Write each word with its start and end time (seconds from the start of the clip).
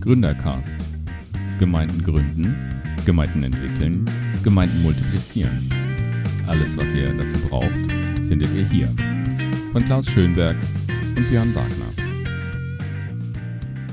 Gründercast. 0.00 0.78
Gemeinden 1.58 2.02
gründen, 2.02 2.56
Gemeinden 3.04 3.42
entwickeln, 3.42 4.08
Gemeinden 4.42 4.80
multiplizieren. 4.82 5.68
Alles, 6.46 6.74
was 6.78 6.94
ihr 6.94 7.12
dazu 7.12 7.38
braucht, 7.48 7.76
findet 8.26 8.48
ihr 8.54 8.66
hier. 8.66 8.86
Von 9.72 9.84
Klaus 9.84 10.08
Schönberg 10.08 10.56
und 11.18 11.28
Björn 11.28 11.54
Wagner. 11.54 11.84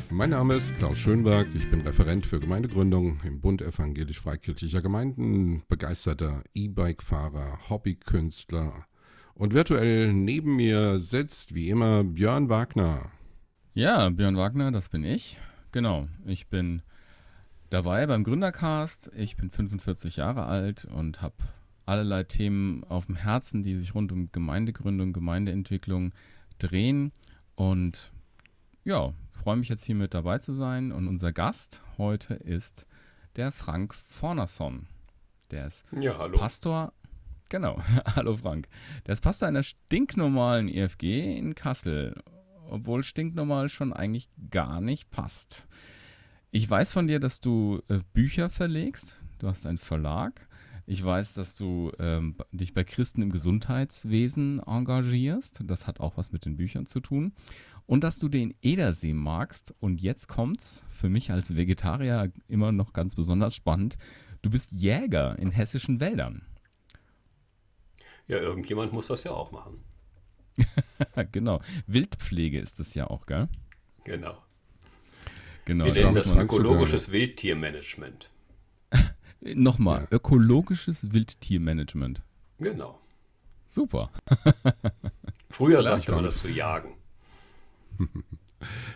Mein 0.09 0.29
Name 0.29 0.53
ist 0.53 0.73
Klaus 0.77 0.97
Schönberg, 0.97 1.47
ich 1.53 1.69
bin 1.69 1.81
Referent 1.81 2.25
für 2.25 2.39
Gemeindegründung 2.39 3.19
im 3.25 3.41
Bund 3.41 3.61
evangelisch-freikirchlicher 3.61 4.81
Gemeinden, 4.81 5.63
begeisterter 5.67 6.41
E-Bike-Fahrer, 6.53 7.69
Hobbykünstler 7.69 8.85
und 9.33 9.53
virtuell 9.53 10.13
neben 10.13 10.55
mir 10.55 11.01
sitzt 11.01 11.53
wie 11.53 11.69
immer 11.69 12.05
Björn 12.05 12.47
Wagner. 12.47 13.11
Ja, 13.73 14.09
Björn 14.09 14.37
Wagner, 14.37 14.71
das 14.71 14.87
bin 14.87 15.03
ich. 15.03 15.37
Genau, 15.77 16.07
ich 16.25 16.47
bin 16.47 16.81
dabei 17.69 18.07
beim 18.07 18.23
Gründercast. 18.23 19.11
Ich 19.15 19.37
bin 19.37 19.51
45 19.51 20.15
Jahre 20.15 20.47
alt 20.47 20.85
und 20.85 21.21
habe 21.21 21.35
allerlei 21.85 22.23
Themen 22.23 22.83
auf 22.85 23.05
dem 23.05 23.15
Herzen, 23.15 23.61
die 23.61 23.75
sich 23.75 23.93
rund 23.93 24.11
um 24.11 24.31
Gemeindegründung, 24.31 25.13
Gemeindeentwicklung 25.13 26.15
drehen. 26.57 27.11
Und 27.53 28.11
ja, 28.85 29.13
freue 29.29 29.57
mich 29.57 29.69
jetzt 29.69 29.83
hier 29.83 29.93
mit 29.93 30.15
dabei 30.15 30.39
zu 30.39 30.51
sein. 30.51 30.91
Und 30.91 31.07
unser 31.07 31.31
Gast 31.31 31.83
heute 31.99 32.33
ist 32.33 32.87
der 33.35 33.51
Frank 33.51 33.93
Fornerson. 33.93 34.87
Der 35.51 35.67
ist 35.67 35.85
ja, 35.91 36.17
hallo. 36.17 36.39
Pastor. 36.39 36.91
Genau, 37.49 37.79
hallo 38.15 38.35
Frank. 38.35 38.67
Der 39.05 39.13
ist 39.13 39.21
Pastor 39.21 39.47
einer 39.47 39.61
stinknormalen 39.61 40.69
EFG 40.69 41.37
in 41.37 41.53
Kassel 41.53 42.15
obwohl 42.69 43.03
stinknormal 43.03 43.69
schon 43.69 43.93
eigentlich 43.93 44.29
gar 44.49 44.81
nicht 44.81 45.09
passt. 45.09 45.67
Ich 46.51 46.69
weiß 46.69 46.91
von 46.91 47.07
dir, 47.07 47.19
dass 47.19 47.41
du 47.41 47.81
äh, 47.87 47.99
Bücher 48.13 48.49
verlegst. 48.49 49.23
Du 49.39 49.47
hast 49.47 49.65
einen 49.65 49.77
Verlag. 49.77 50.47
Ich 50.85 51.03
weiß, 51.03 51.33
dass 51.33 51.57
du 51.57 51.91
ähm, 51.99 52.37
dich 52.51 52.73
bei 52.73 52.85
Christen 52.85 53.21
im 53.21 53.29
Gesundheitswesen 53.29 54.61
engagierst. 54.65 55.59
Das 55.65 55.85
hat 55.85 55.99
auch 55.99 56.15
was 56.15 56.31
mit 56.31 56.45
den 56.45 56.55
Büchern 56.55 56.85
zu 56.85 57.01
tun. 57.01 57.33
Und 57.85 58.03
dass 58.03 58.19
du 58.19 58.29
den 58.29 58.55
Edersee 58.61 59.13
magst. 59.13 59.75
Und 59.79 60.01
jetzt 60.01 60.27
kommt's 60.27 60.85
für 60.89 61.09
mich 61.09 61.31
als 61.31 61.57
Vegetarier 61.57 62.31
immer 62.47 62.71
noch 62.71 62.93
ganz 62.93 63.15
besonders 63.15 63.53
spannend. 63.53 63.97
Du 64.41 64.49
bist 64.49 64.71
Jäger 64.71 65.37
in 65.39 65.51
hessischen 65.51 65.99
Wäldern. 65.99 66.43
Ja, 68.27 68.37
irgendjemand 68.37 68.93
muss 68.93 69.07
das 69.07 69.23
ja 69.25 69.31
auch 69.31 69.51
machen. 69.51 69.83
genau. 71.31 71.61
Wildpflege 71.87 72.59
ist 72.59 72.79
es 72.79 72.93
ja 72.93 73.07
auch, 73.07 73.25
gell? 73.25 73.47
Genau. 74.03 74.37
Genau. 75.65 75.85
Wir 75.85 75.93
nennen 75.93 76.15
das 76.15 76.31
ökologisches 76.31 77.11
Wildtiermanagement. 77.11 78.29
Nochmal, 79.41 80.01
ja. 80.01 80.07
ökologisches 80.11 81.11
Wildtiermanagement. 81.11 82.21
Genau. 82.59 82.99
Super. 83.67 84.09
Früher 85.49 85.83
sagte 85.83 86.13
man 86.13 86.23
dazu 86.23 86.47
jagen. 86.47 86.93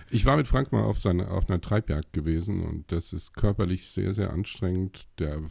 Ich 0.10 0.26
war 0.26 0.38
mit 0.38 0.48
Frank 0.48 0.72
mal 0.72 0.84
auf, 0.84 1.00
seine, 1.00 1.30
auf 1.30 1.50
einer 1.50 1.62
Treibjagd 1.62 2.14
gewesen 2.14 2.64
und 2.64 2.92
das 2.92 3.14
ist 3.14 3.34
körperlich 3.34 3.88
sehr, 3.88 4.14
sehr 4.14 4.32
anstrengend. 4.32 5.08
Der, 5.20 5.42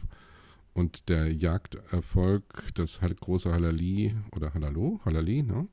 und 0.73 1.09
der 1.09 1.31
Jagderfolg, 1.31 2.69
das 2.75 2.99
große 2.99 3.51
Halali 3.51 4.15
oder 4.31 4.53
Halalo, 4.53 5.01
Halali, 5.03 5.43
ne? 5.43 5.67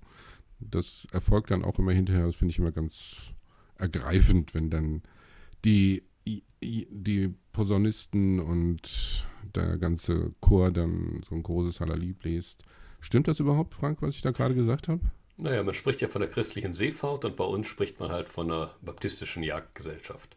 das 0.60 1.06
erfolgt 1.12 1.50
dann 1.50 1.64
auch 1.64 1.78
immer 1.78 1.92
hinterher. 1.92 2.26
Das 2.26 2.36
finde 2.36 2.52
ich 2.52 2.58
immer 2.58 2.72
ganz 2.72 3.32
ergreifend, 3.76 4.54
wenn 4.54 4.70
dann 4.70 5.02
die, 5.64 6.02
die 6.60 7.34
Posaunisten 7.52 8.40
und 8.40 9.26
der 9.54 9.78
ganze 9.78 10.32
Chor 10.40 10.70
dann 10.70 11.22
so 11.28 11.34
ein 11.34 11.42
großes 11.42 11.80
Halali 11.80 12.12
bläst. 12.12 12.62
Stimmt 13.00 13.28
das 13.28 13.40
überhaupt, 13.40 13.74
Frank, 13.74 14.02
was 14.02 14.16
ich 14.16 14.22
da 14.22 14.32
gerade 14.32 14.54
gesagt 14.54 14.88
habe? 14.88 15.00
Naja, 15.36 15.62
man 15.62 15.74
spricht 15.74 16.00
ja 16.00 16.08
von 16.08 16.20
der 16.20 16.30
christlichen 16.30 16.74
Seefahrt 16.74 17.24
und 17.24 17.36
bei 17.36 17.44
uns 17.44 17.68
spricht 17.68 18.00
man 18.00 18.10
halt 18.10 18.28
von 18.28 18.50
einer 18.50 18.74
baptistischen 18.82 19.44
Jagdgesellschaft. 19.44 20.36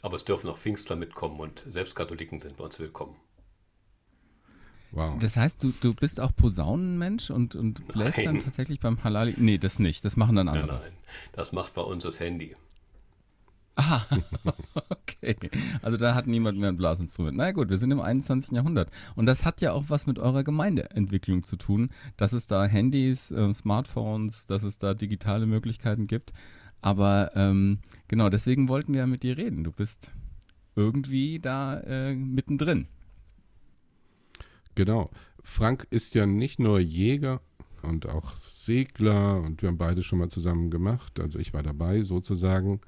Aber 0.00 0.16
es 0.16 0.24
dürfen 0.24 0.48
auch 0.48 0.56
Pfingstler 0.56 0.96
mitkommen 0.96 1.38
und 1.38 1.62
selbst 1.68 1.94
Katholiken 1.94 2.40
sind 2.40 2.56
bei 2.56 2.64
uns 2.64 2.80
willkommen. 2.80 3.16
Wow. 4.92 5.18
Das 5.18 5.36
heißt, 5.36 5.62
du, 5.62 5.72
du 5.80 5.94
bist 5.94 6.20
auch 6.20 6.36
Posaunenmensch 6.36 7.30
und, 7.30 7.56
und 7.56 7.88
bläst 7.88 8.18
dann 8.18 8.40
tatsächlich 8.40 8.78
beim 8.78 9.02
Halali? 9.02 9.34
Nee, 9.38 9.56
das 9.56 9.78
nicht. 9.78 10.04
Das 10.04 10.16
machen 10.16 10.36
dann 10.36 10.48
andere. 10.48 10.66
Nein, 10.66 10.80
nein. 10.82 10.92
Das 11.32 11.52
macht 11.52 11.74
bei 11.74 11.82
uns 11.82 12.02
das 12.02 12.20
Handy. 12.20 12.54
Ah, 13.74 14.02
okay. 14.90 15.36
Also 15.80 15.96
da 15.96 16.14
hat 16.14 16.26
niemand 16.26 16.58
mehr 16.58 16.68
ein 16.68 16.76
Blasinstrument. 16.76 17.38
Na 17.38 17.52
gut, 17.52 17.70
wir 17.70 17.78
sind 17.78 17.90
im 17.90 18.00
21. 18.00 18.52
Jahrhundert. 18.52 18.90
Und 19.14 19.24
das 19.24 19.46
hat 19.46 19.62
ja 19.62 19.72
auch 19.72 19.84
was 19.88 20.06
mit 20.06 20.18
eurer 20.18 20.44
Gemeindeentwicklung 20.44 21.42
zu 21.42 21.56
tun, 21.56 21.88
dass 22.18 22.34
es 22.34 22.46
da 22.46 22.66
Handys, 22.66 23.30
äh, 23.30 23.52
Smartphones, 23.52 24.44
dass 24.44 24.62
es 24.62 24.76
da 24.76 24.92
digitale 24.92 25.46
Möglichkeiten 25.46 26.06
gibt. 26.06 26.34
Aber 26.82 27.30
ähm, 27.34 27.78
genau, 28.08 28.28
deswegen 28.28 28.68
wollten 28.68 28.92
wir 28.92 29.00
ja 29.00 29.06
mit 29.06 29.22
dir 29.22 29.38
reden. 29.38 29.64
Du 29.64 29.72
bist 29.72 30.12
irgendwie 30.76 31.38
da 31.38 31.80
äh, 31.80 32.14
mittendrin. 32.14 32.88
Genau. 34.74 35.10
Frank 35.42 35.86
ist 35.90 36.14
ja 36.14 36.26
nicht 36.26 36.60
nur 36.60 36.80
Jäger 36.80 37.40
und 37.82 38.08
auch 38.08 38.36
Segler 38.36 39.40
und 39.40 39.62
wir 39.62 39.68
haben 39.68 39.78
beide 39.78 40.02
schon 40.02 40.18
mal 40.18 40.28
zusammen 40.28 40.70
gemacht. 40.70 41.20
Also 41.20 41.38
ich 41.38 41.52
war 41.52 41.62
dabei 41.62 42.02
sozusagen. 42.02 42.80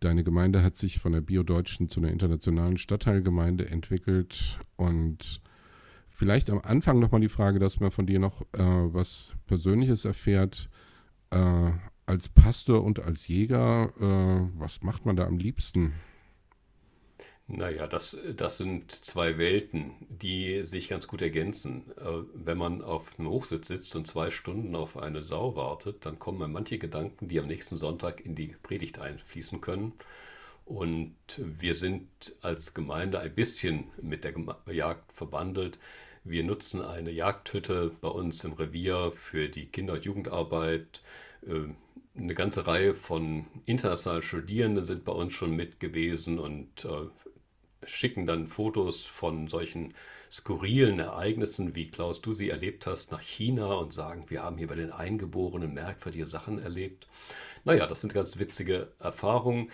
Deine 0.00 0.24
Gemeinde 0.24 0.62
hat 0.62 0.76
sich 0.76 0.98
von 0.98 1.12
der 1.12 1.22
Biodeutschen 1.22 1.88
zu 1.88 2.00
einer 2.00 2.10
internationalen 2.10 2.76
Stadtteilgemeinde 2.76 3.70
entwickelt 3.70 4.58
und 4.76 5.40
vielleicht 6.10 6.50
am 6.50 6.60
Anfang 6.60 6.98
nochmal 6.98 7.20
die 7.20 7.28
Frage, 7.28 7.58
dass 7.58 7.80
man 7.80 7.90
von 7.90 8.06
dir 8.06 8.18
noch 8.18 8.42
äh, 8.52 8.58
was 8.58 9.34
Persönliches 9.46 10.04
erfährt. 10.04 10.68
Äh, 11.30 11.70
als 12.04 12.28
Pastor 12.28 12.84
und 12.84 13.00
als 13.00 13.26
Jäger, 13.26 13.92
äh, 14.00 14.60
was 14.60 14.82
macht 14.82 15.06
man 15.06 15.16
da 15.16 15.26
am 15.26 15.38
liebsten? 15.38 15.92
Naja, 17.48 17.86
das, 17.86 18.16
das 18.34 18.58
sind 18.58 18.90
zwei 18.90 19.38
Welten, 19.38 19.92
die 20.08 20.64
sich 20.64 20.88
ganz 20.88 21.06
gut 21.06 21.22
ergänzen. 21.22 21.84
Äh, 21.96 22.24
wenn 22.34 22.58
man 22.58 22.82
auf 22.82 23.18
einem 23.18 23.28
Hochsitz 23.28 23.68
sitzt 23.68 23.94
und 23.94 24.06
zwei 24.08 24.30
Stunden 24.30 24.74
auf 24.74 24.96
eine 24.96 25.22
Sau 25.22 25.54
wartet, 25.54 26.04
dann 26.04 26.18
kommen 26.18 26.50
manche 26.50 26.78
Gedanken, 26.78 27.28
die 27.28 27.38
am 27.38 27.46
nächsten 27.46 27.76
Sonntag 27.76 28.20
in 28.24 28.34
die 28.34 28.48
Predigt 28.62 28.98
einfließen 28.98 29.60
können. 29.60 29.92
Und 30.64 31.14
wir 31.38 31.76
sind 31.76 32.08
als 32.42 32.74
Gemeinde 32.74 33.20
ein 33.20 33.34
bisschen 33.34 33.84
mit 34.02 34.24
der 34.24 34.34
Jagd 34.72 35.12
verbandelt. 35.12 35.78
Wir 36.24 36.42
nutzen 36.42 36.82
eine 36.82 37.12
Jagdhütte 37.12 37.92
bei 38.00 38.08
uns 38.08 38.42
im 38.44 38.54
Revier 38.54 39.12
für 39.14 39.48
die 39.48 39.66
Kinder- 39.66 39.94
und 39.94 40.04
Jugendarbeit. 40.04 41.00
Äh, 41.46 41.68
eine 42.18 42.34
ganze 42.34 42.66
Reihe 42.66 42.94
von 42.94 43.46
internationalen 43.66 44.22
Studierenden 44.22 44.84
sind 44.84 45.04
bei 45.04 45.12
uns 45.12 45.32
schon 45.34 45.54
mit 45.54 45.80
gewesen 45.80 46.38
und 46.38 46.84
äh, 46.84 47.08
schicken 47.86 48.26
dann 48.26 48.46
Fotos 48.46 49.04
von 49.04 49.48
solchen 49.48 49.94
skurrilen 50.30 50.98
Ereignissen, 50.98 51.74
wie 51.74 51.90
Klaus 51.90 52.20
du 52.20 52.34
sie 52.34 52.50
erlebt 52.50 52.86
hast, 52.86 53.12
nach 53.12 53.22
China 53.22 53.74
und 53.74 53.92
sagen, 53.92 54.26
wir 54.28 54.42
haben 54.42 54.58
hier 54.58 54.66
bei 54.66 54.74
den 54.74 54.92
Eingeborenen 54.92 55.74
merkwürdige 55.74 56.26
Sachen 56.26 56.58
erlebt. 56.58 57.06
Naja, 57.64 57.86
das 57.86 58.00
sind 58.00 58.14
ganz 58.14 58.38
witzige 58.38 58.92
Erfahrungen. 58.98 59.70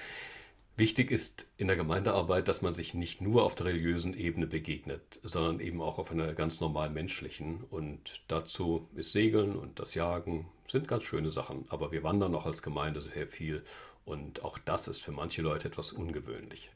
Wichtig 0.77 1.11
ist 1.11 1.53
in 1.59 1.67
der 1.67 1.77
Gemeindearbeit, 1.77 2.49
dass 2.49 2.63
man 2.63 2.73
sich 2.73 2.95
nicht 2.95 3.21
nur 3.21 3.45
auf 3.45 3.55
der 3.55 3.67
religiösen 3.67 4.15
Ebene 4.15 4.47
begegnet, 4.47 5.21
sondern 5.23 5.61
eben 5.61 5.83
auch 5.83 5.99
auf 5.99 6.11
einer 6.11 6.33
ganz 6.33 6.61
normalen 6.61 6.95
menschlichen. 6.95 7.65
Und 7.71 8.23
dazu 8.29 8.89
ist 8.95 9.13
Segeln 9.13 9.55
und 9.55 9.79
das 9.79 9.95
Jagen 9.95 10.49
sind 10.67 10.89
ganz 10.89 11.03
schöne 11.03 11.31
Sachen. 11.31 11.67
Aber 11.69 11.93
wir 11.93 12.03
wandern 12.03 12.33
noch 12.33 12.47
als 12.47 12.63
Gemeinde 12.63 13.03
sehr 13.03 13.27
viel 13.27 13.63
und 14.05 14.43
auch 14.45 14.59
das 14.59 14.89
ist 14.89 15.03
für 15.03 15.13
manche 15.13 15.43
Leute 15.43 15.69
etwas 15.69 15.93
ungewöhnlich. 15.93 16.71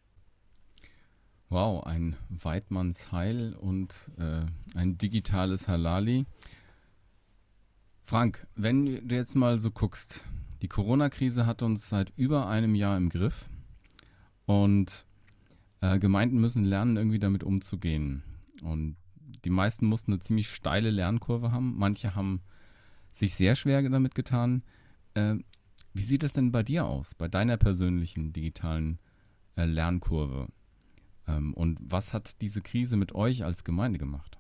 Wow, 1.49 1.85
ein 1.85 2.17
Weidmannsheil 2.29 3.55
und 3.55 4.11
äh, 4.19 4.47
ein 4.75 4.99
digitales 4.99 5.69
Halali. 5.69 6.27
Frank, 8.05 8.47
wenn 8.57 9.07
du 9.09 9.15
jetzt 9.15 9.37
mal 9.37 9.61
so 9.61 9.71
guckst, 9.71 10.25
die 10.63 10.69
Corona-Krise 10.69 11.47
hat 11.47 11.63
uns 11.63 11.89
seit 11.89 12.13
über 12.17 12.49
einem 12.49 12.75
Jahr 12.75 12.97
im 12.97 13.11
Griff 13.11 13.49
und 14.45 15.07
äh, 15.81 16.01
Gemeinden 16.01 16.41
müssen 16.41 16.65
lernen, 16.65 16.97
irgendwie 16.97 17.21
damit 17.21 17.45
umzugehen. 17.45 18.25
Und 18.63 18.97
die 19.45 19.51
meisten 19.51 19.87
mussten 19.87 20.13
eine 20.13 20.21
ziemlich 20.21 20.49
steile 20.49 20.91
Lernkurve 20.91 21.53
haben. 21.53 21.77
Manche 21.79 22.17
haben 22.17 22.41
sich 23.13 23.35
sehr 23.35 23.55
schwer 23.55 23.89
damit 23.89 24.17
getan. 24.17 24.65
Äh, 25.15 25.37
wie 25.95 26.03
sieht 26.03 26.25
es 26.25 26.33
denn 26.33 26.51
bei 26.51 26.65
dir 26.65 26.87
aus, 26.87 27.15
bei 27.15 27.29
deiner 27.29 27.57
persönlichen 27.57 28.33
digitalen 28.33 28.99
äh, 29.55 29.65
Lernkurve? 29.65 30.49
Ähm, 31.29 31.55
und 31.55 31.79
was 31.81 32.13
hat 32.13 32.41
diese 32.41 32.63
Krise 32.63 32.97
mit 32.97 33.15
euch 33.15 33.45
als 33.45 33.65
Gemeinde 33.65 33.99
gemacht? 33.99 34.39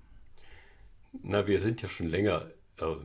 Na, 1.22 1.46
wir 1.46 1.60
sind 1.60 1.82
ja 1.82 1.88
schon 1.88 2.08
länger 2.08 2.46
äh, 2.78 2.96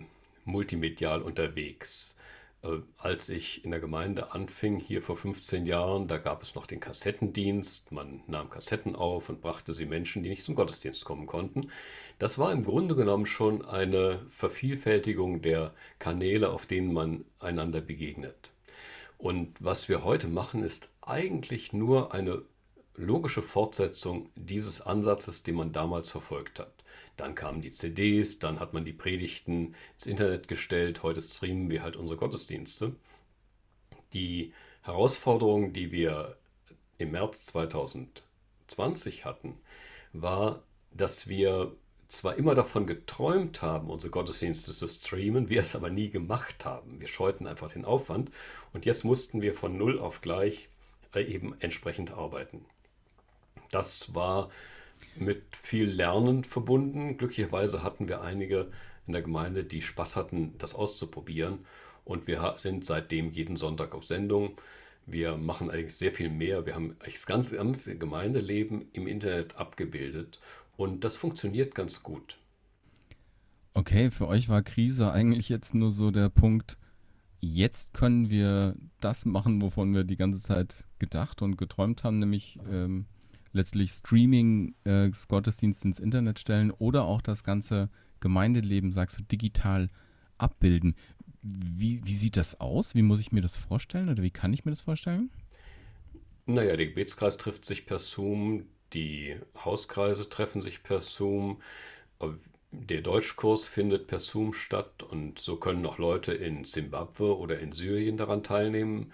multimedial 0.45 1.21
unterwegs. 1.21 2.15
Äh, 2.63 2.79
als 2.97 3.29
ich 3.29 3.65
in 3.65 3.71
der 3.71 3.79
Gemeinde 3.79 4.33
anfing, 4.33 4.77
hier 4.77 5.01
vor 5.01 5.17
15 5.17 5.65
Jahren, 5.65 6.07
da 6.07 6.17
gab 6.17 6.43
es 6.43 6.55
noch 6.55 6.65
den 6.67 6.79
Kassettendienst. 6.79 7.91
Man 7.91 8.21
nahm 8.27 8.49
Kassetten 8.49 8.95
auf 8.95 9.29
und 9.29 9.41
brachte 9.41 9.73
sie 9.73 9.85
Menschen, 9.85 10.23
die 10.23 10.29
nicht 10.29 10.43
zum 10.43 10.55
Gottesdienst 10.55 11.05
kommen 11.05 11.25
konnten. 11.25 11.69
Das 12.19 12.37
war 12.37 12.51
im 12.51 12.63
Grunde 12.63 12.95
genommen 12.95 13.25
schon 13.25 13.65
eine 13.65 14.19
Vervielfältigung 14.29 15.41
der 15.41 15.73
Kanäle, 15.99 16.49
auf 16.49 16.65
denen 16.65 16.93
man 16.93 17.25
einander 17.39 17.81
begegnet. 17.81 18.51
Und 19.17 19.55
was 19.59 19.87
wir 19.87 20.03
heute 20.03 20.27
machen, 20.27 20.63
ist 20.63 20.93
eigentlich 21.01 21.73
nur 21.73 22.13
eine 22.13 22.41
logische 22.95 23.41
Fortsetzung 23.41 24.29
dieses 24.35 24.81
Ansatzes, 24.81 25.43
den 25.43 25.55
man 25.55 25.71
damals 25.71 26.09
verfolgt 26.09 26.59
hat. 26.59 26.73
Dann 27.17 27.35
kamen 27.35 27.61
die 27.61 27.71
CDs, 27.71 28.39
dann 28.39 28.59
hat 28.59 28.73
man 28.73 28.85
die 28.85 28.93
Predigten 28.93 29.75
ins 29.93 30.05
Internet 30.05 30.47
gestellt, 30.47 31.03
heute 31.03 31.21
streamen 31.21 31.69
wir 31.69 31.83
halt 31.83 31.95
unsere 31.95 32.19
Gottesdienste. 32.19 32.95
Die 34.13 34.53
Herausforderung, 34.81 35.73
die 35.73 35.91
wir 35.91 36.37
im 36.97 37.11
März 37.11 37.45
2020 37.47 39.25
hatten, 39.25 39.57
war, 40.13 40.63
dass 40.91 41.27
wir 41.27 41.75
zwar 42.07 42.35
immer 42.35 42.55
davon 42.55 42.85
geträumt 42.85 43.61
haben, 43.61 43.89
unsere 43.89 44.11
Gottesdienste 44.11 44.73
zu 44.73 44.87
streamen, 44.87 45.49
wir 45.49 45.61
es 45.61 45.75
aber 45.75 45.89
nie 45.89 46.09
gemacht 46.09 46.65
haben. 46.65 46.99
Wir 46.99 47.07
scheuten 47.07 47.47
einfach 47.47 47.71
den 47.71 47.85
Aufwand 47.85 48.31
und 48.73 48.85
jetzt 48.85 49.05
mussten 49.05 49.41
wir 49.41 49.53
von 49.53 49.77
null 49.77 49.97
auf 49.99 50.21
gleich 50.21 50.69
äh, 51.13 51.23
eben 51.23 51.55
entsprechend 51.61 52.11
arbeiten. 52.11 52.65
Das 53.71 54.13
war 54.13 54.49
mit 55.15 55.43
viel 55.55 55.89
Lernen 55.89 56.43
verbunden. 56.43 57.17
Glücklicherweise 57.17 57.83
hatten 57.83 58.07
wir 58.07 58.21
einige 58.21 58.71
in 59.07 59.13
der 59.13 59.21
Gemeinde, 59.21 59.63
die 59.63 59.81
Spaß 59.81 60.15
hatten, 60.15 60.53
das 60.57 60.75
auszuprobieren. 60.75 61.59
Und 62.05 62.27
wir 62.27 62.55
sind 62.57 62.85
seitdem 62.85 63.31
jeden 63.31 63.57
Sonntag 63.57 63.95
auf 63.95 64.05
Sendung. 64.05 64.55
Wir 65.05 65.35
machen 65.37 65.71
eigentlich 65.71 65.95
sehr 65.95 66.11
viel 66.11 66.29
mehr. 66.29 66.65
Wir 66.65 66.75
haben 66.75 66.95
das 67.03 67.25
ganze 67.25 67.57
Gemeindeleben 67.97 68.85
im 68.93 69.07
Internet 69.07 69.55
abgebildet 69.55 70.39
und 70.77 71.03
das 71.03 71.15
funktioniert 71.15 71.75
ganz 71.75 72.03
gut. 72.03 72.37
Okay, 73.73 74.11
für 74.11 74.27
euch 74.27 74.49
war 74.49 74.63
Krise 74.63 75.11
eigentlich 75.11 75.49
jetzt 75.49 75.73
nur 75.73 75.91
so 75.91 76.11
der 76.11 76.29
Punkt, 76.29 76.77
jetzt 77.39 77.93
können 77.93 78.29
wir 78.29 78.75
das 78.99 79.25
machen, 79.25 79.61
wovon 79.61 79.93
wir 79.93 80.03
die 80.03 80.17
ganze 80.17 80.41
Zeit 80.41 80.87
gedacht 80.99 81.41
und 81.41 81.57
geträumt 81.57 82.03
haben, 82.03 82.19
nämlich 82.19 82.59
ähm, 82.69 83.05
letztlich 83.53 83.91
Streaming 83.91 84.75
äh, 84.83 85.09
des 85.09 85.27
Gottesdienstes 85.27 85.85
ins 85.85 85.99
Internet 85.99 86.39
stellen 86.39 86.71
oder 86.71 87.03
auch 87.03 87.21
das 87.21 87.43
ganze 87.43 87.89
Gemeindeleben, 88.19 88.91
sagst 88.91 89.19
du, 89.19 89.23
digital 89.23 89.89
abbilden. 90.37 90.95
Wie, 91.41 92.01
wie 92.03 92.15
sieht 92.15 92.37
das 92.37 92.59
aus? 92.59 92.95
Wie 92.95 93.01
muss 93.01 93.19
ich 93.19 93.31
mir 93.31 93.41
das 93.41 93.57
vorstellen 93.57 94.09
oder 94.09 94.21
wie 94.23 94.31
kann 94.31 94.53
ich 94.53 94.63
mir 94.63 94.71
das 94.71 94.81
vorstellen? 94.81 95.31
Naja, 96.45 96.75
der 96.75 96.87
Gebetskreis 96.87 97.37
trifft 97.37 97.65
sich 97.65 97.85
per 97.85 97.99
Zoom, 97.99 98.65
die 98.93 99.35
Hauskreise 99.63 100.29
treffen 100.29 100.61
sich 100.61 100.83
per 100.83 101.01
Zoom, 101.01 101.61
der 102.71 103.01
Deutschkurs 103.01 103.67
findet 103.67 104.07
per 104.07 104.19
Zoom 104.19 104.53
statt 104.53 105.03
und 105.03 105.39
so 105.39 105.57
können 105.57 105.85
auch 105.85 105.97
Leute 105.97 106.33
in 106.33 106.63
Simbabwe 106.63 107.37
oder 107.37 107.59
in 107.59 107.73
Syrien 107.73 108.17
daran 108.17 108.43
teilnehmen. 108.43 109.11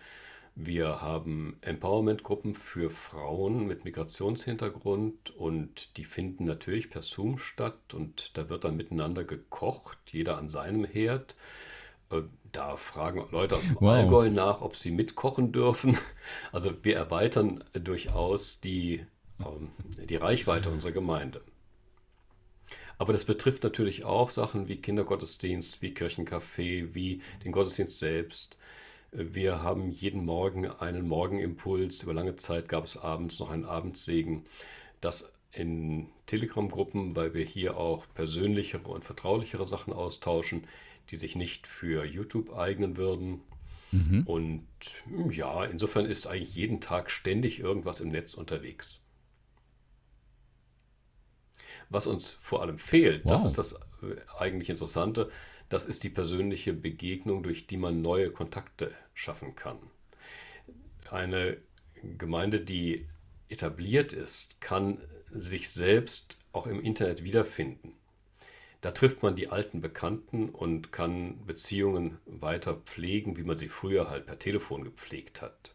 Wir 0.59 1.01
haben 1.01 1.57
Empowerment-Gruppen 1.62 2.56
für 2.56 2.89
Frauen 2.89 3.68
mit 3.68 3.86
Migrationshintergrund 3.86 5.30
und 5.30 5.95
die 5.98 6.04
finden 6.04 6.45
natürlich 6.45 6.89
per 6.89 7.04
Zoom 7.04 7.38
statt 7.38 7.94
und 7.94 8.36
da 8.36 8.50
wird 8.50 8.63
dann 8.63 8.75
miteinander 8.75 9.24
gekocht, 9.24 10.00
jeder 10.12 10.39
an 10.39 10.50
seinem 10.50 10.83
Herd. 10.83 11.36
Äh, 12.09 12.24
da 12.51 12.75
fragen 12.75 13.24
Leute 13.30 13.56
aus 13.56 13.68
dem 13.68 13.75
wow. 13.75 13.98
Allgäu 13.98 14.31
nach, 14.31 14.62
ob 14.62 14.75
sie 14.75 14.89
mitkochen 14.89 15.51
dürfen. 15.51 15.95
Also 16.51 16.71
wir 16.81 16.95
erweitern 16.95 17.63
durchaus 17.74 18.59
die, 18.59 19.06
ähm, 19.39 19.69
die 20.09 20.15
Reichweite 20.15 20.71
unserer 20.71 20.92
Gemeinde. 20.92 21.42
Aber 22.98 23.12
das 23.12 23.25
betrifft 23.25 23.62
natürlich 23.62 24.06
auch 24.06 24.31
Sachen 24.31 24.68
wie 24.68 24.81
Kindergottesdienst, 24.81 25.83
wie 25.83 25.94
Kirchencafé, 25.94 26.95
wie 26.95 27.21
den 27.45 27.51
Gottesdienst 27.51 28.00
selbst. 28.00 28.57
Wir 29.12 29.63
haben 29.63 29.89
jeden 29.89 30.25
Morgen 30.25 30.68
einen 30.68 31.07
Morgenimpuls. 31.07 32.04
Über 32.04 32.13
lange 32.13 32.36
Zeit 32.36 32.68
gab 32.68 32.83
es 32.86 32.98
abends 32.98 33.39
noch 33.39 33.50
einen 33.50 33.65
Abendsegen. 33.65 34.44
Das 35.01 35.31
in 35.51 36.07
Telegram-Gruppen, 36.25 37.15
weil 37.15 37.33
wir 37.33 37.44
hier 37.44 37.77
auch 37.77 38.06
persönlichere 38.13 38.89
und 38.89 39.04
vertraulichere 39.04 39.65
Sachen 39.65 39.94
austauschen, 39.94 40.65
die 41.09 41.15
sich 41.15 41.36
nicht 41.36 41.68
für 41.68 42.06
YouTube 42.06 42.56
eignen 42.56 42.98
würden. 42.98 43.42
Mhm. 43.92 44.24
Und 44.25 44.68
ja, 45.31 45.63
insofern 45.65 46.06
ist 46.06 46.27
eigentlich 46.27 46.56
jeden 46.56 46.81
Tag 46.81 47.09
ständig 47.09 47.59
irgendwas 47.59 48.01
im 48.01 48.09
Netz 48.09 48.33
unterwegs. 48.33 49.06
Was 51.89 52.06
uns 52.06 52.38
vor 52.42 52.62
allem 52.62 52.77
fehlt, 52.77 53.24
wow. 53.24 53.31
das 53.31 53.45
ist 53.45 53.57
das 53.57 53.74
äh, 53.74 54.18
eigentlich 54.38 54.69
Interessante, 54.69 55.31
das 55.69 55.86
ist 55.86 56.04
die 56.04 56.10
persönliche 56.10 56.74
Begegnung, 56.74 57.44
durch 57.44 57.68
die 57.68 57.78
man 57.78 58.02
neue 58.02 58.31
Kontakte 58.31 58.94
schaffen 59.14 59.56
kann. 59.56 59.78
Eine 61.10 61.58
Gemeinde, 62.18 62.62
die 62.62 63.08
etabliert 63.50 64.14
ist, 64.14 64.62
kann 64.62 65.02
sich 65.31 65.69
selbst 65.69 66.38
auch 66.54 66.68
im 66.68 66.81
Internet 66.81 67.24
wiederfinden. 67.24 67.94
Da 68.81 68.92
trifft 68.92 69.24
man 69.24 69.36
die 69.36 69.50
alten 69.50 69.81
Bekannten 69.81 70.50
und 70.50 70.92
kann 70.92 71.46
Beziehungen 71.46 72.19
weiter 72.25 72.75
pflegen, 72.75 73.36
wie 73.36 73.44
man 73.44 73.58
sie 73.58 73.69
früher 73.69 74.10
halt 74.10 74.28
per 74.28 74.40
Telefon 74.40 74.84
gepflegt 74.84 75.42
hat. 75.42 75.74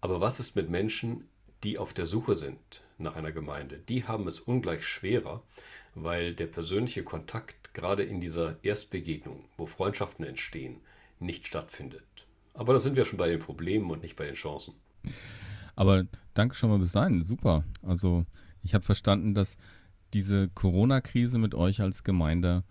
Aber 0.00 0.20
was 0.20 0.40
ist 0.40 0.56
mit 0.56 0.68
Menschen, 0.68 1.28
die 1.62 1.78
auf 1.78 1.94
der 1.94 2.06
Suche 2.06 2.34
sind 2.34 2.82
nach 2.98 3.14
einer 3.14 3.30
Gemeinde? 3.30 3.78
Die 3.78 4.04
haben 4.04 4.26
es 4.26 4.40
ungleich 4.40 4.84
schwerer, 4.84 5.44
weil 5.94 6.34
der 6.34 6.46
persönliche 6.46 7.04
Kontakt 7.04 7.61
gerade 7.72 8.02
in 8.02 8.20
dieser 8.20 8.56
Erstbegegnung, 8.62 9.44
wo 9.56 9.66
Freundschaften 9.66 10.24
entstehen, 10.24 10.76
nicht 11.18 11.46
stattfindet. 11.46 12.02
Aber 12.54 12.72
da 12.72 12.78
sind 12.78 12.96
wir 12.96 13.04
schon 13.04 13.18
bei 13.18 13.28
den 13.28 13.40
Problemen 13.40 13.90
und 13.90 14.02
nicht 14.02 14.16
bei 14.16 14.26
den 14.26 14.34
Chancen. 14.34 14.74
Aber 15.74 16.04
danke 16.34 16.54
schon 16.54 16.70
mal 16.70 16.78
bis 16.78 16.92
dahin, 16.92 17.22
super. 17.22 17.64
Also 17.82 18.26
ich 18.62 18.74
habe 18.74 18.84
verstanden, 18.84 19.34
dass 19.34 19.56
diese 20.12 20.48
Corona-Krise 20.48 21.38
mit 21.38 21.54
euch 21.54 21.80
als 21.80 22.04
Gemeinde 22.04 22.64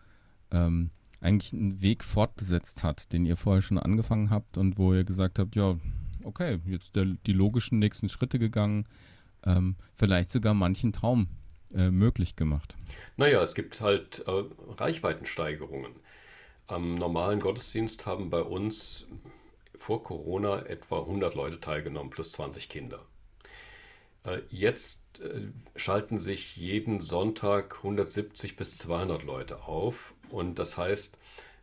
ähm, 0.51 0.91
eigentlich 1.19 1.53
einen 1.53 1.81
Weg 1.81 2.03
fortgesetzt 2.03 2.83
hat, 2.83 3.11
den 3.13 3.25
ihr 3.25 3.37
vorher 3.37 3.61
schon 3.61 3.79
angefangen 3.79 4.29
habt 4.29 4.57
und 4.57 4.77
wo 4.77 4.93
ihr 4.93 5.03
gesagt 5.03 5.39
habt, 5.39 5.55
ja, 5.55 5.77
okay, 6.23 6.59
jetzt 6.65 6.95
der, 6.95 7.05
die 7.05 7.33
logischen 7.33 7.79
nächsten 7.79 8.09
Schritte 8.09 8.37
gegangen, 8.37 8.85
ähm, 9.43 9.75
vielleicht 9.95 10.29
sogar 10.29 10.53
manchen 10.53 10.93
Traum 10.93 11.27
äh, 11.75 11.89
möglich 11.89 12.35
gemacht? 12.35 12.75
Naja, 13.17 13.41
es 13.41 13.55
gibt 13.55 13.81
halt 13.81 14.23
äh, 14.27 14.43
Reichweitensteigerungen. 14.77 15.93
Am 16.67 16.95
normalen 16.95 17.39
Gottesdienst 17.39 18.05
haben 18.05 18.29
bei 18.29 18.41
uns 18.41 19.07
vor 19.75 20.03
Corona 20.03 20.65
etwa 20.65 20.99
100 20.99 21.35
Leute 21.35 21.59
teilgenommen, 21.59 22.09
plus 22.09 22.31
20 22.33 22.69
Kinder. 22.69 23.05
Äh, 24.23 24.41
jetzt 24.49 25.19
äh, 25.19 25.47
schalten 25.75 26.19
sich 26.19 26.55
jeden 26.55 27.01
Sonntag 27.01 27.77
170 27.77 28.55
bis 28.55 28.77
200 28.77 29.23
Leute 29.23 29.63
auf. 29.63 30.13
Und 30.29 30.59
das 30.59 30.77
heißt, 30.77 31.17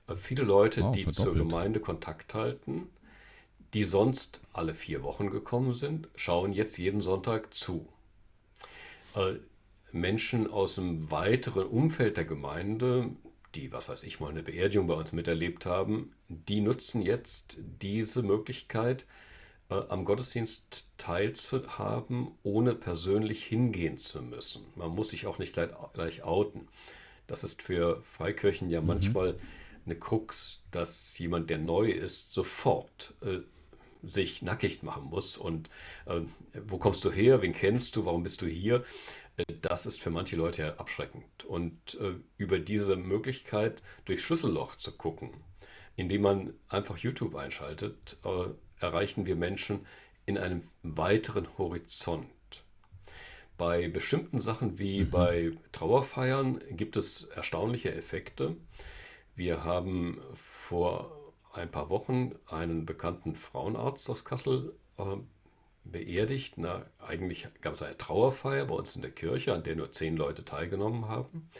äh, 0.09 0.17
viele 0.17 0.43
Leute, 0.43 0.83
wow, 0.83 0.95
die 0.95 1.09
zur 1.11 1.35
Gemeinde 1.35 1.81
Kontakt 1.81 2.35
halten, 2.35 2.89
die 3.75 3.85
sonst 3.85 4.41
alle 4.53 4.75
vier 4.75 5.03
Wochen 5.03 5.31
gekommen 5.31 5.73
sind, 5.73 6.09
schauen 6.17 6.53
jetzt 6.53 6.79
jeden 6.79 7.01
Sonntag 7.01 7.55
zu. 7.55 7.87
Menschen 9.93 10.51
aus 10.51 10.77
dem 10.77 11.11
weiteren 11.11 11.67
Umfeld 11.67 12.17
der 12.17 12.25
Gemeinde, 12.25 13.11
die, 13.55 13.73
was 13.73 13.89
weiß 13.89 14.03
ich 14.05 14.21
mal, 14.21 14.31
eine 14.31 14.43
Beerdigung 14.43 14.87
bei 14.87 14.95
uns 14.95 15.13
miterlebt 15.13 15.67
haben, 15.67 16.13
die 16.29 16.61
nutzen 16.61 17.03
jetzt 17.03 17.59
diese 17.81 18.23
Möglichkeit, 18.23 19.07
äh, 19.71 19.75
am 19.75 20.05
Gottesdienst 20.05 20.93
teilzuhaben, 20.99 22.29
ohne 22.43 22.75
persönlich 22.75 23.45
hingehen 23.45 23.99
zu 23.99 24.23
müssen. 24.23 24.67
Man 24.75 24.91
muss 24.91 25.11
sich 25.11 25.27
auch 25.27 25.39
nicht 25.39 25.55
gleich, 25.55 25.71
gleich 25.95 26.23
outen. 26.23 26.69
Das 27.27 27.45
ist 27.45 27.63
für 27.63 28.03
Freikirchen 28.03 28.71
ja 28.71 28.81
mhm. 28.81 28.87
manchmal 28.87 29.39
eine 29.85 29.97
Krux, 29.99 30.63
dass 30.71 31.19
jemand, 31.19 31.51
der 31.51 31.59
neu 31.59 31.91
ist, 31.91 32.33
sofort 32.33 33.15
äh, 33.23 33.39
sich 34.03 34.43
nackig 34.43 34.83
machen 34.83 35.05
muss. 35.05 35.37
Und 35.37 35.71
äh, 36.07 36.21
wo 36.67 36.79
kommst 36.79 37.05
du 37.05 37.11
her? 37.11 37.43
Wen 37.43 37.53
kennst 37.53 37.97
du? 37.97 38.05
Warum 38.05 38.23
bist 38.23 38.43
du 38.43 38.47
hier? 38.47 38.85
Das 39.61 39.87
ist 39.87 40.01
für 40.01 40.11
manche 40.11 40.37
Leute 40.37 40.63
ja 40.63 40.75
abschreckend. 40.77 41.45
Und 41.45 41.95
äh, 42.01 42.15
über 42.37 42.59
diese 42.59 42.97
Möglichkeit, 42.97 43.83
durch 44.05 44.23
Schlüsselloch 44.23 44.77
zu 44.77 44.97
gucken, 44.97 45.31
indem 45.97 46.23
man 46.23 46.55
einfach 46.69 46.99
YouTube 46.99 47.35
einschaltet, 47.37 48.19
äh, 48.25 48.47
erreichen 48.81 49.27
wir 49.27 49.37
Menschen 49.37 49.87
in 50.27 50.39
einem 50.39 50.63
weiteren 50.83 51.47
Horizont. 51.59 52.29
Bei 53.57 53.89
bestimmten 53.89 54.41
Sachen 54.41 54.79
wie 54.79 55.01
mhm. 55.01 55.11
bei 55.11 55.53
Trauerfeiern 55.73 56.61
gibt 56.71 56.97
es 56.97 57.25
erstaunliche 57.25 57.93
Effekte. 57.93 58.57
Wir 59.35 59.65
haben 59.65 60.21
vor 60.35 61.35
ein 61.53 61.71
paar 61.71 61.91
Wochen 61.91 62.35
einen 62.47 62.87
bekannten 62.87 63.35
Frauenarzt 63.35 64.09
aus 64.11 64.25
Kassel 64.25 64.75
äh, 64.99 65.17
beerdigt. 65.91 66.55
Na, 66.57 66.85
eigentlich 66.99 67.49
gab 67.61 67.75
es 67.75 67.83
eine 67.83 67.97
Trauerfeier 67.97 68.67
bei 68.67 68.75
uns 68.75 68.97
in 68.97 69.03
der 69.03 69.11
Kirche, 69.11 69.53
an 69.53 69.63
der 69.63 69.77
nur 69.77 69.93
zehn 69.93 70.17
Leute 70.17 70.45
teilgenommen 70.45 71.09
haben. 71.09 71.51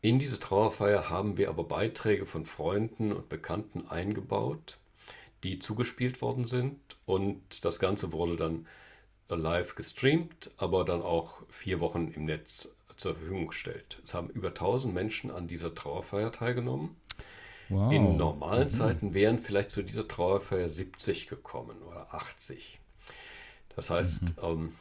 In 0.00 0.18
diese 0.18 0.40
Trauerfeier 0.40 1.10
haben 1.10 1.36
wir 1.36 1.48
aber 1.48 1.64
Beiträge 1.64 2.26
von 2.26 2.44
Freunden 2.44 3.12
und 3.12 3.28
Bekannten 3.28 3.86
eingebaut, 3.88 4.78
die 5.44 5.60
zugespielt 5.60 6.20
worden 6.20 6.44
sind. 6.44 6.80
Und 7.06 7.64
das 7.64 7.78
Ganze 7.78 8.12
wurde 8.12 8.36
dann 8.36 8.66
live 9.28 9.76
gestreamt, 9.76 10.50
aber 10.56 10.84
dann 10.84 11.00
auch 11.02 11.42
vier 11.48 11.80
Wochen 11.80 12.08
im 12.08 12.24
Netz 12.26 12.74
zur 12.96 13.14
Verfügung 13.14 13.48
gestellt. 13.48 14.00
Es 14.02 14.12
haben 14.12 14.28
über 14.28 14.48
1000 14.48 14.92
Menschen 14.92 15.30
an 15.30 15.46
dieser 15.46 15.74
Trauerfeier 15.74 16.32
teilgenommen. 16.32 16.96
Wow. 17.68 17.92
In 17.92 18.16
normalen 18.16 18.64
mhm. 18.64 18.70
Zeiten 18.70 19.14
wären 19.14 19.38
vielleicht 19.38 19.70
zu 19.70 19.82
dieser 19.82 20.06
Trauerfeier 20.06 20.68
70 20.68 21.28
gekommen 21.28 21.80
oder 21.82 22.12
80. 22.12 22.80
Das 23.76 23.90
heißt, 23.90 24.22
mhm. 24.22 24.34
ähm, 24.42 24.72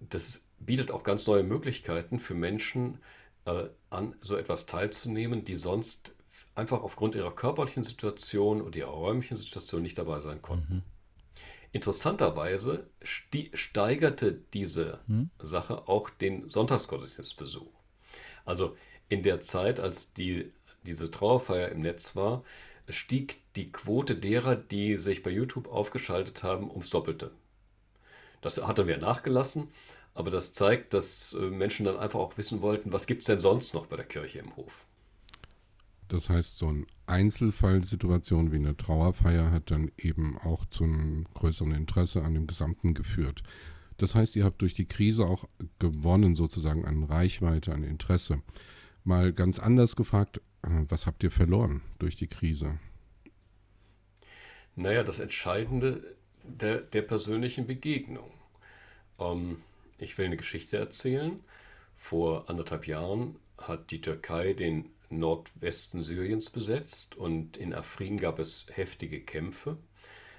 das 0.00 0.44
bietet 0.58 0.90
auch 0.90 1.02
ganz 1.02 1.26
neue 1.26 1.42
Möglichkeiten 1.42 2.18
für 2.18 2.34
Menschen, 2.34 2.98
äh, 3.44 3.68
an 3.90 4.14
so 4.20 4.36
etwas 4.36 4.66
teilzunehmen, 4.66 5.44
die 5.44 5.56
sonst 5.56 6.14
einfach 6.54 6.82
aufgrund 6.82 7.14
ihrer 7.14 7.34
körperlichen 7.34 7.84
Situation 7.84 8.60
und 8.60 8.76
ihrer 8.76 8.90
räumlichen 8.90 9.36
Situation 9.36 9.82
nicht 9.82 9.96
dabei 9.96 10.20
sein 10.20 10.42
konnten. 10.42 10.74
Mhm. 10.76 10.82
Interessanterweise 11.70 12.86
steigerte 13.02 14.32
diese 14.54 15.00
mhm. 15.06 15.30
Sache 15.38 15.86
auch 15.86 16.10
den 16.10 16.48
Sonntagsgottesdienstbesuch. 16.48 17.70
Also 18.44 18.76
in 19.08 19.22
der 19.22 19.40
Zeit, 19.40 19.78
als 19.78 20.14
die, 20.14 20.50
diese 20.84 21.10
Trauerfeier 21.10 21.68
im 21.68 21.80
Netz 21.80 22.16
war, 22.16 22.42
stieg 22.88 23.42
die 23.54 23.70
Quote 23.70 24.16
derer, 24.16 24.56
die 24.56 24.96
sich 24.96 25.22
bei 25.22 25.30
YouTube 25.30 25.68
aufgeschaltet 25.68 26.42
haben, 26.42 26.70
ums 26.70 26.90
Doppelte. 26.90 27.32
Das 28.40 28.62
hatte 28.62 28.86
wir 28.86 28.98
nachgelassen, 28.98 29.68
aber 30.14 30.30
das 30.30 30.52
zeigt, 30.52 30.94
dass 30.94 31.34
äh, 31.34 31.50
Menschen 31.50 31.86
dann 31.86 31.96
einfach 31.96 32.18
auch 32.18 32.36
wissen 32.38 32.60
wollten, 32.60 32.92
was 32.92 33.06
gibt 33.06 33.22
es 33.22 33.26
denn 33.26 33.40
sonst 33.40 33.74
noch 33.74 33.86
bei 33.86 33.96
der 33.96 34.04
Kirche 34.04 34.38
im 34.38 34.56
Hof. 34.56 34.84
Das 36.08 36.30
heißt, 36.30 36.58
so 36.58 36.68
eine 36.68 36.86
Einzelfallsituation 37.06 38.50
wie 38.50 38.56
eine 38.56 38.76
Trauerfeier 38.76 39.50
hat 39.50 39.70
dann 39.70 39.90
eben 39.98 40.38
auch 40.38 40.64
zu 40.66 40.84
einem 40.84 41.26
größeren 41.34 41.72
Interesse 41.72 42.22
an 42.22 42.34
dem 42.34 42.46
Gesamten 42.46 42.94
geführt. 42.94 43.42
Das 43.98 44.14
heißt, 44.14 44.36
ihr 44.36 44.44
habt 44.44 44.62
durch 44.62 44.74
die 44.74 44.86
Krise 44.86 45.26
auch 45.26 45.44
gewonnen, 45.78 46.34
sozusagen 46.34 46.84
an 46.86 47.04
Reichweite, 47.04 47.72
an 47.72 47.82
Interesse. 47.82 48.42
Mal 49.04 49.32
ganz 49.32 49.58
anders 49.58 49.96
gefragt, 49.96 50.40
äh, 50.62 50.68
was 50.88 51.06
habt 51.06 51.22
ihr 51.24 51.30
verloren 51.30 51.82
durch 51.98 52.16
die 52.16 52.28
Krise? 52.28 52.78
Naja, 54.76 55.02
das 55.02 55.18
Entscheidende 55.18 56.16
der, 56.48 56.80
der 56.80 57.02
persönlichen 57.02 57.66
Begegnung. 57.66 58.32
Ähm, 59.18 59.62
ich 59.98 60.16
will 60.18 60.26
eine 60.26 60.36
Geschichte 60.36 60.76
erzählen. 60.76 61.40
Vor 61.96 62.48
anderthalb 62.48 62.86
Jahren 62.86 63.36
hat 63.58 63.90
die 63.90 64.00
Türkei 64.00 64.52
den 64.52 64.90
Nordwesten 65.10 66.02
Syriens 66.02 66.50
besetzt 66.50 67.16
und 67.16 67.56
in 67.56 67.74
Afrin 67.74 68.18
gab 68.18 68.38
es 68.38 68.66
heftige 68.70 69.20
Kämpfe. 69.20 69.78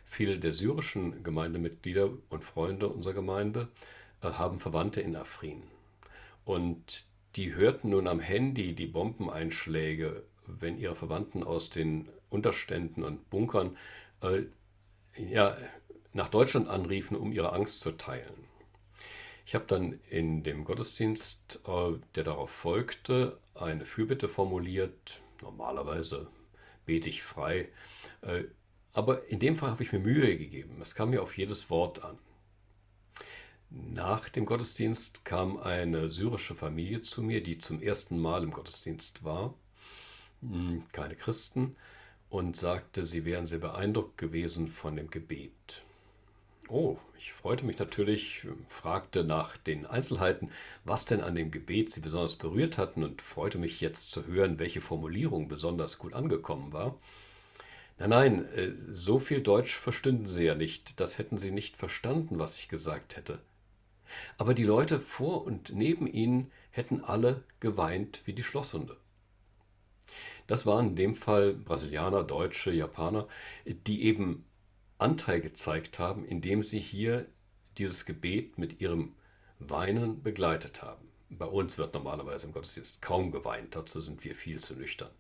Viele 0.05 0.39
der 0.39 0.53
syrischen 0.53 1.23
Gemeindemitglieder 1.23 2.09
und 2.29 2.43
Freunde 2.43 2.89
unserer 2.89 3.13
Gemeinde 3.13 3.67
äh, 4.21 4.27
haben 4.29 4.59
Verwandte 4.59 5.01
in 5.01 5.15
Afrin. 5.15 5.63
Und 6.45 7.05
die 7.35 7.53
hörten 7.53 7.89
nun 7.89 8.07
am 8.07 8.19
Handy 8.19 8.73
die 8.73 8.87
Bombeneinschläge, 8.87 10.23
wenn 10.47 10.79
ihre 10.79 10.95
Verwandten 10.95 11.43
aus 11.43 11.69
den 11.69 12.09
Unterständen 12.29 13.03
und 13.03 13.29
Bunkern 13.29 13.77
äh, 14.21 14.43
ja, 15.15 15.57
nach 16.13 16.29
Deutschland 16.29 16.67
anriefen, 16.67 17.15
um 17.15 17.31
ihre 17.31 17.53
Angst 17.53 17.81
zu 17.81 17.91
teilen. 17.91 18.49
Ich 19.45 19.55
habe 19.55 19.65
dann 19.65 19.99
in 20.09 20.43
dem 20.43 20.63
Gottesdienst, 20.63 21.61
äh, 21.67 21.97
der 22.15 22.23
darauf 22.23 22.51
folgte, 22.51 23.39
eine 23.55 23.85
Fürbitte 23.85 24.29
formuliert. 24.29 25.21
Normalerweise 25.41 26.27
bete 26.85 27.09
ich 27.09 27.23
frei. 27.23 27.69
Äh, 28.21 28.43
aber 28.93 29.27
in 29.27 29.39
dem 29.39 29.55
Fall 29.55 29.71
habe 29.71 29.83
ich 29.83 29.91
mir 29.91 29.99
Mühe 29.99 30.37
gegeben. 30.37 30.77
Es 30.81 30.93
kam 30.93 31.11
mir 31.11 31.21
auf 31.21 31.37
jedes 31.37 31.69
Wort 31.69 32.03
an. 32.03 32.17
Nach 33.71 34.29
dem 34.29 34.45
Gottesdienst 34.45 35.25
kam 35.25 35.57
eine 35.57 36.09
syrische 36.09 36.55
Familie 36.55 37.01
zu 37.01 37.21
mir, 37.21 37.43
die 37.43 37.59
zum 37.59 37.81
ersten 37.81 38.19
Mal 38.19 38.43
im 38.43 38.51
Gottesdienst 38.51 39.23
war, 39.23 39.53
hm, 40.41 40.83
keine 40.91 41.15
Christen, 41.15 41.75
und 42.29 42.57
sagte, 42.57 43.03
sie 43.03 43.25
wären 43.25 43.45
sehr 43.45 43.59
beeindruckt 43.59 44.17
gewesen 44.17 44.67
von 44.67 44.95
dem 44.95 45.09
Gebet. 45.09 45.83
Oh, 46.71 46.97
ich 47.17 47.33
freute 47.33 47.65
mich 47.65 47.79
natürlich, 47.79 48.45
fragte 48.67 49.23
nach 49.23 49.57
den 49.57 49.87
Einzelheiten, 49.87 50.51
was 50.83 51.05
denn 51.05 51.21
an 51.21 51.33
dem 51.33 51.49
Gebet 51.49 51.91
Sie 51.91 51.99
besonders 51.99 52.35
berührt 52.35 52.77
hatten 52.77 53.03
und 53.03 53.23
freute 53.23 53.57
mich 53.57 53.81
jetzt 53.81 54.11
zu 54.11 54.27
hören, 54.27 54.59
welche 54.59 54.79
Formulierung 54.79 55.47
besonders 55.47 55.97
gut 55.97 56.13
angekommen 56.13 56.71
war. 56.71 56.99
Nein, 57.97 58.09
nein, 58.11 58.45
äh, 58.55 58.71
so 58.91 59.19
viel 59.19 59.41
Deutsch 59.41 59.75
verstünden 59.75 60.27
Sie 60.27 60.43
ja 60.43 60.53
nicht, 60.53 60.99
das 60.99 61.17
hätten 61.17 61.39
Sie 61.39 61.49
nicht 61.49 61.75
verstanden, 61.75 62.37
was 62.37 62.59
ich 62.59 62.69
gesagt 62.69 63.17
hätte. 63.17 63.39
Aber 64.37 64.53
die 64.53 64.63
Leute 64.63 64.99
vor 64.99 65.45
und 65.45 65.73
neben 65.73 66.05
Ihnen 66.05 66.51
hätten 66.69 67.03
alle 67.03 67.43
geweint 67.59 68.21
wie 68.25 68.33
die 68.33 68.43
Schlosshunde. 68.43 68.95
Das 70.45 70.67
waren 70.67 70.89
in 70.89 70.95
dem 70.95 71.15
Fall 71.15 71.53
Brasilianer, 71.53 72.23
Deutsche, 72.23 72.71
Japaner, 72.71 73.27
die 73.65 74.03
eben 74.03 74.45
Anteil 74.99 75.41
gezeigt 75.41 75.97
haben, 75.99 76.25
indem 76.25 76.61
sie 76.61 76.79
hier 76.79 77.25
dieses 77.77 78.05
Gebet 78.05 78.57
mit 78.57 78.81
ihrem 78.81 79.13
Weinen 79.59 80.21
begleitet 80.21 80.83
haben. 80.83 81.07
Bei 81.29 81.45
uns 81.45 81.77
wird 81.77 81.93
normalerweise 81.93 82.47
im 82.47 82.53
Gottesdienst 82.53 83.01
kaum 83.01 83.31
geweint, 83.31 83.75
dazu 83.75 84.01
sind 84.01 84.23
wir 84.23 84.35
viel 84.35 84.59
zu 84.59 84.75
nüchtern. 84.75 85.11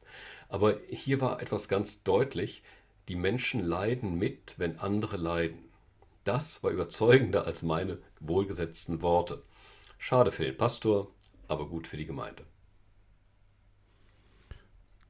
Aber 0.47 0.79
hier 0.89 1.21
war 1.21 1.41
etwas 1.41 1.67
ganz 1.67 2.03
deutlich, 2.03 2.63
die 3.07 3.15
Menschen 3.15 3.63
leiden 3.63 4.17
mit, 4.17 4.55
wenn 4.57 4.79
andere 4.79 5.17
leiden. 5.17 5.69
Das 6.23 6.63
war 6.63 6.71
überzeugender 6.71 7.45
als 7.45 7.63
meine 7.63 7.99
wohlgesetzten 8.19 9.01
Worte. 9.01 9.43
Schade 9.97 10.31
für 10.31 10.43
den 10.43 10.57
Pastor, 10.57 11.11
aber 11.47 11.67
gut 11.67 11.87
für 11.87 11.97
die 11.97 12.05
Gemeinde. 12.05 12.45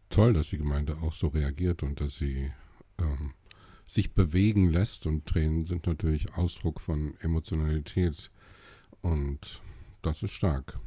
Toll, 0.10 0.34
dass 0.34 0.50
die 0.50 0.58
Gemeinde 0.58 0.98
auch 1.02 1.14
so 1.14 1.28
reagiert 1.28 1.84
und 1.84 2.02
dass 2.02 2.16
sie 2.16 2.52
ähm, 2.98 3.34
sich 3.90 4.14
bewegen 4.14 4.70
lässt. 4.70 5.08
Und 5.08 5.26
Tränen 5.26 5.66
sind 5.66 5.88
natürlich 5.88 6.34
Ausdruck 6.36 6.80
von 6.80 7.16
Emotionalität. 7.22 8.32
Und 9.02 9.62
das 10.02 10.22
ist 10.22 10.32
stark. 10.32 10.80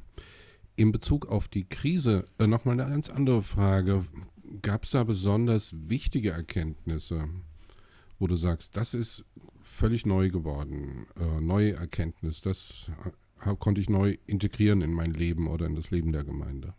In 0.77 0.93
Bezug 0.93 1.27
auf 1.27 1.49
die 1.49 1.65
Krise 1.65 2.25
äh, 2.39 2.47
nochmal 2.47 2.81
eine 2.81 2.91
ganz 2.91 3.11
andere 3.11 3.43
Frage. 3.43 4.07
Gab 4.63 4.85
es 4.85 4.93
da 4.93 5.05
besonders 5.05 5.75
wichtige 5.89 6.31
Erkenntnisse, 6.31 7.29
wo 8.19 8.27
du 8.27 8.37
sagst, 8.37 8.77
das 8.77 8.95
ist 8.95 9.25
völlig 9.63 10.07
neu 10.07 10.31
geworden, 10.31 11.07
äh, 11.19 11.41
neue 11.41 11.75
Erkenntnis, 11.75 12.41
das 12.41 12.91
äh, 13.45 13.57
konnte 13.57 13.81
ich 13.81 13.91
neu 13.91 14.17
integrieren 14.27 14.83
in 14.83 14.93
mein 14.93 15.13
Leben 15.13 15.49
oder 15.49 15.67
in 15.67 15.75
das 15.75 15.91
Leben 15.91 16.13
der 16.13 16.25
Gemeinde? 16.25 16.75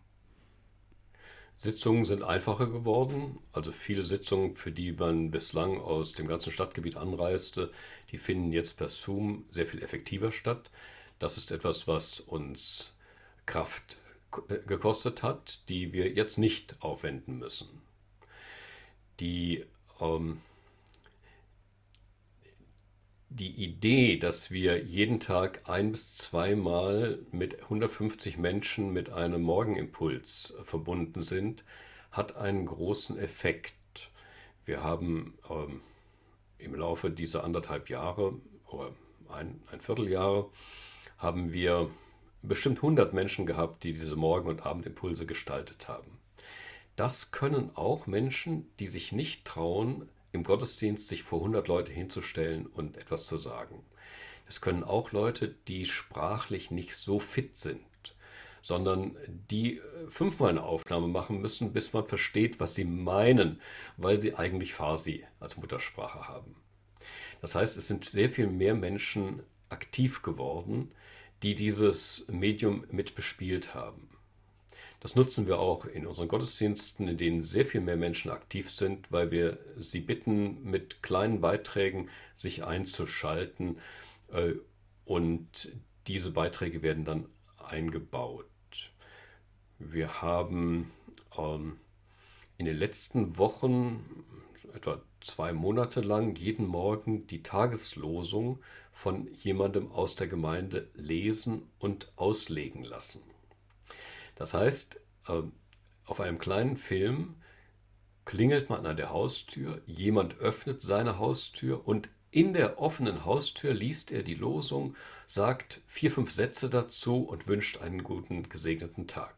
Sitzungen 1.58 2.04
sind 2.06 2.24
einfacher 2.24 2.68
geworden. 2.68 3.40
Also 3.52 3.72
viele 3.72 4.04
Sitzungen, 4.04 4.56
für 4.56 4.72
die 4.72 4.92
man 4.92 5.32
bislang 5.32 5.80
aus 5.80 6.14
dem 6.14 6.28
ganzen 6.28 6.52
Stadtgebiet 6.52 6.98
anreiste, 6.98 7.72
die 8.12 8.18
finden 8.18 8.52
jetzt 8.52 8.78
per 8.78 8.90
Zoom 8.90 9.46
sehr 9.50 9.66
viel 9.66 9.82
effektiver 9.82 10.32
statt. 10.32 10.72
Das 11.20 11.38
ist 11.38 11.52
etwas, 11.52 11.88
was 11.88 12.20
uns 12.20 12.96
Kraft 13.46 13.98
äh, 14.50 14.58
gekostet 14.68 15.24
hat, 15.24 15.70
die 15.70 15.94
wir 15.94 16.10
jetzt 16.10 16.38
nicht 16.38 16.82
aufwenden 16.82 17.40
müssen. 17.40 17.70
Die 19.20 19.66
ähm, 20.02 20.42
die 23.36 23.52
Idee, 23.52 24.18
dass 24.18 24.52
wir 24.52 24.84
jeden 24.84 25.20
Tag 25.20 25.68
ein 25.68 25.92
bis 25.92 26.14
zweimal 26.16 27.20
mit 27.32 27.64
150 27.64 28.38
Menschen 28.38 28.94
mit 28.94 29.12
einem 29.12 29.42
Morgenimpuls 29.42 30.54
verbunden 30.64 31.24
sind, 31.24 31.64
hat 32.12 32.38
einen 32.38 32.68
großen 32.68 33.18
Effekt. 33.18 33.74
Wir 34.66 34.84
haben 34.84 35.34
ähm, 35.50 35.82
im 36.60 36.76
Laufe 36.76 37.10
dieser 37.10 37.44
anderthalb 37.44 37.90
Jahre 37.90 38.36
oder 38.68 38.92
ein, 39.30 39.64
ein 39.72 39.82
Vierteljahre 39.82 40.50
haben 41.18 41.54
wir 41.54 41.90
bestimmt 42.44 42.78
100 42.78 43.14
Menschen 43.14 43.48
gehabt, 43.48 43.84
die 43.84 43.94
diese 43.94 44.16
Morgen- 44.16 44.50
und 44.50 44.64
Abendimpulse 44.64 45.26
gestaltet 45.26 45.88
haben. 45.88 46.20
Das 46.96 47.32
können 47.32 47.72
auch 47.74 48.06
Menschen, 48.06 48.70
die 48.80 48.88
sich 48.88 49.12
nicht 49.12 49.46
trauen, 49.46 50.08
im 50.34 50.44
Gottesdienst 50.44 51.08
sich 51.08 51.24
vor 51.24 51.40
100 51.40 51.68
Leute 51.68 51.94
hinzustellen 51.94 52.66
und 52.66 52.98
etwas 52.98 53.28
zu 53.28 53.38
sagen. 53.38 53.86
Das 54.46 54.60
können 54.60 54.84
auch 54.84 55.12
Leute, 55.12 55.56
die 55.68 55.86
sprachlich 55.86 56.72
nicht 56.72 56.96
so 56.96 57.20
fit 57.20 57.56
sind, 57.56 57.80
sondern 58.62 59.16
die 59.28 59.78
äh, 59.78 59.82
fünfmal 60.10 60.50
eine 60.50 60.64
Aufnahme 60.64 61.08
machen 61.08 61.40
müssen, 61.40 61.72
bis 61.72 61.94
man 61.94 62.06
versteht, 62.06 62.60
was 62.60 62.76
sie 62.76 62.84
meinen, 62.84 63.62
weil 63.96 64.20
sie 64.20 64.36
eigentlich 64.36 64.74
Farsi 64.74 65.26
als 65.40 65.56
Muttersprache 65.56 66.28
haben. 66.28 66.56
Das 67.42 67.56
heißt, 67.56 67.78
es 67.78 67.88
sind 67.88 68.06
sehr 68.06 68.30
viel 68.30 68.48
mehr 68.48 68.74
Menschen 68.74 69.44
aktiv 69.70 70.22
geworden, 70.22 70.92
die 71.44 71.56
dieses 71.56 72.26
Medium 72.30 72.86
mit 72.90 73.16
bespielt 73.16 73.76
haben. 73.76 74.10
Das 75.04 75.18
nutzen 75.18 75.48
wir 75.48 75.60
auch 75.60 75.84
in 75.84 76.08
unseren 76.08 76.30
Gottesdiensten, 76.30 77.10
in 77.10 77.18
denen 77.18 77.44
sehr 77.44 77.66
viel 77.66 77.82
mehr 77.82 77.98
Menschen 77.98 78.32
aktiv 78.32 78.72
sind, 78.72 79.12
weil 79.12 79.32
wir 79.32 79.60
sie 79.76 80.00
bitten, 80.00 80.64
mit 80.64 81.04
kleinen 81.04 81.42
Beiträgen 81.42 82.10
sich 82.36 82.64
einzuschalten 82.64 83.80
äh, 84.32 84.54
und 85.04 85.74
diese 86.08 86.32
Beiträge 86.32 86.84
werden 86.84 87.04
dann 87.04 87.26
eingebaut. 87.58 88.46
Wir 89.78 90.22
haben 90.22 90.90
ähm, 91.38 91.76
in 92.58 92.66
den 92.66 92.78
letzten 92.78 93.38
Wochen, 93.38 94.06
etwa 94.74 95.02
zwei 95.20 95.52
Monate 95.52 96.00
lang, 96.00 96.34
jeden 96.38 96.66
Morgen 96.66 97.28
die 97.28 97.44
Tageslosung 97.44 98.60
von 98.94 99.28
jemandem 99.34 99.92
aus 99.92 100.16
der 100.16 100.28
Gemeinde 100.28 100.90
lesen 100.94 101.64
und 101.78 102.10
auslegen 102.16 102.86
lassen. 102.86 103.33
Das 104.36 104.54
heißt, 104.54 105.00
ähm, 105.30 105.54
auf 106.06 106.20
einem 106.20 106.40
kleinen 106.40 106.78
Film 106.78 107.36
klingelt 108.26 108.70
man 108.70 108.86
an 108.86 108.98
der 108.98 109.10
Haustür, 109.10 109.82
jemand 109.86 110.38
öffnet 110.40 110.82
seine 110.82 111.20
Haustür 111.20 111.88
und 111.88 112.10
in 112.32 112.54
der 112.54 112.80
offenen 112.80 113.26
Haustür 113.26 113.74
liest 113.74 114.12
er 114.12 114.24
die 114.24 114.34
Losung, 114.34 114.96
sagt 115.28 115.82
vier, 115.86 116.12
fünf 116.12 116.32
Sätze 116.32 116.70
dazu 116.70 117.24
und 117.24 117.48
wünscht 117.48 117.78
einen 117.78 118.04
guten, 118.04 118.50
gesegneten 118.50 119.08
Tag. 119.08 119.36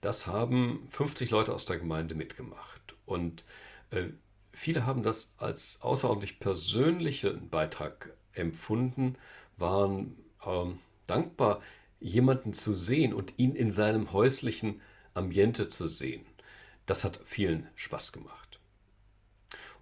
Das 0.00 0.26
haben 0.26 0.86
50 0.90 1.30
Leute 1.30 1.54
aus 1.54 1.64
der 1.64 1.78
Gemeinde 1.78 2.14
mitgemacht. 2.14 2.94
Und 3.06 3.44
äh, 3.90 4.08
viele 4.52 4.84
haben 4.84 5.02
das 5.02 5.32
als 5.38 5.80
außerordentlich 5.80 6.40
persönlichen 6.40 7.48
Beitrag 7.48 8.12
empfunden, 8.32 9.16
waren 9.56 10.16
ähm, 10.44 10.78
dankbar, 11.06 11.62
jemanden 12.00 12.52
zu 12.52 12.74
sehen 12.74 13.12
und 13.12 13.34
ihn 13.36 13.54
in 13.54 13.72
seinem 13.72 14.12
häuslichen 14.12 14.80
Ambiente 15.14 15.68
zu 15.68 15.88
sehen. 15.88 16.24
Das 16.86 17.04
hat 17.04 17.20
vielen 17.24 17.68
Spaß 17.74 18.12
gemacht. 18.12 18.60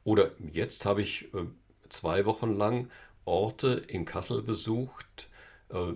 Oder 0.04 0.30
jetzt 0.52 0.86
habe 0.86 1.02
ich 1.02 1.32
äh, 1.34 1.46
zwei 1.88 2.26
Wochen 2.26 2.52
lang 2.52 2.90
Orte 3.24 3.84
in 3.88 4.04
Kassel 4.04 4.42
besucht, 4.42 5.28
äh, 5.68 5.92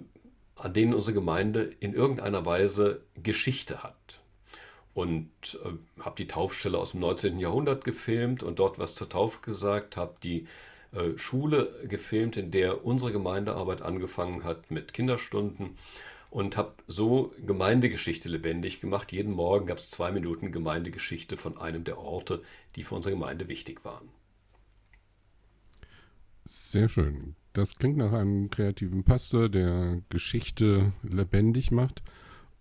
an 0.56 0.72
denen 0.74 0.94
unsere 0.94 1.14
Gemeinde 1.14 1.62
in 1.80 1.94
irgendeiner 1.94 2.44
Weise 2.44 3.02
Geschichte 3.22 3.82
hat. 3.82 4.20
Und 4.94 5.30
äh, 5.64 6.02
habe 6.02 6.16
die 6.16 6.26
Taufstelle 6.26 6.76
aus 6.76 6.90
dem 6.90 7.00
19. 7.00 7.38
Jahrhundert 7.38 7.84
gefilmt 7.84 8.42
und 8.42 8.58
dort 8.58 8.78
was 8.78 8.94
zur 8.94 9.08
Taufe 9.08 9.40
gesagt, 9.42 9.96
habe 9.96 10.16
die 10.22 10.46
Schule 11.14 11.86
gefilmt, 11.86 12.36
in 12.36 12.50
der 12.50 12.84
unsere 12.84 13.12
Gemeindearbeit 13.12 13.80
angefangen 13.80 14.42
hat 14.42 14.72
mit 14.72 14.92
Kinderstunden 14.92 15.76
und 16.30 16.56
habe 16.56 16.74
so 16.86 17.34
Gemeindegeschichte 17.44 18.28
lebendig 18.28 18.80
gemacht. 18.80 19.12
Jeden 19.12 19.32
Morgen 19.32 19.66
gab 19.66 19.78
es 19.78 19.90
zwei 19.90 20.12
Minuten 20.12 20.52
Gemeindegeschichte 20.52 21.36
von 21.36 21.58
einem 21.58 21.84
der 21.84 21.98
Orte, 21.98 22.42
die 22.76 22.84
für 22.84 22.94
unsere 22.94 23.14
Gemeinde 23.14 23.48
wichtig 23.48 23.84
waren. 23.84 24.08
Sehr 26.44 26.88
schön. 26.88 27.34
Das 27.52 27.76
klingt 27.76 27.96
nach 27.96 28.12
einem 28.12 28.48
kreativen 28.48 29.02
Pastor, 29.02 29.48
der 29.48 30.02
Geschichte 30.08 30.92
lebendig 31.02 31.72
macht 31.72 32.02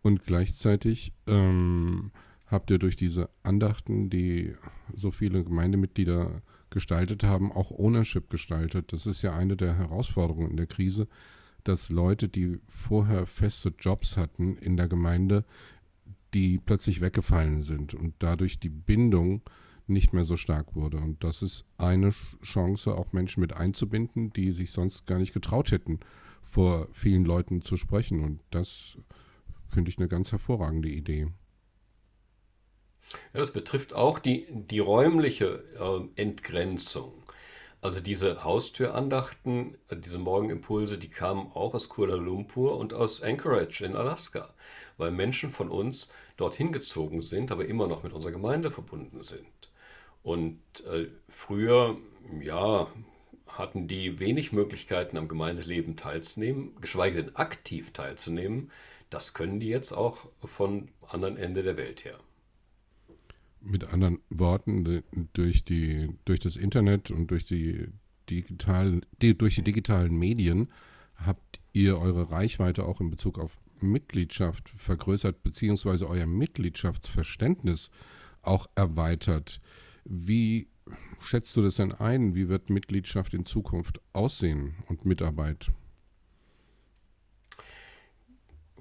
und 0.01 0.23
gleichzeitig 0.23 1.13
ähm, 1.27 2.11
habt 2.47 2.71
ihr 2.71 2.79
durch 2.79 2.95
diese 2.95 3.29
Andachten, 3.43 4.09
die 4.09 4.55
so 4.95 5.11
viele 5.11 5.43
Gemeindemitglieder 5.43 6.41
gestaltet 6.71 7.23
haben, 7.23 7.51
auch 7.51 7.71
Ownership 7.71 8.29
gestaltet. 8.29 8.91
Das 8.93 9.05
ist 9.05 9.21
ja 9.21 9.35
eine 9.35 9.55
der 9.55 9.75
Herausforderungen 9.75 10.51
in 10.51 10.57
der 10.57 10.67
Krise, 10.67 11.07
dass 11.63 11.89
Leute, 11.89 12.29
die 12.29 12.59
vorher 12.67 13.25
feste 13.25 13.73
Jobs 13.77 14.17
hatten 14.17 14.57
in 14.57 14.77
der 14.77 14.87
Gemeinde, 14.87 15.45
die 16.33 16.59
plötzlich 16.59 17.01
weggefallen 17.01 17.63
sind 17.63 17.93
und 17.93 18.13
dadurch 18.19 18.59
die 18.59 18.69
Bindung 18.69 19.41
nicht 19.87 20.13
mehr 20.13 20.23
so 20.23 20.37
stark 20.37 20.75
wurde. 20.75 20.97
Und 20.97 21.23
das 21.23 21.41
ist 21.41 21.65
eine 21.77 22.11
Chance, 22.43 22.95
auch 22.95 23.11
Menschen 23.11 23.41
mit 23.41 23.53
einzubinden, 23.53 24.31
die 24.31 24.51
sich 24.51 24.71
sonst 24.71 25.05
gar 25.07 25.17
nicht 25.17 25.33
getraut 25.33 25.71
hätten, 25.71 25.99
vor 26.43 26.87
vielen 26.91 27.25
Leuten 27.25 27.61
zu 27.61 27.75
sprechen. 27.77 28.23
Und 28.23 28.41
das 28.51 28.97
finde 29.67 29.89
ich 29.89 29.97
eine 29.97 30.07
ganz 30.07 30.31
hervorragende 30.31 30.89
Idee. 30.89 31.27
Ja, 33.33 33.39
das 33.39 33.51
betrifft 33.51 33.93
auch 33.93 34.19
die, 34.19 34.45
die 34.49 34.79
räumliche 34.79 35.63
äh, 35.79 36.21
Entgrenzung. 36.21 37.18
Also 37.81 38.01
diese 38.01 38.43
Haustürandachten, 38.43 39.77
diese 39.89 40.17
Morgenimpulse, 40.17 40.97
die 40.97 41.09
kamen 41.09 41.47
auch 41.53 41.73
aus 41.73 41.87
Kuala 41.87 42.15
Lumpur 42.15 42.77
und 42.77 42.93
aus 42.93 43.23
Anchorage 43.23 43.85
in 43.85 43.95
Alaska, 43.95 44.53
weil 44.97 45.11
Menschen 45.11 45.49
von 45.49 45.69
uns 45.69 46.09
dorthin 46.35 46.73
gezogen 46.73 47.21
sind, 47.21 47.51
aber 47.51 47.65
immer 47.65 47.87
noch 47.87 48.03
mit 48.03 48.11
unserer 48.11 48.33
Gemeinde 48.33 48.69
verbunden 48.69 49.21
sind. 49.21 49.47
Und 50.23 50.59
äh, 50.91 51.07
früher, 51.29 51.97
ja, 52.41 52.87
hatten 53.47 53.87
die 53.87 54.19
wenig 54.19 54.51
Möglichkeiten 54.51 55.17
am 55.17 55.27
Gemeindeleben 55.27 55.95
teilzunehmen, 55.95 56.75
geschweige 56.81 57.23
denn 57.23 57.35
aktiv 57.35 57.91
teilzunehmen. 57.93 58.71
Das 59.09 59.33
können 59.33 59.59
die 59.59 59.67
jetzt 59.67 59.93
auch 59.93 60.27
von 60.43 60.89
anderen 61.07 61.37
Ende 61.37 61.63
der 61.63 61.77
Welt 61.77 62.03
her. 62.05 62.19
Mit 63.61 63.85
anderen 63.93 64.19
Worten, 64.29 65.03
durch, 65.33 65.65
die, 65.65 66.09
durch 66.25 66.39
das 66.39 66.55
Internet 66.55 67.11
und 67.11 67.29
durch 67.31 67.45
die, 67.45 67.87
digital, 68.29 69.01
die, 69.21 69.37
durch 69.37 69.55
die 69.55 69.63
digitalen 69.63 70.17
Medien 70.17 70.69
habt 71.15 71.59
ihr 71.73 71.99
eure 71.99 72.31
Reichweite 72.31 72.85
auch 72.85 73.01
in 73.01 73.09
Bezug 73.09 73.37
auf 73.37 73.57
Mitgliedschaft 73.81 74.69
vergrößert, 74.69 75.43
beziehungsweise 75.43 76.07
euer 76.07 76.25
Mitgliedschaftsverständnis 76.25 77.89
auch 78.41 78.67
erweitert. 78.75 79.59
Wie 80.05 80.67
schätzt 81.19 81.55
du 81.55 81.61
das 81.61 81.75
denn 81.75 81.91
ein? 81.91 82.35
Wie 82.35 82.49
wird 82.49 82.69
Mitgliedschaft 82.69 83.33
in 83.33 83.45
Zukunft 83.45 84.01
aussehen 84.13 84.75
und 84.87 85.05
Mitarbeit? 85.05 85.71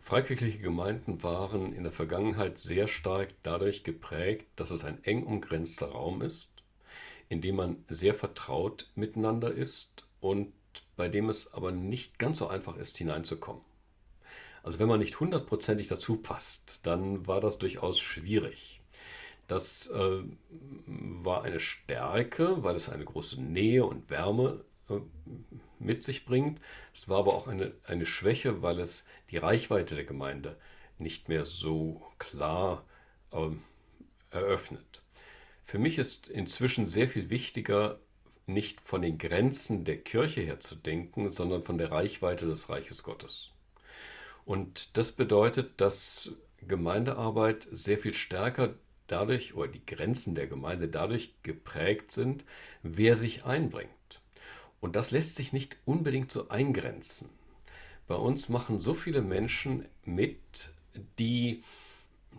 Freikirchliche 0.09 0.61
Gemeinden 0.61 1.23
waren 1.23 1.75
in 1.75 1.83
der 1.83 1.93
Vergangenheit 1.93 2.59
sehr 2.59 2.89
stark 2.89 3.29
dadurch 3.43 3.85
geprägt, 3.85 4.47
dass 4.57 4.71
es 4.71 4.83
ein 4.83 5.05
eng 5.05 5.23
umgrenzter 5.23 5.91
Raum 5.91 6.23
ist, 6.23 6.55
in 7.29 7.43
dem 7.43 7.57
man 7.57 7.85
sehr 7.89 8.15
vertraut 8.15 8.91
miteinander 8.95 9.53
ist 9.53 10.07
und 10.21 10.55
bei 10.97 11.11
dem 11.11 11.29
es 11.29 11.53
aber 11.53 11.73
nicht 11.73 12.19
ganz 12.19 12.39
so 12.39 12.49
einfach 12.49 12.79
ist, 12.79 12.97
hineinzukommen. 12.97 13.61
Also 14.63 14.79
wenn 14.79 14.89
man 14.89 15.01
nicht 15.01 15.21
hundertprozentig 15.21 15.89
dazu 15.89 16.17
passt, 16.17 16.87
dann 16.87 17.27
war 17.27 17.43
das 17.43 17.59
durchaus 17.59 18.01
schwierig. 18.01 18.81
Das 19.47 19.89
äh, 19.89 20.23
war 20.87 21.43
eine 21.43 21.61
Stärke, 21.61 22.63
weil 22.63 22.77
es 22.77 22.89
eine 22.89 23.05
große 23.05 23.43
Nähe 23.43 23.85
und 23.85 24.09
Wärme 24.09 24.65
äh, 24.89 25.01
mit 25.81 26.05
sich 26.05 26.25
bringt. 26.25 26.61
Es 26.95 27.09
war 27.09 27.21
aber 27.21 27.35
auch 27.35 27.49
eine, 27.49 27.73
eine 27.85 28.07
Schwäche, 28.07 28.63
weil 28.63 28.81
es 28.81 29.05
die 29.31 29.37
Reichweite 29.37 29.95
der 29.95 30.05
Gemeinde 30.05 30.57
nicht 30.99 31.29
mehr 31.29 31.45
so 31.45 32.03
klar 32.19 32.85
äh, 33.33 33.51
eröffnet. 34.31 35.03
Für 35.65 35.79
mich 35.79 35.99
ist 35.99 36.29
inzwischen 36.29 36.87
sehr 36.87 37.09
viel 37.09 37.31
wichtiger, 37.31 38.01
nicht 38.47 38.81
von 38.81 39.03
den 39.03 39.19
Grenzen 39.19 39.85
der 39.85 39.99
Kirche 39.99 40.41
her 40.41 40.61
zu 40.61 40.75
denken, 40.75 41.29
sondern 41.29 41.63
von 41.63 41.79
der 41.79 41.93
Reichweite 41.93 42.47
des 42.47 42.71
Reiches 42.71 43.03
Gottes. 43.03 43.51
Und 44.47 44.97
das 44.97 45.13
bedeutet, 45.13 45.81
dass 45.81 46.33
Gemeindearbeit 46.67 47.69
sehr 47.71 47.99
viel 47.99 48.15
stärker 48.15 48.75
dadurch, 49.07 49.55
oder 49.55 49.69
die 49.69 49.85
Grenzen 49.85 50.35
der 50.35 50.47
Gemeinde 50.47 50.89
dadurch 50.89 51.35
geprägt 51.43 52.11
sind, 52.13 52.45
wer 52.83 53.15
sich 53.15 53.45
einbringt. 53.45 53.91
Und 54.81 54.97
das 54.97 55.11
lässt 55.11 55.35
sich 55.35 55.53
nicht 55.53 55.77
unbedingt 55.85 56.31
so 56.31 56.49
eingrenzen. 56.49 57.29
Bei 58.07 58.15
uns 58.15 58.49
machen 58.49 58.81
so 58.81 58.95
viele 58.95 59.23
Menschen 59.23 59.85
mit, 60.05 60.71
die 61.19 61.63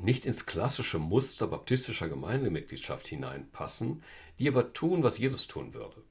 nicht 0.01 0.25
ins 0.25 0.45
klassische 0.45 0.99
Muster 0.99 1.47
baptistischer 1.47 2.07
Gemeindemitgliedschaft 2.07 3.07
hineinpassen, 3.07 4.03
die 4.39 4.47
aber 4.47 4.73
tun, 4.73 5.03
was 5.03 5.17
Jesus 5.17 5.47
tun 5.47 5.73
würde. 5.73 6.01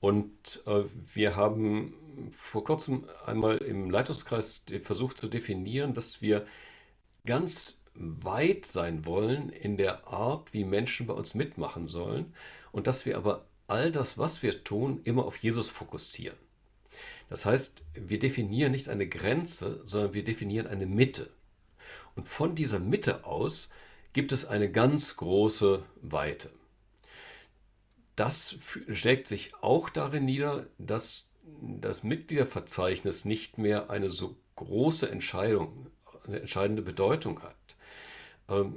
Und 0.00 0.62
äh, 0.66 0.84
wir 1.14 1.36
haben 1.36 1.94
vor 2.30 2.64
kurzem 2.64 3.06
einmal 3.24 3.58
im 3.58 3.90
Leitungskreis 3.90 4.64
versucht 4.82 5.16
zu 5.16 5.28
definieren, 5.28 5.94
dass 5.94 6.20
wir 6.20 6.46
ganz 7.24 7.80
weit 7.94 8.66
sein 8.66 9.06
wollen 9.06 9.48
in 9.48 9.76
der 9.76 10.08
Art, 10.08 10.52
wie 10.52 10.64
Menschen 10.64 11.06
bei 11.06 11.14
uns 11.14 11.34
mitmachen 11.34 11.86
sollen 11.86 12.34
und 12.72 12.86
dass 12.86 13.06
wir 13.06 13.16
aber 13.16 13.46
all 13.66 13.90
das, 13.90 14.18
was 14.18 14.42
wir 14.42 14.64
tun, 14.64 15.00
immer 15.04 15.24
auf 15.24 15.36
Jesus 15.36 15.70
fokussieren. 15.70 16.36
Das 17.28 17.46
heißt, 17.46 17.82
wir 17.94 18.18
definieren 18.18 18.72
nicht 18.72 18.88
eine 18.88 19.08
Grenze, 19.08 19.80
sondern 19.84 20.14
wir 20.14 20.24
definieren 20.24 20.66
eine 20.66 20.86
Mitte. 20.86 21.30
Und 22.14 22.28
von 22.28 22.54
dieser 22.54 22.78
Mitte 22.78 23.24
aus 23.24 23.70
gibt 24.12 24.32
es 24.32 24.44
eine 24.44 24.70
ganz 24.70 25.16
große 25.16 25.82
Weite. 26.02 26.50
Das 28.16 28.56
schlägt 28.92 29.26
sich 29.26 29.54
auch 29.60 29.90
darin 29.90 30.24
nieder, 30.24 30.66
dass 30.78 31.30
das 31.60 32.04
Mitgliederverzeichnis 32.04 33.24
nicht 33.24 33.58
mehr 33.58 33.90
eine 33.90 34.08
so 34.08 34.36
große 34.56 35.10
Entscheidung, 35.10 35.90
eine 36.26 36.40
entscheidende 36.40 36.82
Bedeutung 36.82 37.40
hat. 37.42 38.76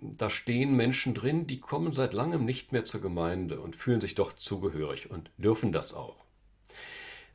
Da 0.00 0.30
stehen 0.30 0.74
Menschen 0.74 1.14
drin, 1.14 1.46
die 1.46 1.60
kommen 1.60 1.92
seit 1.92 2.12
langem 2.12 2.44
nicht 2.44 2.72
mehr 2.72 2.84
zur 2.84 3.00
Gemeinde 3.00 3.60
und 3.60 3.74
fühlen 3.74 4.00
sich 4.00 4.14
doch 4.14 4.32
zugehörig 4.32 5.10
und 5.10 5.30
dürfen 5.38 5.72
das 5.72 5.94
auch. 5.94 6.16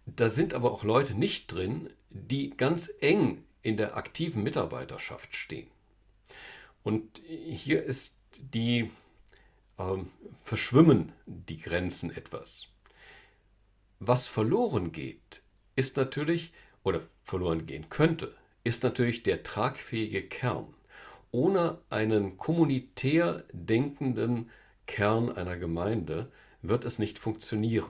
Da 0.06 0.30
sind 0.30 0.54
aber 0.54 0.72
auch 0.72 0.84
Leute 0.84 1.16
nicht 1.16 1.52
drin, 1.52 1.90
die 2.10 2.52
ganz 2.52 2.92
eng 3.00 3.44
in 3.62 3.78
der 3.78 3.98
aktiven 3.98 4.44
Mitarbeiterschaft 4.44 5.36
stehen. 5.36 5.68
Und 6.84 7.22
hier 7.26 7.84
ist 7.84 8.20
die 8.54 8.92
äh, 9.78 9.98
verschwimmen 10.44 11.14
die 11.26 11.60
Grenzen 11.60 12.16
etwas. 12.16 12.68
Was 14.00 14.28
verloren 14.28 14.92
geht, 14.92 15.42
ist 15.76 15.98
natürlich, 15.98 16.52
oder 16.84 17.08
verloren 17.24 17.66
gehen 17.66 17.90
könnte, 17.90 18.36
ist 18.64 18.84
natürlich 18.84 19.24
der 19.24 19.44
tragfähige 19.44 20.28
Kern. 20.28 20.74
Ohne 21.34 21.80
einen 21.90 22.38
kommunitär 22.38 23.44
denkenden 23.52 24.52
Kern 24.86 25.32
einer 25.32 25.58
Gemeinde 25.58 26.32
wird 26.62 26.86
es 26.86 27.00
nicht 27.00 27.18
funktionieren. 27.18 27.90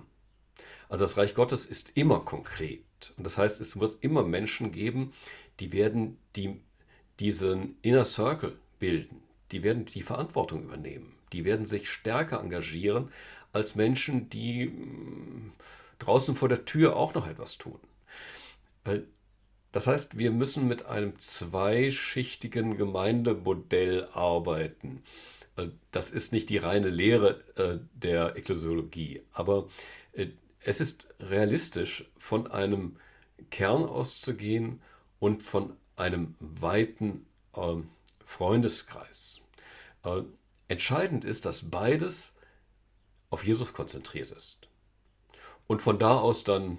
Also 0.87 1.03
das 1.03 1.17
Reich 1.17 1.35
Gottes 1.35 1.65
ist 1.65 1.91
immer 1.95 2.21
konkret. 2.21 2.85
Und 3.17 3.25
das 3.25 3.37
heißt, 3.37 3.59
es 3.59 3.81
wird 3.81 3.97
immer 3.99 4.23
Menschen 4.23 4.71
geben, 4.71 5.11
die 5.59 5.73
werden 5.73 6.17
die, 6.37 6.61
diesen 7.19 7.75
Inner 7.81 8.05
Circle 8.05 8.57
bilden. 8.79 9.21
Die 9.51 9.61
werden 9.61 9.83
die 9.87 10.03
Verantwortung 10.03 10.63
übernehmen. 10.63 11.13
Die 11.33 11.43
werden 11.43 11.65
sich 11.65 11.89
stärker 11.89 12.39
engagieren 12.39 13.11
als 13.51 13.75
Menschen, 13.75 14.29
die 14.29 14.67
hm, 14.67 15.51
draußen 15.99 16.37
vor 16.37 16.47
der 16.47 16.63
Tür 16.63 16.95
auch 16.95 17.13
noch 17.13 17.27
etwas 17.27 17.57
tun. 17.57 17.79
Das 19.73 19.87
heißt, 19.87 20.19
wir 20.19 20.31
müssen 20.31 20.67
mit 20.67 20.85
einem 20.85 21.19
zweischichtigen 21.19 22.77
Gemeindemodell 22.77 24.07
arbeiten. 24.13 25.01
Das 25.91 26.11
ist 26.11 26.31
nicht 26.31 26.49
die 26.49 26.57
reine 26.57 26.89
Lehre 26.89 27.43
äh, 27.55 27.79
der 27.93 28.37
Ekklesiologie, 28.37 29.23
aber 29.33 29.67
äh, 30.13 30.27
es 30.59 30.79
ist 30.79 31.13
realistisch, 31.19 32.05
von 32.17 32.49
einem 32.49 32.97
Kern 33.49 33.83
auszugehen 33.85 34.79
und 35.19 35.41
von 35.41 35.75
einem 35.95 36.35
weiten 36.39 37.25
ähm, 37.55 37.89
Freundeskreis. 38.25 39.41
Äh, 40.03 40.21
entscheidend 40.67 41.25
ist, 41.25 41.45
dass 41.45 41.71
beides 41.71 42.35
auf 43.31 43.43
Jesus 43.43 43.73
konzentriert 43.73 44.29
ist 44.29 44.67
und 45.65 45.81
von 45.81 45.97
da 45.97 46.19
aus 46.19 46.43
dann 46.43 46.77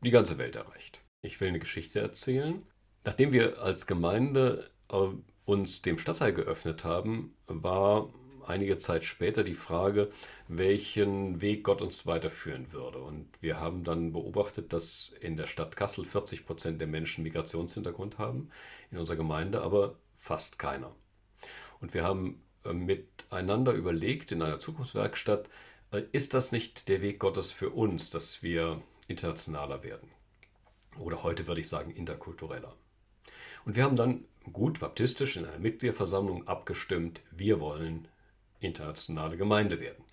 die 0.00 0.10
ganze 0.10 0.38
Welt 0.38 0.56
erreicht. 0.56 1.03
Ich 1.24 1.40
will 1.40 1.48
eine 1.48 1.58
Geschichte 1.58 2.00
erzählen. 2.00 2.62
Nachdem 3.02 3.32
wir 3.32 3.62
als 3.62 3.86
Gemeinde 3.86 4.70
äh, 4.90 5.08
uns 5.46 5.80
dem 5.80 5.98
Stadtteil 5.98 6.34
geöffnet 6.34 6.84
haben, 6.84 7.34
war 7.46 8.10
einige 8.46 8.76
Zeit 8.76 9.04
später 9.04 9.42
die 9.42 9.54
Frage, 9.54 10.10
welchen 10.48 11.40
Weg 11.40 11.64
Gott 11.64 11.80
uns 11.80 12.06
weiterführen 12.06 12.72
würde. 12.72 12.98
Und 12.98 13.26
wir 13.40 13.58
haben 13.58 13.84
dann 13.84 14.12
beobachtet, 14.12 14.74
dass 14.74 15.14
in 15.20 15.38
der 15.38 15.46
Stadt 15.46 15.76
Kassel 15.76 16.04
40 16.04 16.44
Prozent 16.44 16.78
der 16.78 16.88
Menschen 16.88 17.24
Migrationshintergrund 17.24 18.18
haben, 18.18 18.50
in 18.90 18.98
unserer 18.98 19.16
Gemeinde 19.16 19.62
aber 19.62 19.96
fast 20.18 20.58
keiner. 20.58 20.94
Und 21.80 21.94
wir 21.94 22.04
haben 22.04 22.42
äh, 22.66 22.74
miteinander 22.74 23.72
überlegt 23.72 24.30
in 24.30 24.42
einer 24.42 24.60
Zukunftswerkstatt, 24.60 25.48
äh, 25.90 26.02
ist 26.12 26.34
das 26.34 26.52
nicht 26.52 26.90
der 26.90 27.00
Weg 27.00 27.18
Gottes 27.18 27.50
für 27.50 27.70
uns, 27.70 28.10
dass 28.10 28.42
wir 28.42 28.82
internationaler 29.08 29.82
werden? 29.82 30.10
Oder 30.98 31.22
heute 31.22 31.46
würde 31.46 31.60
ich 31.60 31.68
sagen 31.68 31.90
interkultureller. 31.90 32.74
Und 33.64 33.76
wir 33.76 33.84
haben 33.84 33.96
dann 33.96 34.24
gut 34.52 34.80
baptistisch 34.80 35.36
in 35.36 35.46
einer 35.46 35.58
Mitgliederversammlung 35.58 36.46
abgestimmt, 36.46 37.22
wir 37.30 37.60
wollen 37.60 38.08
internationale 38.60 39.36
Gemeinde 39.36 39.80
werden. 39.80 40.04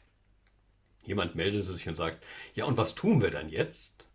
Jemand 1.06 1.36
meldete 1.36 1.64
sich 1.64 1.88
und 1.88 1.96
sagt, 1.96 2.24
ja, 2.54 2.66
und 2.66 2.78
was 2.78 2.96
tun 2.96 3.22
wir 3.22 3.32
dann 3.32 3.50
jetzt? 3.50 4.08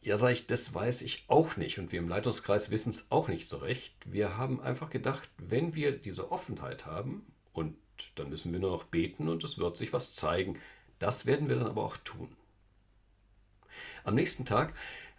Ja, 0.00 0.16
sage 0.16 0.34
ich, 0.34 0.46
das 0.46 0.74
weiß 0.74 1.02
ich 1.02 1.24
auch 1.28 1.56
nicht 1.56 1.78
und 1.78 1.92
wir 1.92 1.98
im 1.98 2.08
Leitungskreis 2.08 2.70
wissen 2.70 2.90
es 2.90 3.06
auch 3.10 3.28
nicht 3.28 3.48
so 3.48 3.58
recht. 3.58 3.94
Wir 4.04 4.36
haben 4.36 4.60
einfach 4.60 4.90
gedacht, 4.90 5.30
wenn 5.38 5.74
wir 5.74 5.92
diese 5.92 6.30
Offenheit 6.30 6.86
haben 6.86 7.24
und 7.52 7.76
dann 8.16 8.28
müssen 8.28 8.52
wir 8.52 8.60
nur 8.60 8.72
noch 8.72 8.84
beten 8.84 9.28
und 9.28 9.44
es 9.44 9.58
wird 9.58 9.76
sich 9.76 9.92
was 9.92 10.12
zeigen, 10.12 10.58
das 10.98 11.26
werden 11.26 11.48
wir 11.48 11.56
dann 11.56 11.68
aber 11.68 11.84
auch 11.84 11.96
tun. 11.98 12.36
Am 14.04 14.14
nächsten 14.14 14.44
Tag 14.44 14.74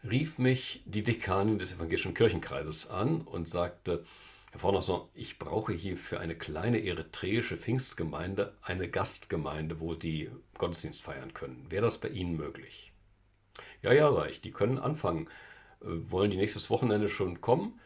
rief 0.09 0.37
mich 0.37 0.83
die 0.85 1.03
Dekanin 1.03 1.59
des 1.59 1.73
Evangelischen 1.73 2.13
Kirchenkreises 2.13 2.89
an 2.89 3.21
und 3.21 3.49
sagte, 3.49 4.03
Herr 4.51 4.59
Fornerson, 4.59 5.07
ich 5.13 5.39
brauche 5.39 5.73
hier 5.73 5.97
für 5.97 6.19
eine 6.19 6.35
kleine 6.35 6.83
eritreische 6.83 7.57
Pfingstgemeinde 7.57 8.55
eine 8.61 8.89
Gastgemeinde, 8.89 9.79
wo 9.79 9.95
die 9.95 10.29
Gottesdienst 10.57 11.03
feiern 11.03 11.33
können. 11.33 11.65
Wäre 11.69 11.83
das 11.83 11.97
bei 11.97 12.09
Ihnen 12.09 12.37
möglich? 12.37 12.93
Ja, 13.81 13.93
ja, 13.93 14.11
sage 14.11 14.31
ich, 14.31 14.41
die 14.41 14.51
können 14.51 14.79
anfangen. 14.79 15.27
Äh, 15.81 15.87
wollen 16.09 16.31
die 16.31 16.37
nächstes 16.37 16.69
Wochenende 16.69 17.09
schon 17.09 17.41
kommen? 17.41 17.79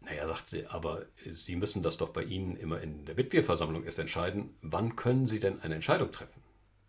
Naja, 0.00 0.28
sagt 0.28 0.46
sie, 0.46 0.66
aber 0.66 1.06
Sie 1.32 1.56
müssen 1.56 1.82
das 1.82 1.96
doch 1.96 2.10
bei 2.10 2.22
Ihnen 2.22 2.56
immer 2.56 2.80
in 2.80 3.04
der 3.04 3.16
Mitgliederversammlung 3.16 3.82
erst 3.82 3.98
entscheiden. 3.98 4.56
Wann 4.62 4.94
können 4.94 5.26
Sie 5.26 5.40
denn 5.40 5.60
eine 5.62 5.74
Entscheidung 5.74 6.12
treffen? 6.12 6.42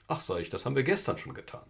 Ach, 0.08 0.22
sage 0.22 0.42
ich, 0.42 0.50
das 0.50 0.66
haben 0.66 0.76
wir 0.76 0.84
gestern 0.84 1.18
schon 1.18 1.34
getan. 1.34 1.66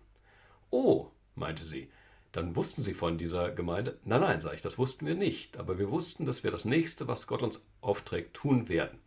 Oh, 0.70 1.10
meinte 1.36 1.64
sie, 1.64 1.90
dann 2.38 2.56
wussten 2.56 2.84
sie 2.84 2.94
von 2.94 3.18
dieser 3.18 3.50
Gemeinde. 3.50 3.98
Nein, 4.06 4.22
nein, 4.22 4.42
sage 4.42 4.58
ich, 4.58 4.62
das 4.62 4.78
wussten 4.78 5.08
wir 5.08 5.16
nicht. 5.16 5.58
Aber 5.58 5.80
wir 5.80 5.90
wussten, 5.90 6.24
dass 6.24 6.44
wir 6.44 6.52
das 6.52 6.66
nächste, 6.66 7.08
was 7.08 7.26
Gott 7.26 7.42
uns 7.42 7.66
aufträgt, 7.82 8.36
tun 8.36 8.70
werden. 8.70 9.00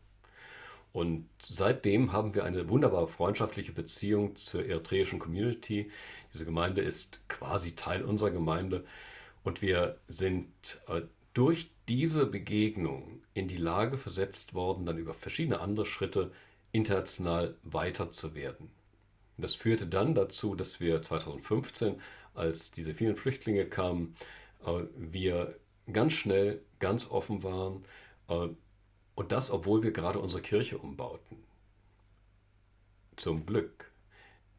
Und 0.93 1.29
seitdem 1.41 2.13
haben 2.13 2.35
wir 2.35 2.43
eine 2.43 2.69
wunderbare 2.69 3.07
freundschaftliche 3.07 3.71
Beziehung 3.71 4.35
zur 4.35 4.67
eritreischen 4.67 5.21
Community. 5.21 5.93
Diese 6.35 6.45
Gemeinde 6.45 6.83
ist 6.83 7.21
quasi 7.29 7.77
Teil 7.77 8.03
unserer 8.03 8.33
Gemeinde. 8.33 8.85
Und 9.45 9.63
wir 9.63 10.01
sind 10.09 10.49
äh, 10.89 11.03
durch 11.33 11.71
diese 11.87 12.27
Begegnung 12.27 13.23
in 13.33 13.47
die 13.47 13.59
Lage 13.59 13.97
versetzt 13.97 14.55
worden, 14.55 14.87
dann 14.87 14.99
über 14.99 15.15
verschiedene 15.15 15.61
andere 15.61 15.87
Schritte 15.87 16.33
international 16.73 17.55
weiter 17.63 18.11
zu 18.11 18.35
werden. 18.35 18.73
Das 19.39 19.55
führte 19.55 19.87
dann 19.87 20.17
dazu, 20.17 20.57
dass 20.57 20.81
wir 20.81 21.01
2015 21.01 22.01
als 22.41 22.71
diese 22.71 22.95
vielen 22.95 23.17
Flüchtlinge 23.17 23.67
kamen, 23.67 24.17
äh, 24.65 24.83
wir 24.97 25.59
ganz 25.93 26.15
schnell, 26.15 26.63
ganz 26.79 27.11
offen 27.11 27.43
waren. 27.43 27.85
Äh, 28.29 28.49
und 29.15 29.33
das, 29.33 29.51
obwohl 29.51 29.83
wir 29.83 29.93
gerade 29.93 30.19
unsere 30.19 30.43
Kirche 30.43 30.79
umbauten. 30.79 31.37
Zum 33.17 33.45
Glück. 33.45 33.93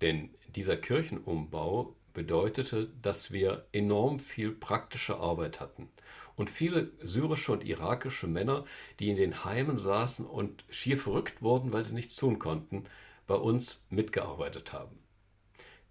Denn 0.01 0.29
dieser 0.55 0.77
Kirchenumbau 0.77 1.95
bedeutete, 2.13 2.89
dass 3.01 3.31
wir 3.31 3.65
enorm 3.71 4.19
viel 4.19 4.51
praktische 4.51 5.17
Arbeit 5.17 5.59
hatten. 5.59 5.89
Und 6.35 6.49
viele 6.49 6.91
syrische 7.01 7.51
und 7.51 7.63
irakische 7.63 8.27
Männer, 8.27 8.65
die 8.99 9.09
in 9.09 9.15
den 9.15 9.45
Heimen 9.45 9.77
saßen 9.77 10.25
und 10.25 10.63
schier 10.69 10.97
verrückt 10.97 11.41
wurden, 11.41 11.71
weil 11.71 11.83
sie 11.83 11.95
nichts 11.95 12.15
tun 12.15 12.39
konnten, 12.39 12.85
bei 13.27 13.35
uns 13.35 13.85
mitgearbeitet 13.89 14.73
haben. 14.73 15.00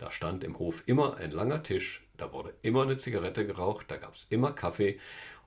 Da 0.01 0.11
stand 0.11 0.45
im 0.45 0.59
Hof 0.59 0.83
immer 0.87 1.19
ein 1.19 1.31
langer 1.31 1.63
Tisch, 1.63 2.03
da 2.17 2.33
wurde 2.33 2.55
immer 2.63 2.85
eine 2.85 2.97
Zigarette 2.97 3.47
geraucht, 3.47 3.91
da 3.91 3.99
gab 3.99 4.15
es 4.15 4.27
immer 4.31 4.53
Kaffee 4.53 4.99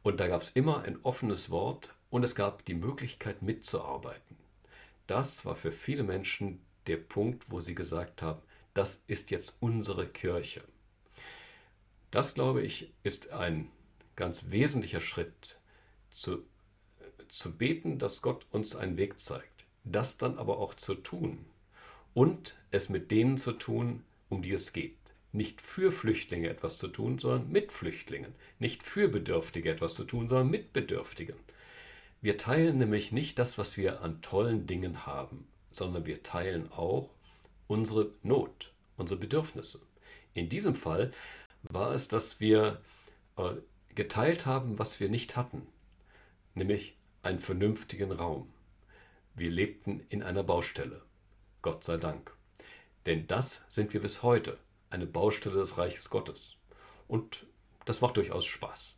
und 0.03 0.19
da 0.19 0.27
gab 0.27 0.43
es 0.43 0.51
immer 0.51 0.83
ein 0.83 0.99
offenes 1.01 1.49
Wort 1.49 1.95
und 2.11 2.23
es 2.23 2.35
gab 2.35 2.63
die 2.65 2.75
Möglichkeit 2.75 3.41
mitzuarbeiten. 3.41 4.37
Das 5.07 5.43
war 5.43 5.55
für 5.55 5.71
viele 5.71 6.03
Menschen 6.03 6.61
der 6.85 6.97
Punkt, 6.97 7.45
wo 7.49 7.59
sie 7.61 7.73
gesagt 7.73 8.21
haben, 8.21 8.43
das 8.75 9.03
ist 9.07 9.31
jetzt 9.31 9.57
unsere 9.59 10.05
Kirche. 10.05 10.61
Das, 12.11 12.35
glaube 12.35 12.61
ich, 12.61 12.93
ist 13.01 13.31
ein 13.31 13.71
ganz 14.15 14.51
wesentlicher 14.51 14.99
Schritt, 14.99 15.57
zu, 16.11 16.45
zu 17.27 17.57
beten, 17.57 17.97
dass 17.97 18.21
Gott 18.21 18.45
uns 18.51 18.75
einen 18.75 18.97
Weg 18.97 19.19
zeigt, 19.19 19.65
das 19.83 20.19
dann 20.19 20.37
aber 20.37 20.59
auch 20.59 20.75
zu 20.75 20.93
tun 20.93 21.43
und 22.13 22.55
es 22.69 22.89
mit 22.89 23.09
denen 23.09 23.39
zu 23.39 23.53
tun, 23.53 24.03
um 24.34 24.41
die 24.41 24.52
es 24.52 24.74
geht. 24.74 24.98
Nicht 25.32 25.62
für 25.62 25.91
Flüchtlinge 25.91 26.50
etwas 26.50 26.78
zu 26.78 26.88
tun, 26.88 27.17
sondern 27.17 27.52
mit 27.52 27.72
Flüchtlingen. 27.72 28.34
Nicht 28.60 28.84
für 28.84 29.08
Bedürftige 29.08 29.72
etwas 29.72 29.96
zu 29.96 30.04
tun, 30.04 30.28
sondern 30.28 30.50
mit 30.50 30.74
Bedürftigen. 30.74 31.36
Wir 32.22 32.38
teilen 32.38 32.78
nämlich 32.78 33.12
nicht 33.12 33.39
das, 33.39 33.58
was 33.58 33.78
wir 33.78 34.02
an 34.02 34.22
tollen 34.22 34.67
Dingen 34.67 35.06
haben, 35.06 35.48
sondern 35.72 36.06
wir 36.06 36.24
teilen 36.24 36.72
auch 36.72 37.10
unsere 37.67 38.12
Not, 38.22 38.72
unsere 38.98 39.19
Bedürfnisse. 39.19 39.82
In 40.34 40.50
diesem 40.50 40.76
Fall 40.76 41.12
war 41.63 41.91
es, 41.93 42.08
dass 42.08 42.39
wir 42.39 42.82
äh, 43.38 43.56
geteilt 43.96 44.46
haben, 44.46 44.80
was 44.80 45.00
wir 45.00 45.10
nicht 45.10 45.36
hatten, 45.36 45.67
nämlich 46.56 46.96
einen 47.24 47.39
vernünftigen 47.39 48.12
Raum. 48.12 48.48
Wir 49.36 49.50
lebten 49.50 50.06
in 50.10 50.22
einer 50.24 50.43
Baustelle. 50.43 51.02
Gott 51.62 51.84
sei 51.84 51.98
Dank. 51.98 52.34
Denn 53.05 53.27
das 53.27 53.63
sind 53.69 53.93
wir 53.93 54.01
bis 54.01 54.23
heute, 54.23 54.57
eine 54.89 55.05
Baustelle 55.05 55.57
des 55.57 55.77
Reiches 55.77 56.09
Gottes. 56.09 56.55
Und 57.07 57.45
das 57.85 58.01
macht 58.01 58.17
durchaus 58.17 58.45
Spaß. 58.45 58.95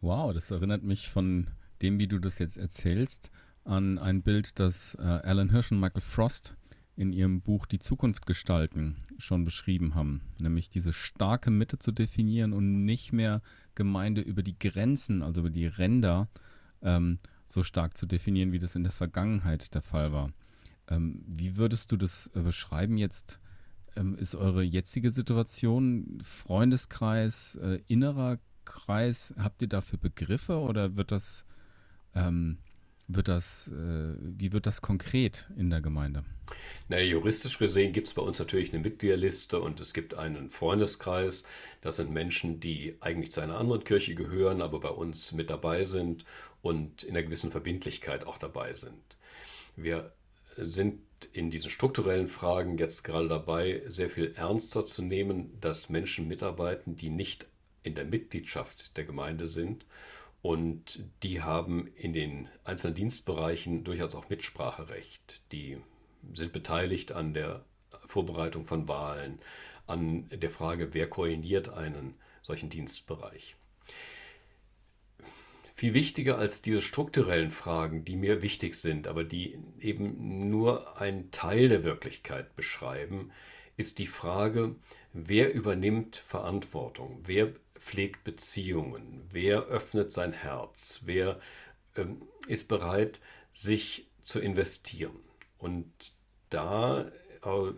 Wow, 0.00 0.34
das 0.34 0.50
erinnert 0.50 0.82
mich 0.82 1.08
von 1.08 1.50
dem, 1.82 1.98
wie 1.98 2.08
du 2.08 2.18
das 2.18 2.38
jetzt 2.38 2.56
erzählst, 2.56 3.30
an 3.64 3.98
ein 3.98 4.22
Bild, 4.22 4.58
das 4.58 4.94
äh, 4.96 5.02
Alan 5.02 5.50
Hirsch 5.50 5.72
und 5.72 5.80
Michael 5.80 6.02
Frost 6.02 6.56
in 6.96 7.12
ihrem 7.12 7.42
Buch 7.42 7.66
Die 7.66 7.78
Zukunft 7.78 8.26
gestalten 8.26 8.96
schon 9.18 9.44
beschrieben 9.44 9.94
haben, 9.94 10.22
nämlich 10.38 10.70
diese 10.70 10.92
starke 10.92 11.50
Mitte 11.50 11.78
zu 11.78 11.92
definieren 11.92 12.52
und 12.52 12.84
nicht 12.84 13.12
mehr 13.12 13.42
Gemeinde 13.74 14.22
über 14.22 14.42
die 14.42 14.58
Grenzen, 14.58 15.22
also 15.22 15.40
über 15.40 15.50
die 15.50 15.66
Ränder 15.66 16.28
ähm, 16.82 17.18
so 17.46 17.62
stark 17.62 17.96
zu 17.96 18.06
definieren, 18.06 18.52
wie 18.52 18.58
das 18.58 18.76
in 18.76 18.82
der 18.82 18.92
Vergangenheit 18.92 19.74
der 19.74 19.82
Fall 19.82 20.12
war. 20.12 20.32
Ähm, 20.88 21.22
wie 21.26 21.56
würdest 21.56 21.92
du 21.92 21.96
das 21.96 22.30
äh, 22.34 22.40
beschreiben 22.40 22.96
jetzt? 22.96 23.40
Ähm, 23.96 24.16
ist 24.16 24.34
eure 24.34 24.62
jetzige 24.62 25.10
Situation 25.10 26.20
Freundeskreis, 26.22 27.56
äh, 27.56 27.80
innerer 27.88 28.38
Kreis? 28.64 29.34
Habt 29.38 29.62
ihr 29.62 29.68
dafür 29.68 29.98
Begriffe 29.98 30.58
oder 30.58 30.96
wird 30.96 31.12
das, 31.12 31.44
ähm, 32.14 32.58
wird 33.08 33.28
das, 33.28 33.68
äh, 33.68 34.14
wie 34.20 34.52
wird 34.52 34.66
das 34.66 34.82
konkret 34.82 35.48
in 35.56 35.70
der 35.70 35.80
Gemeinde? 35.80 36.24
Na, 36.88 37.00
juristisch 37.00 37.58
gesehen 37.58 37.92
gibt 37.92 38.06
es 38.08 38.14
bei 38.14 38.22
uns 38.22 38.38
natürlich 38.38 38.72
eine 38.72 38.82
Mitgliederliste 38.82 39.60
und 39.60 39.80
es 39.80 39.92
gibt 39.92 40.14
einen 40.14 40.50
Freundeskreis. 40.50 41.44
Das 41.80 41.96
sind 41.96 42.12
Menschen, 42.12 42.60
die 42.60 42.96
eigentlich 43.00 43.32
zu 43.32 43.40
einer 43.40 43.58
anderen 43.58 43.82
Kirche 43.82 44.14
gehören, 44.14 44.62
aber 44.62 44.78
bei 44.78 44.90
uns 44.90 45.32
mit 45.32 45.50
dabei 45.50 45.82
sind 45.84 46.24
und 46.62 47.02
in 47.02 47.16
einer 47.16 47.24
gewissen 47.24 47.50
Verbindlichkeit 47.50 48.26
auch 48.26 48.38
dabei 48.38 48.72
sind. 48.74 49.16
Wir 49.74 50.12
sind 50.56 51.00
in 51.32 51.50
diesen 51.50 51.70
strukturellen 51.70 52.28
Fragen 52.28 52.78
jetzt 52.78 53.04
gerade 53.04 53.28
dabei, 53.28 53.82
sehr 53.86 54.10
viel 54.10 54.32
ernster 54.36 54.84
zu 54.86 55.02
nehmen, 55.02 55.58
dass 55.60 55.88
Menschen 55.88 56.28
mitarbeiten, 56.28 56.96
die 56.96 57.10
nicht 57.10 57.46
in 57.82 57.94
der 57.94 58.04
Mitgliedschaft 58.04 58.96
der 58.96 59.04
Gemeinde 59.04 59.46
sind. 59.46 59.86
Und 60.42 61.04
die 61.22 61.42
haben 61.42 61.88
in 61.96 62.12
den 62.12 62.48
einzelnen 62.64 62.94
Dienstbereichen 62.94 63.84
durchaus 63.84 64.14
auch 64.14 64.28
Mitspracherecht. 64.28 65.40
Die 65.52 65.78
sind 66.32 66.52
beteiligt 66.52 67.12
an 67.12 67.34
der 67.34 67.64
Vorbereitung 68.06 68.66
von 68.66 68.86
Wahlen, 68.88 69.38
an 69.86 70.28
der 70.30 70.50
Frage, 70.50 70.94
wer 70.94 71.08
koordiniert 71.08 71.68
einen 71.68 72.14
solchen 72.42 72.70
Dienstbereich. 72.70 73.55
Viel 75.78 75.92
wichtiger 75.92 76.38
als 76.38 76.62
diese 76.62 76.80
strukturellen 76.80 77.50
Fragen, 77.50 78.02
die 78.02 78.16
mir 78.16 78.40
wichtig 78.40 78.76
sind, 78.76 79.06
aber 79.06 79.24
die 79.24 79.58
eben 79.78 80.48
nur 80.48 80.98
einen 80.98 81.30
Teil 81.32 81.68
der 81.68 81.84
Wirklichkeit 81.84 82.56
beschreiben, 82.56 83.30
ist 83.76 83.98
die 83.98 84.06
Frage, 84.06 84.74
wer 85.12 85.52
übernimmt 85.52 86.16
Verantwortung, 86.16 87.20
wer 87.24 87.52
pflegt 87.74 88.24
Beziehungen, 88.24 89.20
wer 89.30 89.64
öffnet 89.64 90.14
sein 90.14 90.32
Herz, 90.32 91.02
wer 91.04 91.40
ähm, 91.94 92.22
ist 92.48 92.68
bereit, 92.68 93.20
sich 93.52 94.08
zu 94.22 94.40
investieren. 94.40 95.20
Und 95.58 96.14
da 96.48 97.02
äh, 97.44 97.72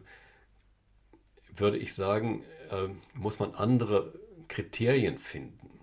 würde 1.52 1.78
ich 1.78 1.94
sagen, 1.94 2.44
äh, 2.70 2.90
muss 3.12 3.40
man 3.40 3.56
andere 3.56 4.16
Kriterien 4.46 5.18
finden. 5.18 5.77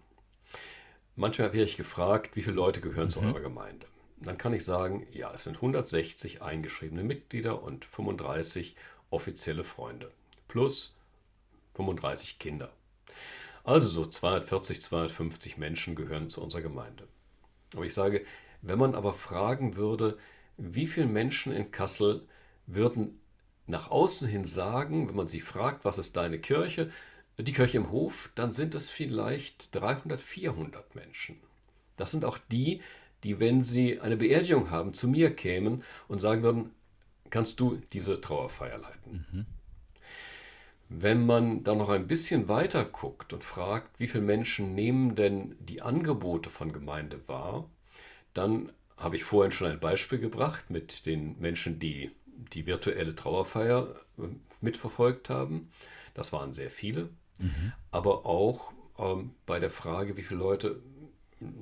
Manchmal 1.15 1.53
werde 1.53 1.63
ich 1.63 1.77
gefragt, 1.77 2.35
wie 2.35 2.41
viele 2.41 2.55
Leute 2.55 2.81
gehören 2.81 3.05
mhm. 3.05 3.11
zu 3.11 3.21
eurer 3.21 3.39
Gemeinde. 3.39 3.87
Dann 4.17 4.37
kann 4.37 4.53
ich 4.53 4.63
sagen, 4.65 5.07
ja, 5.11 5.33
es 5.33 5.43
sind 5.43 5.57
160 5.57 6.41
eingeschriebene 6.41 7.03
Mitglieder 7.03 7.61
und 7.61 7.85
35 7.85 8.75
offizielle 9.09 9.63
Freunde. 9.63 10.11
Plus 10.47 10.95
35 11.75 12.39
Kinder. 12.39 12.71
Also 13.63 13.87
so 13.87 14.05
240, 14.05 14.81
250 14.81 15.57
Menschen 15.57 15.95
gehören 15.95 16.29
zu 16.29 16.41
unserer 16.41 16.61
Gemeinde. 16.61 17.07
Aber 17.73 17.85
ich 17.85 17.93
sage, 17.93 18.23
wenn 18.61 18.79
man 18.79 18.95
aber 18.95 19.13
fragen 19.13 19.75
würde, 19.75 20.17
wie 20.57 20.87
viele 20.87 21.07
Menschen 21.07 21.51
in 21.51 21.71
Kassel 21.71 22.27
würden 22.67 23.19
nach 23.67 23.89
außen 23.89 24.27
hin 24.27 24.45
sagen, 24.45 25.07
wenn 25.07 25.15
man 25.15 25.27
sie 25.27 25.39
fragt, 25.39 25.85
was 25.85 25.97
ist 25.97 26.15
deine 26.15 26.39
Kirche, 26.39 26.91
die 27.37 27.53
Kirche 27.53 27.77
im 27.77 27.91
Hof, 27.91 28.29
dann 28.35 28.51
sind 28.51 28.75
es 28.75 28.89
vielleicht 28.89 29.75
300, 29.75 30.19
400 30.19 30.95
Menschen. 30.95 31.37
Das 31.97 32.11
sind 32.11 32.25
auch 32.25 32.37
die, 32.51 32.81
die, 33.23 33.39
wenn 33.39 33.63
sie 33.63 33.99
eine 33.99 34.17
Beerdigung 34.17 34.71
haben, 34.71 34.93
zu 34.93 35.07
mir 35.07 35.35
kämen 35.35 35.83
und 36.07 36.19
sagen 36.19 36.43
würden, 36.43 36.71
kannst 37.29 37.59
du 37.59 37.81
diese 37.91 38.21
Trauerfeier 38.21 38.77
leiten? 38.77 39.25
Mhm. 39.31 39.45
Wenn 40.87 41.25
man 41.25 41.63
dann 41.63 41.79
noch 41.79 41.89
ein 41.89 42.07
bisschen 42.07 42.47
weiter 42.47 42.85
guckt 42.85 43.33
und 43.33 43.43
fragt, 43.43 43.99
wie 43.99 44.07
viele 44.07 44.23
Menschen 44.23 44.75
nehmen 44.75 45.15
denn 45.15 45.55
die 45.59 45.81
Angebote 45.81 46.49
von 46.49 46.71
Gemeinde 46.71 47.27
wahr, 47.27 47.67
dann 48.33 48.71
habe 48.95 49.15
ich 49.15 49.23
vorhin 49.23 49.51
schon 49.51 49.71
ein 49.71 49.79
Beispiel 49.79 50.19
gebracht 50.19 50.69
mit 50.69 51.05
den 51.05 51.39
Menschen, 51.39 51.79
die 51.79 52.11
die 52.53 52.65
virtuelle 52.65 53.15
Trauerfeier 53.15 53.95
äh, 54.19 54.27
mitverfolgt 54.61 55.29
haben. 55.29 55.71
Das 56.13 56.31
waren 56.33 56.53
sehr 56.53 56.69
viele. 56.69 57.09
Mhm. 57.39 57.73
Aber 57.91 58.25
auch 58.25 58.73
ähm, 58.97 59.35
bei 59.45 59.59
der 59.59 59.69
Frage, 59.69 60.17
wie 60.17 60.21
viele 60.21 60.39
Leute 60.39 60.81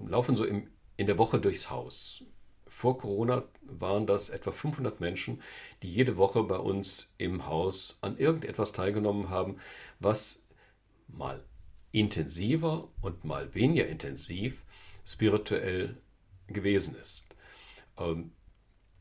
laufen 0.06 0.36
so 0.36 0.46
im, 0.46 0.68
in 0.98 1.08
der 1.08 1.18
Woche 1.18 1.40
durchs 1.40 1.70
Haus. 1.70 2.24
Vor 2.68 2.98
Corona 2.98 3.44
waren 3.62 4.08
das 4.08 4.30
etwa 4.30 4.52
500 4.52 5.00
Menschen, 5.00 5.42
die 5.82 5.92
jede 5.92 6.18
Woche 6.18 6.44
bei 6.44 6.58
uns 6.58 7.14
im 7.18 7.46
Haus 7.46 7.98
an 8.02 8.18
irgendetwas 8.18 8.72
teilgenommen 8.72 9.30
haben, 9.30 9.58
was 10.00 10.42
mal 11.08 11.44
intensiver 11.92 12.88
und 13.02 13.24
mal 13.24 13.54
weniger 13.54 13.88
intensiv 13.88 14.64
spirituell 15.06 15.98
gewesen 16.48 16.96
ist. 16.96 17.26
Ähm, 17.98 18.32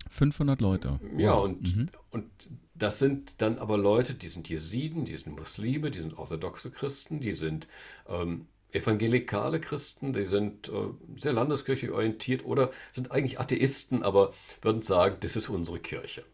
500 0.08 0.60
Leute. 0.60 1.00
Ja, 1.16 1.34
und, 1.34 1.76
mhm. 1.76 1.88
und 2.10 2.30
das 2.74 2.98
sind 2.98 3.40
dann 3.40 3.58
aber 3.58 3.78
Leute, 3.78 4.14
die 4.14 4.28
sind 4.28 4.48
Jesiden, 4.48 5.04
die 5.04 5.16
sind 5.16 5.38
Muslime, 5.38 5.90
die 5.90 5.98
sind 5.98 6.18
orthodoxe 6.18 6.70
Christen, 6.70 7.20
die 7.20 7.32
sind 7.32 7.68
ähm, 8.08 8.46
evangelikale 8.72 9.60
Christen, 9.60 10.12
die 10.12 10.24
sind 10.24 10.68
äh, 10.68 10.72
sehr 11.16 11.32
landeskirchlich 11.32 11.90
orientiert 11.90 12.44
oder 12.44 12.70
sind 12.90 13.12
eigentlich 13.12 13.38
Atheisten, 13.38 14.02
aber 14.02 14.32
würden 14.62 14.82
sagen, 14.82 15.16
das 15.20 15.36
ist 15.36 15.48
unsere 15.48 15.78
Kirche. 15.78 16.24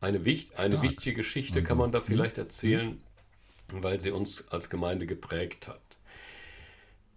Eine, 0.00 0.24
wicht, 0.24 0.58
eine 0.58 0.82
wichtige 0.82 1.16
Geschichte 1.16 1.62
kann 1.62 1.78
man 1.78 1.90
da 1.90 2.00
mhm. 2.00 2.04
vielleicht 2.04 2.38
erzählen, 2.38 3.00
weil 3.68 4.00
sie 4.00 4.10
uns 4.10 4.48
als 4.48 4.70
Gemeinde 4.70 5.06
geprägt 5.06 5.68
hat. 5.68 5.80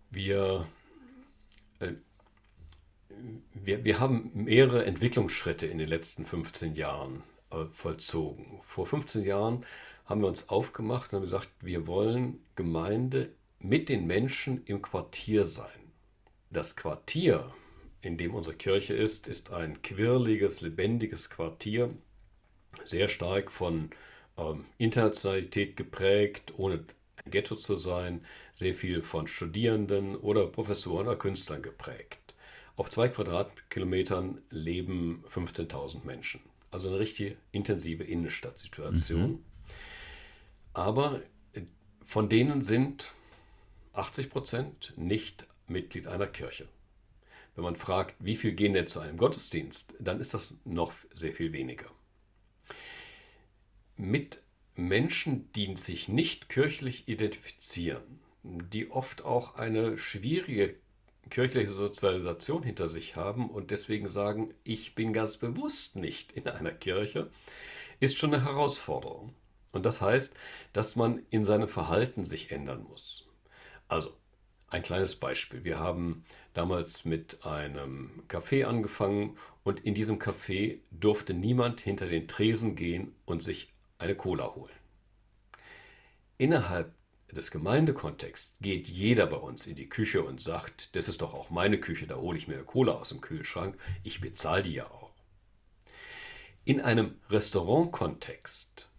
Wir 0.09 0.65
äh, 1.79 1.93
wir, 3.53 3.83
wir 3.83 3.99
haben 3.99 4.31
mehrere 4.33 4.85
Entwicklungsschritte 4.85 5.67
in 5.67 5.77
den 5.77 5.89
letzten 5.89 6.25
15 6.25 6.75
Jahren 6.75 7.23
äh, 7.51 7.65
vollzogen. 7.71 8.61
Vor 8.63 8.85
15 8.85 9.23
Jahren 9.23 9.65
haben 10.05 10.21
wir 10.21 10.27
uns 10.27 10.49
aufgemacht 10.49 11.11
und 11.11 11.17
haben 11.17 11.23
gesagt, 11.23 11.49
wir 11.61 11.87
wollen 11.87 12.39
Gemeinde 12.55 13.29
mit 13.59 13.89
den 13.89 14.07
Menschen 14.07 14.63
im 14.65 14.81
Quartier 14.81 15.43
sein. 15.43 15.67
Das 16.49 16.75
Quartier, 16.75 17.53
in 18.01 18.17
dem 18.17 18.33
unsere 18.33 18.55
Kirche 18.55 18.93
ist, 18.93 19.27
ist 19.27 19.51
ein 19.53 19.81
quirliges, 19.81 20.61
lebendiges 20.61 21.29
Quartier, 21.29 21.93
sehr 22.85 23.07
stark 23.07 23.51
von 23.51 23.91
ähm, 24.37 24.65
Internationalität 24.77 25.75
geprägt, 25.75 26.53
ohne 26.57 26.85
ein 27.23 27.31
Ghetto 27.31 27.55
zu 27.55 27.75
sein, 27.75 28.25
sehr 28.53 28.73
viel 28.73 29.01
von 29.01 29.27
Studierenden 29.27 30.15
oder 30.15 30.47
Professoren 30.47 31.07
oder 31.07 31.17
Künstlern 31.17 31.61
geprägt. 31.61 32.28
Auf 32.79 32.89
zwei 32.89 33.09
Quadratkilometern 33.09 34.41
leben 34.51 35.25
15.000 35.33 36.05
Menschen. 36.05 36.39
Also 36.71 36.87
eine 36.87 36.99
richtig 36.99 37.35
intensive 37.51 38.05
Innenstadtsituation. 38.05 39.31
Mhm. 39.31 39.45
Aber 40.71 41.21
äh, 41.51 41.63
von 42.05 42.29
denen 42.29 42.61
sind 42.61 43.11
80 43.91 44.29
Prozent 44.29 44.93
nicht 44.95 45.45
Mitglied 45.67 46.07
einer 46.07 46.27
Kirche. 46.27 46.69
Wenn 47.53 47.65
man 47.65 47.75
fragt, 47.75 48.15
wie 48.19 48.37
viel 48.37 48.53
gehen 48.53 48.73
denn 48.73 48.87
zu 48.87 49.01
einem 49.01 49.17
Gottesdienst, 49.17 49.93
dann 49.99 50.21
ist 50.21 50.33
das 50.33 50.61
noch 50.63 50.93
sehr 51.13 51.33
viel 51.33 51.51
weniger. 51.51 51.91
Mit 53.97 54.41
Menschen, 54.75 55.51
die 55.51 55.75
sich 55.75 56.07
nicht 56.07 56.47
kirchlich 56.47 57.09
identifizieren, 57.09 58.21
die 58.43 58.89
oft 58.89 59.25
auch 59.25 59.55
eine 59.55 59.97
schwierige 59.97 60.75
kirchliche 61.29 61.73
Sozialisation 61.73 62.63
hinter 62.63 62.87
sich 62.87 63.15
haben 63.15 63.49
und 63.49 63.71
deswegen 63.71 64.07
sagen, 64.07 64.53
ich 64.63 64.95
bin 64.95 65.13
ganz 65.13 65.37
bewusst 65.37 65.95
nicht 65.95 66.31
in 66.33 66.47
einer 66.47 66.71
Kirche, 66.71 67.29
ist 67.99 68.17
schon 68.17 68.33
eine 68.33 68.43
Herausforderung. 68.45 69.33
Und 69.71 69.85
das 69.85 70.01
heißt, 70.01 70.35
dass 70.73 70.95
man 70.95 71.21
in 71.29 71.45
seinem 71.45 71.67
Verhalten 71.67 72.25
sich 72.25 72.51
ändern 72.51 72.83
muss. 72.83 73.27
Also 73.87 74.17
Ein 74.67 74.83
kleines 74.83 75.15
Beispiel. 75.15 75.63
Wir 75.63 75.79
haben 75.79 76.25
damals 76.53 77.05
mit 77.05 77.45
einem 77.45 78.23
Café 78.27 78.65
angefangen 78.65 79.37
und 79.63 79.79
in 79.81 79.93
diesem 79.95 80.19
Café 80.19 80.79
durfte 80.91 81.33
niemand 81.33 81.81
hinter 81.81 82.07
den 82.07 82.27
Tresen 82.27 82.75
gehen 82.75 83.15
und 83.25 83.41
sich 83.43 83.73
eine 83.97 84.15
Cola 84.15 84.55
holen. 84.55 84.73
Innerhalb 86.39 86.93
des 87.31 87.51
Gemeindekontexts 87.51 88.57
geht 88.61 88.87
jeder 88.87 89.27
bei 89.27 89.37
uns 89.37 89.67
in 89.67 89.75
die 89.75 89.89
Küche 89.89 90.23
und 90.23 90.41
sagt, 90.41 90.95
das 90.95 91.07
ist 91.07 91.21
doch 91.21 91.33
auch 91.33 91.49
meine 91.49 91.79
Küche, 91.79 92.07
da 92.07 92.15
hole 92.15 92.37
ich 92.37 92.47
mir 92.47 92.63
Cola 92.63 92.93
aus 92.93 93.09
dem 93.09 93.21
Kühlschrank, 93.21 93.77
ich 94.03 94.21
bezahle 94.21 94.63
die 94.63 94.73
ja 94.73 94.85
auch. 94.89 95.11
In 96.65 96.81
einem 96.81 97.15
Restaurantkontext 97.29 98.89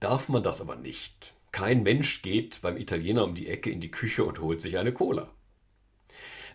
darf 0.00 0.28
man 0.28 0.42
das 0.42 0.60
aber 0.60 0.76
nicht. 0.76 1.34
Kein 1.52 1.82
Mensch 1.82 2.22
geht 2.22 2.60
beim 2.62 2.76
Italiener 2.76 3.24
um 3.24 3.34
die 3.34 3.48
Ecke 3.48 3.70
in 3.70 3.80
die 3.80 3.90
Küche 3.90 4.24
und 4.24 4.40
holt 4.40 4.60
sich 4.60 4.78
eine 4.78 4.92
Cola. 4.92 5.30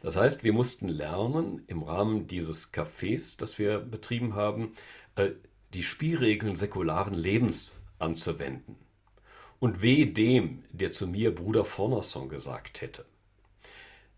Das 0.02 0.18
heißt, 0.18 0.44
wir 0.44 0.54
mussten 0.54 0.90
lernen, 0.90 1.64
im 1.68 1.82
Rahmen 1.82 2.28
dieses 2.28 2.74
Cafés, 2.74 3.38
das 3.38 3.58
wir 3.58 3.80
betrieben 3.80 4.36
haben, 4.36 4.74
äh, 5.16 5.32
die 5.74 5.82
Spielregeln 5.82 6.56
säkularen 6.56 7.14
Lebens 7.14 7.74
anzuwenden. 8.00 8.76
Und 9.64 9.82
weh 9.82 10.06
dem, 10.06 10.66
der 10.74 10.92
zu 10.92 11.08
mir 11.08 11.34
Bruder 11.34 11.64
Fornerson 11.64 12.28
gesagt 12.28 12.82
hätte. 12.82 13.06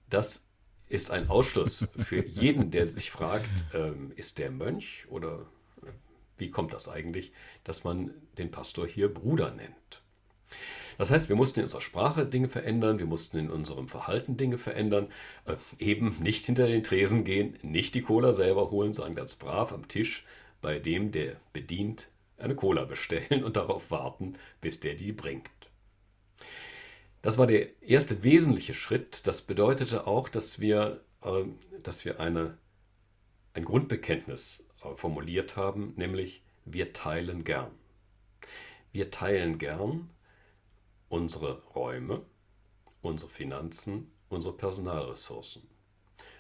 Das 0.10 0.50
ist 0.88 1.12
ein 1.12 1.30
Ausschluss 1.30 1.86
für 2.04 2.26
jeden, 2.26 2.72
der 2.72 2.88
sich 2.88 3.12
fragt, 3.12 3.52
ähm, 3.76 4.12
ist 4.16 4.40
der 4.40 4.50
Mönch 4.50 5.06
oder 5.08 5.46
äh, 5.84 5.90
wie 6.40 6.50
kommt 6.50 6.74
das 6.74 6.90
eigentlich, 6.90 7.32
dass 7.64 7.84
man 7.84 8.10
den 8.40 8.50
Pastor 8.50 8.88
hier 8.88 9.08
Bruder 9.08 9.52
nennt? 9.52 10.02
Das 10.98 11.12
heißt, 11.12 11.30
wir 11.30 11.36
mussten 11.36 11.60
in 11.60 11.66
unserer 11.66 11.82
Sprache 11.82 12.26
Dinge 12.26 12.50
verändern, 12.50 12.98
wir 12.98 13.06
mussten 13.06 13.38
in 13.38 13.52
unserem 13.52 13.88
Verhalten 13.88 14.38
Dinge 14.38 14.58
verändern, 14.58 15.10
äh, 15.46 15.58
eben 15.78 16.24
nicht 16.24 16.48
hinter 16.48 16.66
den 16.66 16.82
Tresen 16.82 17.24
gehen, 17.24 17.56
nicht 17.62 17.94
die 17.94 18.02
Cola 18.02 18.32
selber 18.32 18.72
holen, 18.72 18.96
sondern 18.96 19.14
ganz 19.14 19.36
brav 19.36 19.74
am 19.74 19.88
Tisch 19.90 20.26
bei 20.64 20.80
dem, 20.80 21.12
der 21.12 21.36
bedient, 21.54 22.10
eine 22.38 22.56
Cola 22.56 22.86
bestellen 22.86 23.44
und 23.44 23.56
darauf 23.58 23.92
warten, 23.92 24.38
bis 24.62 24.80
der 24.80 24.96
die 24.96 25.12
bringt. 25.12 25.50
Das 27.22 27.38
war 27.38 27.48
der 27.48 27.82
erste 27.82 28.24
wesentliche 28.24 28.74
Schritt. 28.74 29.26
Das 29.26 29.42
bedeutete 29.42 30.06
auch, 30.06 30.30
dass 30.30 30.60
wir, 30.60 31.04
äh, 31.24 31.46
dass 31.82 32.06
wir 32.06 32.20
eine, 32.20 32.58
ein 33.54 33.66
Grundbekenntnis 33.66 34.66
äh, 34.84 34.96
formuliert 34.96 35.58
haben, 35.58 35.94
nämlich 35.96 36.44
wir 36.66 36.94
teilen 36.94 37.44
gern. 37.44 37.72
Wir 38.92 39.12
teilen 39.12 39.58
gern 39.58 40.10
unsere 41.10 41.64
Räume, 41.74 42.26
unsere 43.02 43.32
Finanzen, 43.32 44.12
unsere 44.30 44.56
Personalressourcen. 44.56 45.75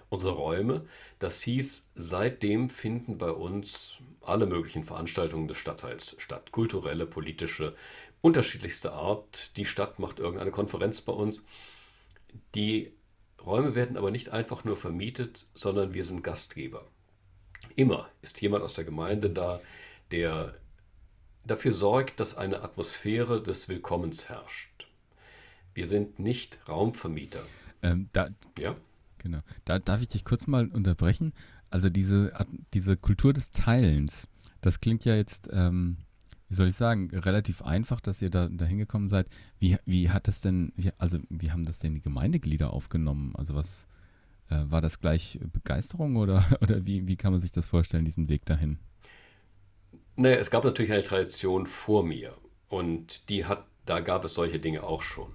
Unsere 0.10 0.34
Räume, 0.34 0.86
das 1.20 1.42
hieß, 1.42 1.90
seitdem 1.96 2.70
finden 2.70 3.18
bei 3.18 3.32
uns 3.32 3.98
alle 4.22 4.46
möglichen 4.46 4.84
Veranstaltungen 4.84 5.48
des 5.48 5.58
Stadtteils 5.58 6.16
statt. 6.20 6.52
Kulturelle, 6.52 7.06
politische, 7.06 7.76
unterschiedlichste 8.22 8.94
Art. 8.94 9.58
Die 9.58 9.66
Stadt 9.66 10.00
macht 10.00 10.20
irgendeine 10.20 10.52
Konferenz 10.52 11.02
bei 11.02 11.14
uns. 11.14 11.44
Die 12.54 12.94
Räume 13.44 13.76
werden 13.76 13.98
aber 13.98 14.12
nicht 14.12 14.30
einfach 14.30 14.64
nur 14.64 14.78
vermietet, 14.78 15.48
sondern 15.54 15.94
wir 15.94 16.04
sind 16.04 16.24
Gastgeber. 16.24 16.86
Immer 17.76 18.10
ist 18.22 18.42
jemand 18.42 18.64
aus 18.64 18.74
der 18.74 18.86
Gemeinde 18.86 19.30
da, 19.30 19.60
der 20.12 20.56
dafür 21.46 21.74
sorgt, 21.74 22.20
dass 22.20 22.38
eine 22.38 22.64
Atmosphäre 22.64 23.42
des 23.42 23.70
Willkommens 23.70 24.30
herrscht. 24.30 24.88
Wir 25.74 25.86
sind 25.86 26.20
nicht 26.20 26.58
Raumvermieter. 26.68 27.44
Ähm, 27.82 28.10
da, 28.14 28.30
ja? 28.58 28.76
Genau. 29.26 29.40
Da 29.66 29.80
darf 29.80 30.02
ich 30.02 30.08
dich 30.08 30.24
kurz 30.24 30.46
mal 30.46 30.68
unterbrechen. 30.68 31.34
Also 31.72 31.90
diese, 31.90 32.32
diese 32.76 32.96
Kultur 32.96 33.34
des 33.34 33.50
Teilens, 33.50 34.28
das 34.62 34.82
klingt 34.82 35.04
ja 35.04 35.16
jetzt, 35.16 35.50
ähm, 35.52 35.98
wie 36.48 36.54
soll 36.54 36.68
ich 36.68 36.76
sagen, 36.76 37.10
relativ 37.10 37.64
einfach, 37.64 38.00
dass 38.02 38.22
ihr 38.22 38.30
da 38.30 38.48
hingekommen 38.48 39.10
seid. 39.10 39.28
Wie, 39.58 39.78
wie 39.88 40.12
hat 40.12 40.28
das 40.28 40.42
denn, 40.42 40.74
wie, 40.76 40.92
also 41.00 41.18
wie 41.30 41.52
haben 41.52 41.66
das 41.66 41.80
denn 41.80 41.96
die 41.96 42.04
Gemeindeglieder 42.04 42.72
aufgenommen? 42.72 43.36
Also 43.36 43.56
was 43.56 43.88
äh, 44.52 44.62
war 44.68 44.80
das 44.80 45.00
gleich 45.00 45.40
Begeisterung 45.52 46.18
oder, 46.18 46.46
oder 46.62 46.86
wie, 46.86 47.08
wie 47.08 47.16
kann 47.16 47.32
man 47.32 47.42
sich 47.42 47.52
das 47.52 47.66
vorstellen, 47.66 48.06
diesen 48.06 48.30
Weg 48.30 48.46
dahin? 48.46 48.78
Naja, 50.18 50.36
es 50.36 50.52
gab 50.52 50.64
natürlich 50.64 50.92
eine 50.92 51.04
Tradition 51.04 51.66
vor 51.66 52.06
mir 52.06 52.36
und 52.70 53.28
die 53.30 53.46
hat, 53.46 53.66
da 53.88 54.02
gab 54.02 54.24
es 54.24 54.36
solche 54.36 54.60
Dinge 54.60 54.84
auch 54.84 55.02
schon. 55.02 55.34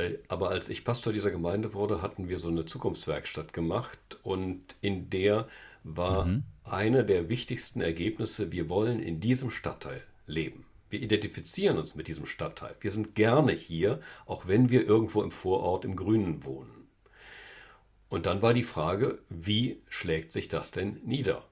Äh, 0.00 0.18
aber 0.28 0.50
als 0.50 0.68
ich 0.68 0.84
Pastor 0.84 1.12
dieser 1.12 1.30
Gemeinde 1.30 1.74
wurde, 1.74 2.02
hatten 2.02 2.28
wir 2.28 2.38
so 2.38 2.48
eine 2.48 2.64
Zukunftswerkstatt 2.64 3.52
gemacht 3.52 4.18
und 4.22 4.62
in 4.80 5.10
der 5.10 5.48
war 5.82 6.26
mhm. 6.26 6.42
eine 6.64 7.04
der 7.04 7.28
wichtigsten 7.28 7.80
Ergebnisse, 7.80 8.52
wir 8.52 8.68
wollen 8.68 9.00
in 9.00 9.20
diesem 9.20 9.50
Stadtteil 9.50 10.02
leben. 10.26 10.66
Wir 10.90 11.00
identifizieren 11.00 11.78
uns 11.78 11.94
mit 11.94 12.08
diesem 12.08 12.26
Stadtteil. 12.26 12.74
Wir 12.80 12.90
sind 12.90 13.14
gerne 13.14 13.52
hier, 13.52 14.00
auch 14.26 14.48
wenn 14.48 14.70
wir 14.70 14.86
irgendwo 14.86 15.22
im 15.22 15.30
Vorort 15.30 15.84
im 15.84 15.94
Grünen 15.94 16.44
wohnen. 16.44 16.88
Und 18.08 18.26
dann 18.26 18.42
war 18.42 18.54
die 18.54 18.64
Frage, 18.64 19.20
wie 19.28 19.80
schlägt 19.88 20.32
sich 20.32 20.48
das 20.48 20.72
denn 20.72 21.00
nieder? 21.04 21.44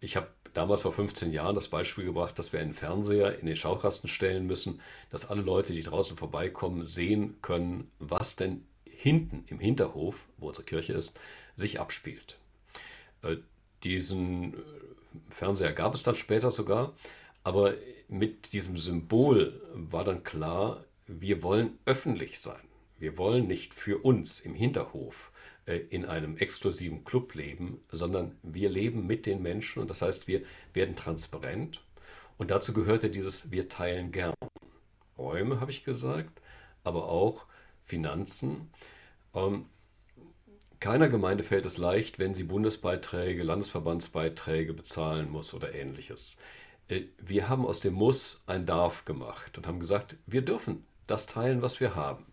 Ich 0.00 0.16
habe 0.16 0.28
damals 0.58 0.82
vor 0.82 0.92
15 0.92 1.32
Jahren 1.32 1.54
das 1.54 1.68
Beispiel 1.68 2.04
gebracht, 2.04 2.36
dass 2.36 2.52
wir 2.52 2.58
einen 2.58 2.72
Fernseher 2.72 3.38
in 3.38 3.46
den 3.46 3.54
Schaukasten 3.54 4.08
stellen 4.08 4.44
müssen, 4.46 4.80
dass 5.08 5.30
alle 5.30 5.42
Leute, 5.42 5.72
die 5.72 5.84
draußen 5.84 6.16
vorbeikommen, 6.16 6.84
sehen 6.84 7.36
können, 7.42 7.92
was 8.00 8.34
denn 8.34 8.66
hinten 8.84 9.44
im 9.46 9.60
Hinterhof, 9.60 10.16
wo 10.36 10.48
unsere 10.48 10.66
Kirche 10.66 10.94
ist, 10.94 11.16
sich 11.54 11.78
abspielt. 11.78 12.38
Äh, 13.22 13.36
diesen 13.84 14.54
äh, 14.54 14.56
Fernseher 15.28 15.72
gab 15.72 15.94
es 15.94 16.02
dann 16.02 16.16
später 16.16 16.50
sogar, 16.50 16.92
aber 17.44 17.74
mit 18.08 18.52
diesem 18.52 18.78
Symbol 18.78 19.62
war 19.74 20.02
dann 20.02 20.24
klar, 20.24 20.84
wir 21.06 21.44
wollen 21.44 21.78
öffentlich 21.84 22.40
sein. 22.40 22.66
Wir 22.98 23.16
wollen 23.16 23.46
nicht 23.46 23.74
für 23.74 23.98
uns 23.98 24.40
im 24.40 24.54
Hinterhof 24.54 25.30
in 25.76 26.04
einem 26.04 26.36
exklusiven 26.36 27.04
Club 27.04 27.34
leben, 27.34 27.80
sondern 27.90 28.36
wir 28.42 28.70
leben 28.70 29.06
mit 29.06 29.26
den 29.26 29.42
Menschen 29.42 29.80
und 29.80 29.90
das 29.90 30.02
heißt, 30.02 30.28
wir 30.28 30.42
werden 30.72 30.96
transparent. 30.96 31.82
Und 32.38 32.50
dazu 32.50 32.72
gehörte 32.72 33.10
dieses 33.10 33.50
Wir 33.50 33.68
teilen 33.68 34.12
gern. 34.12 34.34
Räume, 35.18 35.60
habe 35.60 35.72
ich 35.72 35.84
gesagt, 35.84 36.40
aber 36.84 37.08
auch 37.08 37.46
Finanzen. 37.84 38.70
Ähm, 39.34 39.66
keiner 40.80 41.08
Gemeinde 41.08 41.42
fällt 41.42 41.66
es 41.66 41.76
leicht, 41.76 42.20
wenn 42.20 42.34
sie 42.34 42.44
Bundesbeiträge, 42.44 43.42
Landesverbandsbeiträge 43.42 44.72
bezahlen 44.74 45.28
muss 45.28 45.52
oder 45.52 45.74
ähnliches. 45.74 46.38
Äh, 46.88 47.02
wir 47.18 47.48
haben 47.48 47.66
aus 47.66 47.80
dem 47.80 47.94
Muss 47.94 48.42
ein 48.46 48.64
Darf 48.64 49.04
gemacht 49.04 49.58
und 49.58 49.66
haben 49.66 49.80
gesagt, 49.80 50.16
wir 50.26 50.42
dürfen 50.42 50.86
das 51.08 51.26
teilen, 51.26 51.62
was 51.62 51.80
wir 51.80 51.96
haben. 51.96 52.26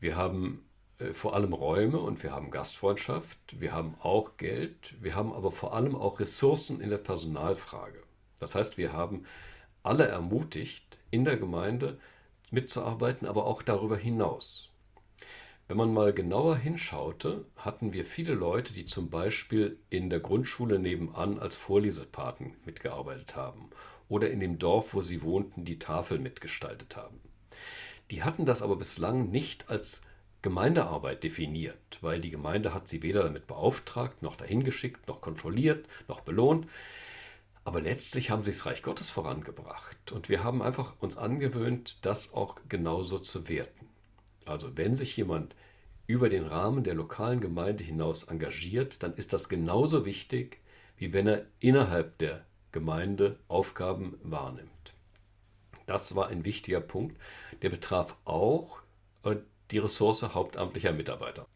Wir 0.00 0.16
haben 0.16 0.64
äh, 0.64 0.69
vor 1.12 1.34
allem 1.34 1.52
Räume 1.52 1.98
und 1.98 2.22
wir 2.22 2.32
haben 2.32 2.50
Gastfreundschaft, 2.50 3.60
wir 3.60 3.72
haben 3.72 3.94
auch 4.00 4.36
Geld, 4.36 4.94
wir 5.00 5.14
haben 5.14 5.32
aber 5.32 5.52
vor 5.52 5.74
allem 5.74 5.96
auch 5.96 6.20
Ressourcen 6.20 6.80
in 6.80 6.90
der 6.90 6.98
Personalfrage. 6.98 8.02
Das 8.38 8.54
heißt, 8.54 8.78
wir 8.78 8.92
haben 8.92 9.24
alle 9.82 10.06
ermutigt, 10.06 10.98
in 11.10 11.24
der 11.24 11.36
Gemeinde 11.36 11.98
mitzuarbeiten, 12.50 13.26
aber 13.26 13.46
auch 13.46 13.62
darüber 13.62 13.96
hinaus. 13.96 14.70
Wenn 15.68 15.76
man 15.76 15.94
mal 15.94 16.12
genauer 16.12 16.56
hinschaute, 16.56 17.46
hatten 17.56 17.92
wir 17.92 18.04
viele 18.04 18.34
Leute, 18.34 18.72
die 18.72 18.84
zum 18.84 19.08
Beispiel 19.08 19.78
in 19.88 20.10
der 20.10 20.20
Grundschule 20.20 20.80
nebenan 20.80 21.38
als 21.38 21.56
Vorlesepaten 21.56 22.56
mitgearbeitet 22.64 23.36
haben 23.36 23.70
oder 24.08 24.30
in 24.30 24.40
dem 24.40 24.58
Dorf, 24.58 24.94
wo 24.94 25.00
sie 25.00 25.22
wohnten, 25.22 25.64
die 25.64 25.78
Tafel 25.78 26.18
mitgestaltet 26.18 26.96
haben. 26.96 27.20
Die 28.10 28.24
hatten 28.24 28.46
das 28.46 28.62
aber 28.62 28.74
bislang 28.74 29.30
nicht 29.30 29.70
als 29.70 30.02
Gemeindearbeit 30.42 31.22
definiert, 31.22 31.98
weil 32.00 32.20
die 32.20 32.30
Gemeinde 32.30 32.72
hat 32.72 32.88
sie 32.88 33.02
weder 33.02 33.22
damit 33.24 33.46
beauftragt, 33.46 34.22
noch 34.22 34.36
dahin 34.36 34.64
geschickt, 34.64 35.06
noch 35.06 35.20
kontrolliert, 35.20 35.86
noch 36.08 36.20
belohnt. 36.20 36.66
Aber 37.64 37.80
letztlich 37.80 38.30
haben 38.30 38.42
sie 38.42 38.52
das 38.52 38.64
Reich 38.64 38.82
Gottes 38.82 39.10
vorangebracht 39.10 40.12
und 40.12 40.28
wir 40.28 40.42
haben 40.42 40.62
einfach 40.62 40.94
uns 41.00 41.18
angewöhnt, 41.18 42.04
das 42.06 42.32
auch 42.32 42.56
genauso 42.68 43.18
zu 43.18 43.48
werten. 43.48 43.88
Also 44.46 44.76
wenn 44.76 44.96
sich 44.96 45.16
jemand 45.16 45.54
über 46.06 46.28
den 46.28 46.46
Rahmen 46.46 46.84
der 46.84 46.94
lokalen 46.94 47.40
Gemeinde 47.40 47.84
hinaus 47.84 48.24
engagiert, 48.24 49.02
dann 49.02 49.14
ist 49.14 49.32
das 49.32 49.48
genauso 49.48 50.06
wichtig, 50.06 50.60
wie 50.96 51.12
wenn 51.12 51.26
er 51.26 51.46
innerhalb 51.60 52.18
der 52.18 52.44
Gemeinde 52.72 53.38
Aufgaben 53.48 54.18
wahrnimmt. 54.22 54.94
Das 55.86 56.14
war 56.14 56.28
ein 56.28 56.44
wichtiger 56.44 56.80
Punkt. 56.80 57.16
Der 57.62 57.68
betraf 57.68 58.16
auch 58.24 58.80
äh, 59.24 59.36
die 59.70 59.78
Ressource 59.78 60.22
hauptamtlicher 60.22 60.92
Mitarbeiter. 60.92 61.46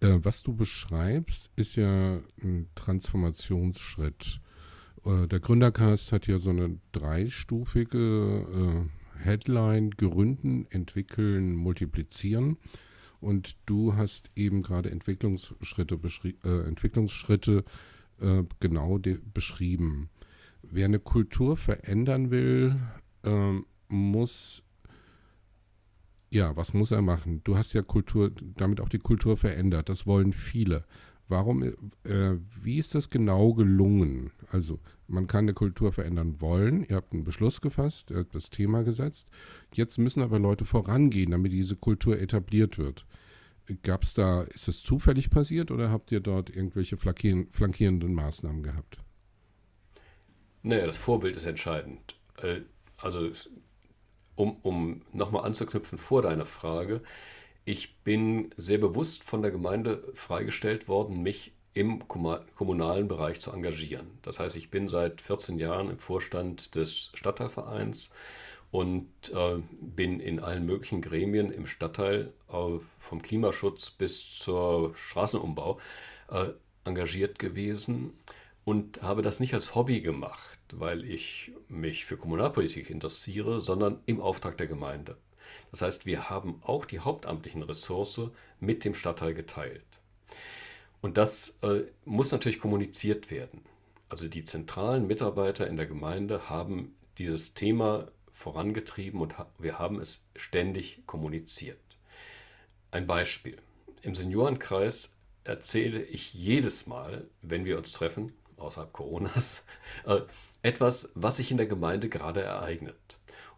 Äh, 0.00 0.18
was 0.22 0.42
du 0.42 0.54
beschreibst, 0.54 1.50
ist 1.56 1.76
ja 1.76 2.20
ein 2.42 2.68
Transformationsschritt. 2.74 4.40
Äh, 5.04 5.26
der 5.26 5.40
Gründercast 5.40 6.12
hat 6.12 6.26
ja 6.26 6.38
so 6.38 6.50
eine 6.50 6.78
dreistufige 6.92 8.88
äh, 9.18 9.24
Headline: 9.24 9.90
Gründen, 9.90 10.66
entwickeln, 10.70 11.54
multiplizieren. 11.54 12.56
Und 13.20 13.58
du 13.66 13.94
hast 13.96 14.30
eben 14.34 14.62
gerade 14.62 14.90
Entwicklungsschritte, 14.90 15.98
äh, 16.44 16.66
Entwicklungsschritte 16.66 17.64
äh, 18.20 18.44
genau 18.60 18.98
beschrieben. 19.34 20.08
Wer 20.62 20.86
eine 20.86 21.00
Kultur 21.00 21.56
verändern 21.56 22.30
will, 22.30 22.76
äh, 23.24 23.60
muss 23.88 24.62
ja, 26.30 26.56
was 26.56 26.74
muss 26.74 26.90
er 26.90 27.02
machen? 27.02 27.42
Du 27.44 27.56
hast 27.56 27.72
ja 27.72 27.82
Kultur, 27.82 28.30
damit 28.56 28.80
auch 28.80 28.88
die 28.88 28.98
Kultur 28.98 29.36
verändert. 29.36 29.88
Das 29.88 30.06
wollen 30.06 30.32
viele. 30.32 30.84
Warum, 31.28 31.62
äh, 31.62 31.72
wie 32.62 32.78
ist 32.78 32.94
das 32.94 33.08
genau 33.08 33.54
gelungen? 33.54 34.32
Also, 34.50 34.80
man 35.06 35.26
kann 35.26 35.44
eine 35.44 35.54
Kultur 35.54 35.92
verändern 35.92 36.40
wollen. 36.40 36.84
Ihr 36.84 36.96
habt 36.96 37.12
einen 37.12 37.24
Beschluss 37.24 37.60
gefasst, 37.60 38.10
ihr 38.10 38.18
habt 38.18 38.34
das 38.34 38.50
Thema 38.50 38.82
gesetzt. 38.82 39.28
Jetzt 39.72 39.98
müssen 39.98 40.22
aber 40.22 40.40
Leute 40.40 40.64
vorangehen, 40.64 41.30
damit 41.30 41.52
diese 41.52 41.76
Kultur 41.76 42.18
etabliert 42.18 42.78
wird. 42.78 43.06
Gab 43.82 44.02
es 44.02 44.14
da, 44.14 44.42
ist 44.42 44.66
das 44.66 44.82
zufällig 44.82 45.30
passiert 45.30 45.70
oder 45.70 45.90
habt 45.90 46.10
ihr 46.10 46.20
dort 46.20 46.50
irgendwelche 46.50 46.96
flankierenden 46.96 48.12
Maßnahmen 48.12 48.64
gehabt? 48.64 48.98
Naja, 50.62 50.86
das 50.86 50.96
Vorbild 50.96 51.36
ist 51.36 51.46
entscheidend. 51.46 52.16
Äh, 52.42 52.62
also 52.96 53.30
um, 54.40 54.56
um 54.62 55.02
nochmal 55.12 55.44
anzuknüpfen 55.44 55.98
vor 55.98 56.22
deiner 56.22 56.46
Frage, 56.46 57.02
ich 57.66 57.98
bin 57.98 58.54
sehr 58.56 58.78
bewusst 58.78 59.22
von 59.22 59.42
der 59.42 59.50
Gemeinde 59.50 60.02
freigestellt 60.14 60.88
worden, 60.88 61.22
mich 61.22 61.52
im 61.74 62.08
kommunalen 62.08 63.06
Bereich 63.06 63.40
zu 63.40 63.52
engagieren. 63.52 64.06
Das 64.22 64.40
heißt, 64.40 64.56
ich 64.56 64.70
bin 64.70 64.88
seit 64.88 65.20
14 65.20 65.58
Jahren 65.58 65.90
im 65.90 65.98
Vorstand 65.98 66.74
des 66.74 67.12
Stadtteilvereins 67.14 68.10
und 68.70 69.08
äh, 69.34 69.58
bin 69.80 70.20
in 70.20 70.40
allen 70.40 70.64
möglichen 70.64 71.02
Gremien 71.02 71.52
im 71.52 71.66
Stadtteil, 71.66 72.32
äh, 72.48 72.78
vom 72.98 73.22
Klimaschutz 73.22 73.90
bis 73.90 74.36
zur 74.36 74.94
Straßenumbau, 74.96 75.78
äh, 76.30 76.46
engagiert 76.84 77.38
gewesen 77.38 78.14
und 78.64 79.02
habe 79.02 79.22
das 79.22 79.40
nicht 79.40 79.54
als 79.54 79.74
Hobby 79.74 80.00
gemacht, 80.00 80.58
weil 80.72 81.04
ich 81.04 81.52
mich 81.68 82.04
für 82.04 82.16
Kommunalpolitik 82.16 82.90
interessiere, 82.90 83.60
sondern 83.60 84.00
im 84.06 84.20
Auftrag 84.20 84.58
der 84.58 84.66
Gemeinde. 84.66 85.16
Das 85.70 85.82
heißt, 85.82 86.06
wir 86.06 86.30
haben 86.30 86.60
auch 86.62 86.84
die 86.84 87.00
hauptamtlichen 87.00 87.62
Ressource 87.62 88.30
mit 88.58 88.84
dem 88.84 88.94
Stadtteil 88.94 89.34
geteilt. 89.34 89.84
Und 91.00 91.16
das 91.16 91.58
äh, 91.62 91.82
muss 92.04 92.32
natürlich 92.32 92.60
kommuniziert 92.60 93.30
werden. 93.30 93.62
Also 94.08 94.28
die 94.28 94.44
zentralen 94.44 95.06
Mitarbeiter 95.06 95.66
in 95.66 95.76
der 95.76 95.86
Gemeinde 95.86 96.50
haben 96.50 96.94
dieses 97.18 97.54
Thema 97.54 98.08
vorangetrieben 98.32 99.20
und 99.20 99.38
ha 99.38 99.50
wir 99.58 99.78
haben 99.78 100.00
es 100.00 100.26
ständig 100.34 101.02
kommuniziert. 101.06 101.78
Ein 102.90 103.06
Beispiel. 103.06 103.56
Im 104.02 104.14
Seniorenkreis 104.14 105.14
erzähle 105.44 106.02
ich 106.02 106.34
jedes 106.34 106.86
Mal, 106.86 107.28
wenn 107.42 107.64
wir 107.64 107.78
uns 107.78 107.92
treffen, 107.92 108.32
außerhalb 108.60 108.92
Coronas, 108.92 109.64
äh, 110.06 110.20
etwas, 110.62 111.12
was 111.14 111.38
sich 111.38 111.50
in 111.50 111.56
der 111.56 111.66
Gemeinde 111.66 112.08
gerade 112.08 112.42
ereignet. 112.42 112.96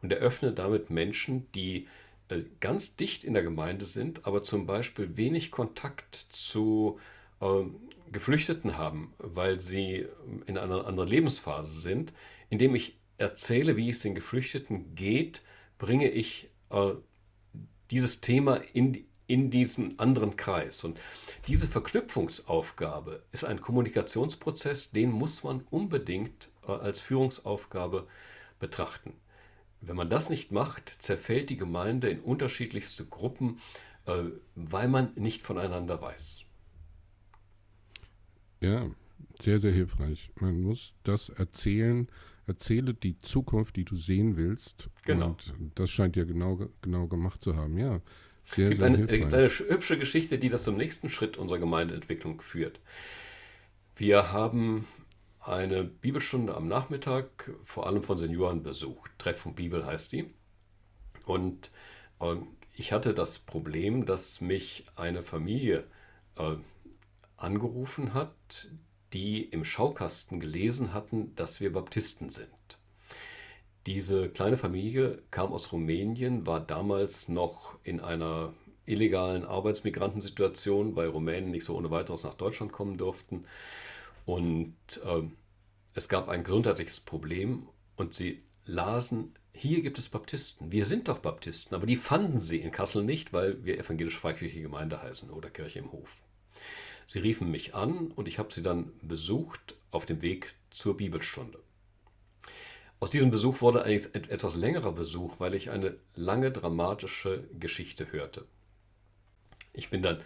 Und 0.00 0.12
eröffne 0.12 0.52
damit 0.52 0.90
Menschen, 0.90 1.50
die 1.52 1.88
äh, 2.28 2.42
ganz 2.60 2.96
dicht 2.96 3.24
in 3.24 3.34
der 3.34 3.42
Gemeinde 3.42 3.84
sind, 3.84 4.26
aber 4.26 4.42
zum 4.42 4.66
Beispiel 4.66 5.16
wenig 5.16 5.50
Kontakt 5.50 6.14
zu 6.14 6.98
äh, 7.40 7.64
Geflüchteten 8.10 8.76
haben, 8.76 9.14
weil 9.18 9.60
sie 9.60 10.06
in 10.46 10.58
einer 10.58 10.86
anderen 10.86 11.08
Lebensphase 11.08 11.80
sind, 11.80 12.12
indem 12.50 12.74
ich 12.74 12.98
erzähle, 13.16 13.76
wie 13.76 13.90
es 13.90 14.00
den 14.00 14.14
Geflüchteten 14.14 14.94
geht, 14.94 15.42
bringe 15.78 16.10
ich 16.10 16.50
äh, 16.70 16.92
dieses 17.90 18.20
Thema 18.20 18.56
in 18.72 18.92
die 18.92 19.06
in 19.26 19.50
diesen 19.50 19.98
anderen 19.98 20.36
Kreis. 20.36 20.84
Und 20.84 21.00
diese 21.48 21.68
Verknüpfungsaufgabe 21.68 23.22
ist 23.32 23.44
ein 23.44 23.60
Kommunikationsprozess, 23.60 24.90
den 24.90 25.10
muss 25.10 25.44
man 25.44 25.64
unbedingt 25.70 26.48
äh, 26.66 26.72
als 26.72 27.00
Führungsaufgabe 27.00 28.06
betrachten. 28.58 29.14
Wenn 29.80 29.96
man 29.96 30.10
das 30.10 30.30
nicht 30.30 30.52
macht, 30.52 30.88
zerfällt 30.88 31.50
die 31.50 31.56
Gemeinde 31.56 32.08
in 32.08 32.20
unterschiedlichste 32.20 33.04
Gruppen, 33.04 33.58
äh, 34.06 34.24
weil 34.54 34.88
man 34.88 35.12
nicht 35.16 35.42
voneinander 35.42 36.00
weiß. 36.00 36.44
Ja, 38.60 38.88
sehr, 39.40 39.58
sehr 39.58 39.72
hilfreich. 39.72 40.30
Man 40.36 40.62
muss 40.62 40.94
das 41.02 41.28
erzählen, 41.30 42.08
erzähle 42.46 42.94
die 42.94 43.18
Zukunft, 43.18 43.76
die 43.76 43.84
du 43.84 43.96
sehen 43.96 44.36
willst. 44.36 44.88
Genau. 45.04 45.28
Und 45.28 45.52
das 45.74 45.90
scheint 45.90 46.16
ja 46.16 46.24
genau, 46.24 46.68
genau 46.80 47.08
gemacht 47.08 47.42
zu 47.42 47.56
haben. 47.56 47.76
Ja, 47.76 48.00
sehr, 48.44 48.64
es 48.64 48.70
gibt 48.70 48.82
eine, 48.82 49.08
eine, 49.08 49.26
eine 49.26 49.48
hübsche 49.48 49.98
Geschichte, 49.98 50.38
die 50.38 50.48
das 50.48 50.64
zum 50.64 50.76
nächsten 50.76 51.10
Schritt 51.10 51.36
unserer 51.36 51.58
Gemeindeentwicklung 51.58 52.40
führt. 52.40 52.80
Wir 53.96 54.32
haben 54.32 54.86
eine 55.40 55.84
Bibelstunde 55.84 56.54
am 56.54 56.68
Nachmittag, 56.68 57.52
vor 57.64 57.86
allem 57.86 58.02
von 58.02 58.16
Senioren 58.16 58.62
besucht. 58.62 59.10
Treffung 59.18 59.54
Bibel 59.54 59.84
heißt 59.84 60.12
die. 60.12 60.32
Und 61.24 61.70
äh, 62.20 62.36
ich 62.74 62.92
hatte 62.92 63.14
das 63.14 63.38
Problem, 63.38 64.06
dass 64.06 64.40
mich 64.40 64.84
eine 64.96 65.22
Familie 65.22 65.84
äh, 66.36 66.56
angerufen 67.36 68.14
hat, 68.14 68.70
die 69.12 69.44
im 69.44 69.64
Schaukasten 69.64 70.40
gelesen 70.40 70.94
hatten, 70.94 71.34
dass 71.34 71.60
wir 71.60 71.72
Baptisten 71.72 72.30
sind. 72.30 72.48
Diese 73.86 74.28
kleine 74.28 74.56
Familie 74.56 75.22
kam 75.30 75.52
aus 75.52 75.72
Rumänien, 75.72 76.46
war 76.46 76.60
damals 76.60 77.28
noch 77.28 77.76
in 77.82 78.00
einer 78.00 78.54
illegalen 78.86 79.44
Arbeitsmigrantensituation, 79.44 80.94
weil 80.94 81.08
Rumänen 81.08 81.50
nicht 81.50 81.64
so 81.64 81.76
ohne 81.76 81.90
weiteres 81.90 82.24
nach 82.24 82.34
Deutschland 82.34 82.72
kommen 82.72 82.96
durften. 82.96 83.44
Und 84.24 84.74
äh, 85.04 85.22
es 85.94 86.08
gab 86.08 86.28
ein 86.28 86.44
gesundheitliches 86.44 87.00
Problem 87.00 87.66
und 87.96 88.14
sie 88.14 88.42
lasen, 88.64 89.34
hier 89.52 89.82
gibt 89.82 89.98
es 89.98 90.08
Baptisten. 90.08 90.72
Wir 90.72 90.84
sind 90.84 91.08
doch 91.08 91.18
Baptisten, 91.18 91.74
aber 91.74 91.86
die 91.86 91.96
fanden 91.96 92.38
sie 92.38 92.58
in 92.58 92.70
Kassel 92.70 93.04
nicht, 93.04 93.32
weil 93.32 93.64
wir 93.64 93.78
evangelisch-freikirchliche 93.78 94.62
Gemeinde 94.62 95.02
heißen 95.02 95.30
oder 95.30 95.50
Kirche 95.50 95.80
im 95.80 95.92
Hof. 95.92 96.08
Sie 97.06 97.18
riefen 97.18 97.50
mich 97.50 97.74
an 97.74 98.12
und 98.12 98.28
ich 98.28 98.38
habe 98.38 98.52
sie 98.52 98.62
dann 98.62 98.92
besucht 99.02 99.74
auf 99.90 100.06
dem 100.06 100.22
Weg 100.22 100.54
zur 100.70 100.96
Bibelstunde. 100.96 101.58
Aus 103.02 103.10
diesem 103.10 103.32
Besuch 103.32 103.62
wurde 103.62 103.82
ein 103.82 103.96
etwas 103.96 104.54
längerer 104.54 104.92
Besuch, 104.92 105.40
weil 105.40 105.56
ich 105.56 105.70
eine 105.70 105.96
lange 106.14 106.52
dramatische 106.52 107.42
Geschichte 107.58 108.12
hörte. 108.12 108.46
Ich 109.72 109.90
bin 109.90 110.02
dann 110.02 110.20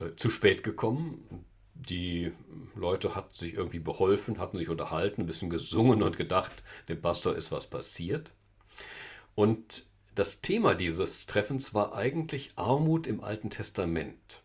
äh, 0.00 0.16
zu 0.16 0.28
spät 0.28 0.64
gekommen. 0.64 1.46
Die 1.74 2.32
Leute 2.74 3.14
hatten 3.14 3.32
sich 3.32 3.54
irgendwie 3.54 3.78
beholfen, 3.78 4.40
hatten 4.40 4.56
sich 4.56 4.68
unterhalten, 4.68 5.20
ein 5.20 5.26
bisschen 5.28 5.50
gesungen 5.50 6.02
und 6.02 6.16
gedacht, 6.16 6.64
dem 6.88 7.00
Pastor 7.00 7.36
ist 7.36 7.52
was 7.52 7.68
passiert. 7.68 8.32
Und 9.36 9.86
das 10.16 10.40
Thema 10.40 10.74
dieses 10.74 11.26
Treffens 11.26 11.74
war 11.74 11.94
eigentlich 11.94 12.54
Armut 12.56 13.06
im 13.06 13.22
Alten 13.22 13.50
Testament. 13.50 14.42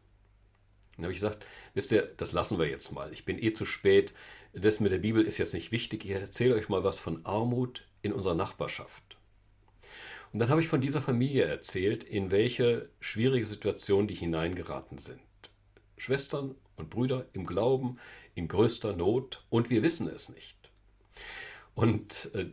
Dann 0.97 1.05
habe 1.05 1.13
ich 1.13 1.19
gesagt, 1.19 1.47
wisst 1.73 1.91
ihr, 1.93 2.03
das 2.17 2.31
lassen 2.31 2.59
wir 2.59 2.67
jetzt 2.67 2.91
mal. 2.91 3.11
Ich 3.11 3.25
bin 3.25 3.41
eh 3.41 3.53
zu 3.53 3.65
spät 3.65 4.13
das 4.53 4.79
mit 4.79 4.91
der 4.91 4.97
Bibel 4.97 5.23
ist 5.23 5.37
jetzt 5.37 5.53
nicht 5.53 5.71
wichtig. 5.71 6.05
Ich 6.05 6.11
erzähle 6.11 6.55
euch 6.55 6.69
mal 6.69 6.83
was 6.83 6.99
von 6.99 7.25
Armut 7.25 7.87
in 8.01 8.13
unserer 8.13 8.35
Nachbarschaft. 8.35 9.17
Und 10.33 10.39
dann 10.39 10.49
habe 10.49 10.61
ich 10.61 10.67
von 10.67 10.81
dieser 10.81 11.01
Familie 11.01 11.43
erzählt, 11.43 12.03
in 12.03 12.31
welche 12.31 12.89
schwierige 12.99 13.45
Situation 13.45 14.07
die 14.07 14.15
hineingeraten 14.15 14.97
sind. 14.97 15.19
Schwestern 15.97 16.55
und 16.77 16.89
Brüder 16.89 17.27
im 17.33 17.45
Glauben, 17.45 17.97
in 18.33 18.47
größter 18.47 18.95
Not 18.95 19.45
und 19.49 19.69
wir 19.69 19.83
wissen 19.83 20.07
es 20.07 20.29
nicht. 20.29 20.71
Und 21.75 22.31
äh, 22.33 22.47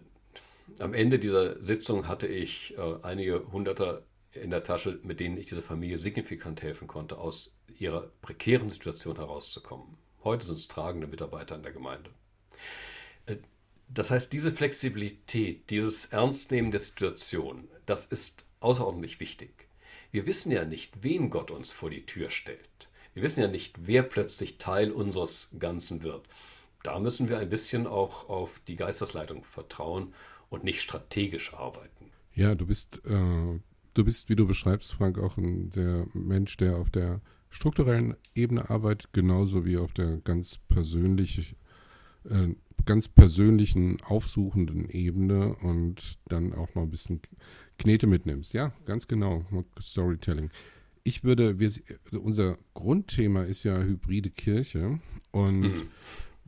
am 0.80 0.92
Ende 0.92 1.18
dieser 1.18 1.62
Sitzung 1.62 2.08
hatte 2.08 2.26
ich 2.26 2.76
äh, 2.76 2.96
einige 3.02 3.50
Hunderter 3.52 4.02
in 4.32 4.50
der 4.50 4.62
Tasche, 4.62 5.00
mit 5.02 5.20
denen 5.20 5.38
ich 5.38 5.46
dieser 5.46 5.62
Familie 5.62 5.98
signifikant 5.98 6.62
helfen 6.62 6.88
konnte, 6.88 7.18
aus 7.18 7.56
ihrer 7.78 8.10
prekären 8.22 8.70
Situation 8.70 9.16
herauszukommen. 9.16 9.96
Heute 10.24 10.46
sind 10.46 10.58
es 10.58 10.68
tragende 10.68 11.06
Mitarbeiter 11.06 11.56
in 11.56 11.62
der 11.62 11.72
Gemeinde. 11.72 12.10
Äh, 13.26 13.36
das 13.88 14.10
heißt, 14.10 14.32
diese 14.32 14.52
Flexibilität, 14.52 15.70
dieses 15.70 16.06
Ernstnehmen 16.06 16.70
der 16.70 16.80
Situation, 16.80 17.68
das 17.86 18.04
ist 18.04 18.46
außerordentlich 18.60 19.20
wichtig. 19.20 19.68
Wir 20.10 20.26
wissen 20.26 20.52
ja 20.52 20.64
nicht, 20.64 21.02
wen 21.02 21.30
Gott 21.30 21.50
uns 21.50 21.72
vor 21.72 21.90
die 21.90 22.06
Tür 22.06 22.30
stellt. 22.30 22.88
Wir 23.14 23.22
wissen 23.22 23.40
ja 23.40 23.48
nicht, 23.48 23.86
wer 23.86 24.02
plötzlich 24.02 24.58
Teil 24.58 24.92
unseres 24.92 25.50
Ganzen 25.58 26.02
wird. 26.02 26.26
Da 26.82 26.98
müssen 26.98 27.28
wir 27.28 27.38
ein 27.38 27.50
bisschen 27.50 27.86
auch 27.86 28.28
auf 28.28 28.60
die 28.68 28.76
Geistesleitung 28.76 29.44
vertrauen 29.44 30.14
und 30.50 30.64
nicht 30.64 30.80
strategisch 30.80 31.52
arbeiten. 31.54 32.10
Ja, 32.34 32.54
du 32.54 32.66
bist, 32.66 33.02
äh, 33.04 33.60
du 33.94 34.04
bist, 34.04 34.28
wie 34.28 34.36
du 34.36 34.46
beschreibst, 34.46 34.92
Frank, 34.92 35.18
auch 35.18 35.36
ein 35.36 35.70
der 35.70 36.06
Mensch, 36.14 36.56
der 36.56 36.76
auf 36.76 36.90
der 36.90 37.20
strukturellen 37.50 38.14
Ebene 38.34 38.70
arbeitet, 38.70 39.12
genauso 39.12 39.64
wie 39.64 39.76
auf 39.78 39.92
der 39.92 40.18
ganz 40.18 40.58
persönlichen, 40.68 41.56
äh, 42.28 42.48
ganz 42.84 43.08
persönlichen, 43.08 44.00
aufsuchenden 44.02 44.88
Ebene 44.88 45.54
und 45.56 46.18
dann 46.28 46.54
auch 46.54 46.74
mal 46.74 46.82
ein 46.82 46.90
bisschen 46.90 47.20
Knete 47.78 48.06
mitnimmst. 48.06 48.54
Ja, 48.54 48.72
ganz 48.86 49.08
genau, 49.08 49.44
Storytelling. 49.80 50.50
ich 51.04 51.24
würde, 51.24 51.58
wir, 51.58 51.72
unser 52.20 52.58
Grundthema 52.74 53.42
ist 53.42 53.64
ja 53.64 53.80
hybride 53.82 54.30
Kirche. 54.30 55.00
Und 55.30 55.60
mhm. 55.60 55.82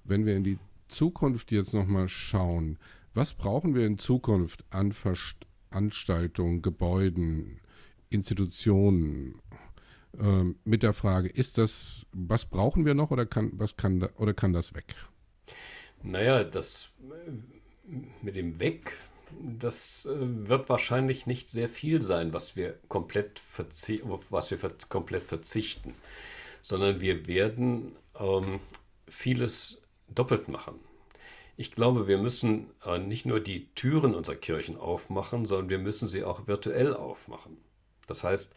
wenn 0.05 0.27
wir 0.27 0.37
in 0.37 0.45
die 0.45 0.59
Zukunft 0.89 1.53
jetzt 1.53 1.73
nochmal 1.73 2.09
schauen, 2.09 2.79
was 3.15 3.35
brauchen 3.35 3.75
wir 3.75 3.87
in 3.87 3.99
Zukunft 3.99 4.65
an 4.71 4.93
Veranstaltungen, 4.93 6.63
Gebäuden, 6.63 7.61
Institutionen? 8.09 9.41
Ähm, 10.19 10.59
mit 10.65 10.83
der 10.83 10.93
Frage, 10.93 11.29
ist 11.29 11.59
das, 11.59 12.07
was 12.13 12.45
brauchen 12.45 12.85
wir 12.85 12.95
noch 12.95 13.11
oder 13.11 13.27
kann, 13.27 13.53
was 13.55 13.77
kann, 13.77 14.03
oder 14.17 14.35
kann 14.35 14.53
das 14.53 14.75
weg? 14.75 14.97
Naja, 16.03 16.45
das 16.45 16.91
mit 18.23 18.37
dem 18.37 18.59
Weg, 18.61 18.93
das 19.41 20.07
äh, 20.07 20.17
wird 20.49 20.69
wahrscheinlich 20.69 21.27
nicht 21.27 21.51
sehr 21.51 21.69
viel 21.69 22.03
sein, 22.03 22.33
was 22.33 22.57
wir 22.57 22.79
komplett, 22.89 23.39
verzi 23.39 24.03
was 24.31 24.51
wir 24.51 24.59
ver 24.59 24.73
komplett 24.89 25.23
verzichten, 25.23 25.95
sondern 26.63 27.01
wir 27.01 27.27
werden 27.27 27.97
ähm, 28.19 28.61
vieles 29.09 29.83
doppelt 30.09 30.49
machen. 30.49 30.81
Ich 31.57 31.73
glaube, 31.73 32.09
wir 32.09 32.19
müssen 32.19 32.71
äh, 32.85 32.99
nicht 32.99 33.27
nur 33.27 33.41
die 33.41 33.73
Türen 33.75 34.15
unserer 34.15 34.37
Kirchen 34.37 34.77
aufmachen, 34.77 35.45
sondern 35.47 35.71
wir 35.71 35.79
müssen 35.79 36.09
sie 36.09 36.25
auch 36.25 36.47
virtuell 36.47 36.95
aufmachen. 36.95 37.59
Das 38.07 38.25
heißt, 38.25 38.55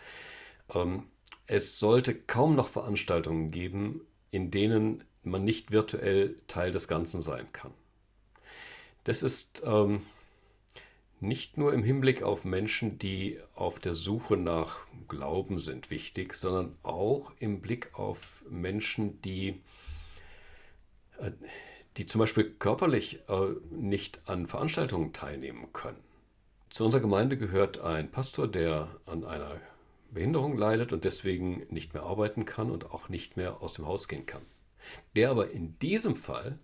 ähm, 0.74 1.04
es 1.48 1.80
sollte 1.80 2.16
kaum 2.16 2.56
noch 2.56 2.70
Veranstaltungen 2.70 3.52
geben, 3.52 4.02
in 4.32 4.52
denen 4.52 5.04
man 5.24 5.44
nicht 5.44 5.72
virtuell 5.72 6.36
Teil 6.48 6.72
des 6.72 6.88
Ganzen 6.88 7.22
sein 7.22 7.48
kann. 7.54 7.72
Das 9.04 9.24
ist 9.24 9.64
ähm, 9.66 10.02
nicht 11.20 11.58
nur 11.58 11.74
im 11.74 11.84
Hinblick 11.84 12.24
auf 12.24 12.44
Menschen, 12.46 12.98
die 13.00 13.40
auf 13.56 13.80
der 13.80 13.94
Suche 13.94 14.38
nach 14.38 14.80
Glauben 15.08 15.58
sind, 15.58 15.90
wichtig, 15.90 16.34
sondern 16.34 16.76
auch 16.84 17.32
im 17.40 17.62
Blick 17.62 17.98
auf 17.98 18.44
Menschen, 18.50 19.22
die, 19.22 19.62
äh, 21.20 21.32
die 21.98 22.06
zum 22.06 22.20
Beispiel 22.20 22.52
körperlich 22.60 23.20
äh, 23.28 23.48
nicht 23.72 24.22
an 24.28 24.48
Veranstaltungen 24.48 25.14
teilnehmen 25.14 25.72
können. 25.74 26.00
Zu 26.70 26.86
unserer 26.86 27.02
Gemeinde 27.02 27.38
gehört 27.38 27.80
ein 27.80 28.10
Pastor, 28.10 28.48
der 28.48 28.90
an 29.06 29.24
einer 29.24 29.62
Behinderung 30.14 30.58
leidet 30.58 30.94
und 30.94 31.04
deswegen 31.04 31.66
nicht 31.70 31.94
mehr 31.94 32.04
arbeiten 32.04 32.46
kann 32.46 32.72
und 32.72 32.92
auch 32.92 33.10
nicht 33.10 33.38
mehr 33.38 33.62
aus 33.62 33.74
dem 33.74 33.88
Haus 33.88 34.08
gehen 34.08 34.26
kann. 34.26 34.44
Der 35.16 35.32
aber 35.32 35.52
in 35.52 35.78
diesem 35.80 36.16
Fall 36.16 36.60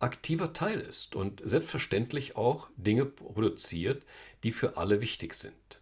aktiver 0.00 0.52
Teil 0.52 0.80
ist 0.80 1.16
und 1.16 1.42
selbstverständlich 1.44 2.36
auch 2.36 2.68
Dinge 2.76 3.04
produziert, 3.04 4.04
die 4.42 4.52
für 4.52 4.76
alle 4.76 5.00
wichtig 5.00 5.34
sind. 5.34 5.80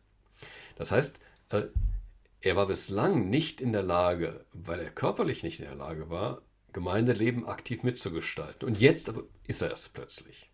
Das 0.77 0.91
heißt, 0.91 1.21
äh, 1.51 1.65
er 2.41 2.57
war 2.57 2.67
bislang 2.67 3.29
nicht 3.29 3.61
in 3.61 3.73
der 3.73 3.83
Lage, 3.83 4.45
weil 4.53 4.81
er 4.81 4.91
körperlich 4.91 5.43
nicht 5.43 5.61
in 5.61 5.67
der 5.67 5.75
Lage 5.75 6.11
war, 6.11 6.43
Gemeindeleben 6.73 7.47
aktiv 7.47 7.83
mitzugestalten. 7.83 8.69
Und 8.69 8.79
jetzt 8.79 9.13
ist 9.47 9.63
er 9.63 9.73
es 9.73 9.89
plötzlich. 9.89 10.51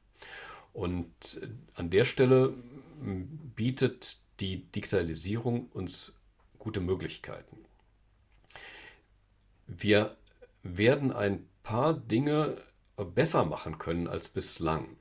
Und 0.73 1.41
äh, 1.43 1.49
an 1.75 1.91
der 1.91 2.05
Stelle 2.05 2.55
bietet 3.57 4.19
die 4.41 4.65
Digitalisierung 4.71 5.69
uns 5.71 6.13
gute 6.63 6.81
Möglichkeiten. 6.81 7.57
Wir 9.67 10.17
werden 10.63 11.13
ein 11.13 11.49
paar 11.65 11.93
Dinge 11.93 12.57
besser 12.97 13.45
machen 13.45 13.79
können 13.79 14.07
als 14.07 14.29
bislang. 14.29 14.97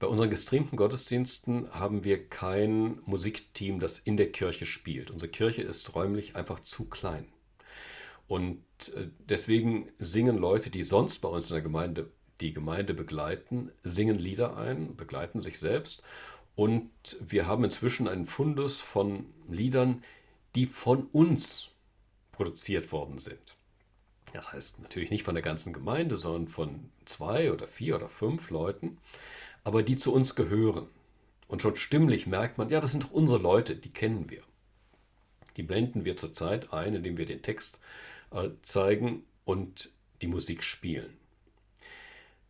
Bei 0.00 0.08
unseren 0.08 0.28
gestreamten 0.28 0.76
Gottesdiensten 0.76 1.72
haben 1.72 2.02
wir 2.02 2.28
kein 2.28 2.98
Musikteam, 3.06 3.78
das 3.78 4.00
in 4.00 4.16
der 4.16 4.32
Kirche 4.32 4.66
spielt. 4.66 5.12
Unsere 5.12 5.30
Kirche 5.30 5.62
ist 5.62 5.94
räumlich 5.94 6.34
einfach 6.34 6.58
zu 6.60 6.86
klein. 6.86 7.28
Und 8.26 8.58
äh, 8.96 9.06
deswegen 9.20 9.88
singen 10.00 10.36
Leute, 10.36 10.70
die 10.70 10.82
sonst 10.82 11.20
bei 11.20 11.28
uns 11.28 11.48
in 11.48 11.54
der 11.54 11.62
Gemeinde 11.62 12.10
die 12.40 12.52
Gemeinde 12.52 12.92
begleiten, 12.92 13.70
singen 13.84 14.18
Lieder 14.18 14.56
ein, 14.56 14.96
begleiten 14.96 15.40
sich 15.40 15.60
selbst. 15.60 16.02
Und 16.56 16.90
wir 17.20 17.46
haben 17.46 17.62
inzwischen 17.62 18.08
einen 18.08 18.26
Fundus 18.26 18.80
von 18.80 19.26
Liedern, 19.48 20.02
die 20.56 20.66
von 20.66 21.06
uns 21.12 21.70
produziert 22.32 22.90
worden 22.90 23.18
sind. 23.18 23.56
Das 24.32 24.52
heißt 24.52 24.80
natürlich 24.80 25.10
nicht 25.10 25.22
von 25.22 25.34
der 25.34 25.42
ganzen 25.42 25.72
Gemeinde, 25.72 26.16
sondern 26.16 26.48
von 26.48 26.90
zwei 27.04 27.52
oder 27.52 27.68
vier 27.68 27.96
oder 27.96 28.08
fünf 28.08 28.50
Leuten, 28.50 28.98
aber 29.64 29.82
die 29.82 29.96
zu 29.96 30.12
uns 30.12 30.34
gehören. 30.34 30.88
Und 31.46 31.62
schon 31.62 31.76
stimmlich 31.76 32.26
merkt 32.26 32.58
man, 32.58 32.70
ja, 32.70 32.80
das 32.80 32.90
sind 32.90 33.04
doch 33.04 33.10
unsere 33.12 33.38
Leute, 33.38 33.76
die 33.76 33.90
kennen 33.90 34.30
wir. 34.30 34.42
Die 35.56 35.62
blenden 35.62 36.04
wir 36.04 36.16
zurzeit 36.16 36.72
ein, 36.72 36.94
indem 36.94 37.18
wir 37.18 37.26
den 37.26 37.42
Text 37.42 37.80
äh, 38.30 38.48
zeigen 38.62 39.24
und 39.44 39.90
die 40.22 40.26
Musik 40.26 40.64
spielen. 40.64 41.16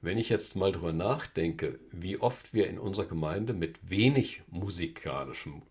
Wenn 0.00 0.18
ich 0.18 0.28
jetzt 0.28 0.56
mal 0.56 0.72
darüber 0.72 0.92
nachdenke, 0.92 1.78
wie 1.90 2.18
oft 2.18 2.54
wir 2.54 2.68
in 2.68 2.78
unserer 2.78 3.06
Gemeinde 3.06 3.52
mit 3.52 3.90
wenig 3.90 4.42
musikalischem 4.48 5.62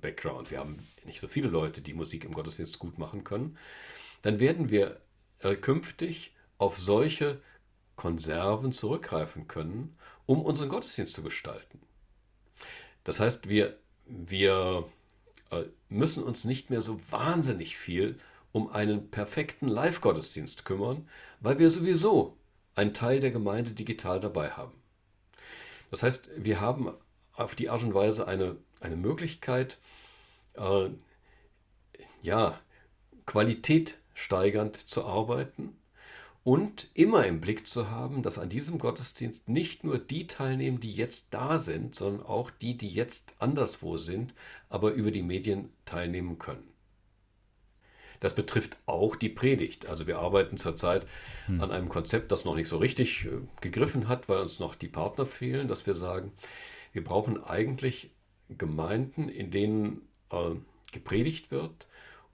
Background, 0.00 0.50
wir 0.50 0.58
haben 0.58 0.78
nicht 1.04 1.20
so 1.20 1.28
viele 1.28 1.48
Leute, 1.48 1.80
die 1.80 1.94
Musik 1.94 2.24
im 2.24 2.32
Gottesdienst 2.32 2.78
gut 2.78 2.98
machen 2.98 3.24
können, 3.24 3.58
dann 4.22 4.40
werden 4.40 4.70
wir 4.70 5.00
äh, 5.40 5.56
künftig 5.56 6.34
auf 6.58 6.78
solche 6.78 7.40
Konserven 7.96 8.72
zurückgreifen 8.72 9.48
können, 9.48 9.96
um 10.26 10.42
unseren 10.42 10.68
Gottesdienst 10.68 11.14
zu 11.14 11.22
gestalten. 11.22 11.80
Das 13.04 13.20
heißt, 13.20 13.48
wir, 13.48 13.78
wir 14.06 14.86
äh, 15.50 15.64
müssen 15.88 16.22
uns 16.22 16.44
nicht 16.44 16.70
mehr 16.70 16.82
so 16.82 17.00
wahnsinnig 17.10 17.76
viel 17.76 18.18
um 18.52 18.70
einen 18.70 19.10
perfekten 19.10 19.68
Live-Gottesdienst 19.68 20.64
kümmern, 20.64 21.08
weil 21.40 21.58
wir 21.58 21.70
sowieso 21.70 22.36
einen 22.74 22.94
Teil 22.94 23.20
der 23.20 23.30
Gemeinde 23.30 23.72
digital 23.72 24.18
dabei 24.18 24.50
haben. 24.50 24.72
Das 25.90 26.02
heißt, 26.02 26.30
wir 26.36 26.60
haben 26.60 26.92
auf 27.34 27.54
die 27.54 27.68
Art 27.68 27.82
und 27.82 27.94
Weise 27.94 28.26
eine, 28.26 28.56
eine 28.86 28.96
Möglichkeit, 28.96 29.78
äh, 30.54 30.88
ja, 32.22 32.58
Qualität 33.26 33.98
steigernd 34.14 34.76
zu 34.76 35.04
arbeiten 35.04 35.76
und 36.44 36.88
immer 36.94 37.26
im 37.26 37.40
Blick 37.40 37.66
zu 37.66 37.90
haben, 37.90 38.22
dass 38.22 38.38
an 38.38 38.48
diesem 38.48 38.78
Gottesdienst 38.78 39.48
nicht 39.48 39.82
nur 39.82 39.98
die 39.98 40.28
teilnehmen, 40.28 40.78
die 40.78 40.94
jetzt 40.94 41.34
da 41.34 41.58
sind, 41.58 41.96
sondern 41.96 42.24
auch 42.24 42.50
die, 42.50 42.76
die 42.78 42.88
jetzt 42.88 43.34
anderswo 43.40 43.98
sind, 43.98 44.32
aber 44.68 44.92
über 44.92 45.10
die 45.10 45.22
Medien 45.22 45.70
teilnehmen 45.84 46.38
können. 46.38 46.68
Das 48.20 48.34
betrifft 48.34 48.78
auch 48.86 49.16
die 49.16 49.28
Predigt. 49.28 49.86
Also 49.86 50.06
wir 50.06 50.20
arbeiten 50.20 50.56
zurzeit 50.56 51.06
hm. 51.46 51.60
an 51.60 51.70
einem 51.70 51.88
Konzept, 51.88 52.32
das 52.32 52.44
noch 52.44 52.54
nicht 52.54 52.68
so 52.68 52.78
richtig 52.78 53.26
äh, 53.26 53.40
gegriffen 53.60 54.08
hat, 54.08 54.28
weil 54.28 54.38
uns 54.38 54.58
noch 54.58 54.74
die 54.74 54.88
Partner 54.88 55.26
fehlen, 55.26 55.68
dass 55.68 55.86
wir 55.86 55.94
sagen, 55.94 56.32
wir 56.92 57.04
brauchen 57.04 57.42
eigentlich 57.44 58.10
Gemeinden, 58.48 59.28
in 59.28 59.50
denen 59.50 60.02
äh, 60.30 60.54
gepredigt 60.92 61.50
wird, 61.50 61.86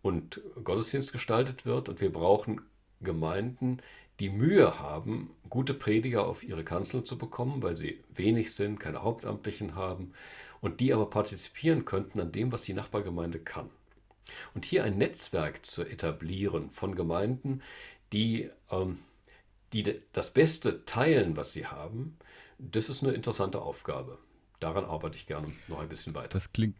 und 0.03 0.41
Gottesdienst 0.65 1.13
gestaltet 1.13 1.65
wird. 1.65 1.89
Und 1.89 2.01
wir 2.01 2.13
brauchen 2.13 2.61
Gemeinden, 3.01 3.81
die 4.21 4.31
Mühe 4.31 4.79
haben, 4.79 5.31
gute 5.49 5.75
Prediger 5.75 6.27
auf 6.27 6.43
ihre 6.43 6.65
Kanzeln 6.65 7.05
zu 7.05 7.19
bekommen, 7.19 7.63
weil 7.63 7.77
sie 7.77 8.03
wenig 8.11 8.53
sind, 8.53 8.79
keine 8.79 9.03
Hauptamtlichen 9.03 9.75
haben 9.75 10.13
und 10.61 10.81
die 10.81 10.93
aber 10.93 11.09
partizipieren 11.09 11.85
könnten 11.85 12.21
an 12.21 12.33
dem, 12.33 12.53
was 12.53 12.63
die 12.63 12.75
Nachbargemeinde 12.75 13.39
kann. 13.39 13.71
Und 14.55 14.65
hier 14.65 14.85
ein 14.85 14.99
Netzwerk 14.99 15.67
zu 15.67 15.83
etablieren 15.83 16.71
von 16.71 16.95
Gemeinden, 16.95 17.63
die, 18.13 18.51
ähm, 18.71 18.99
die 19.73 20.01
das 20.13 20.33
Beste 20.33 20.85
teilen, 20.85 21.37
was 21.37 21.53
sie 21.53 21.67
haben, 21.67 22.17
das 22.59 22.89
ist 22.89 23.03
eine 23.03 23.13
interessante 23.13 23.61
Aufgabe. 23.61 24.19
Daran 24.63 24.85
arbeite 24.85 25.17
ich 25.17 25.27
gerne 25.27 25.49
noch 25.67 25.81
ein 25.81 25.89
bisschen 25.89 26.15
weiter. 26.15 26.29
Das 26.29 26.53
klingt, 26.53 26.77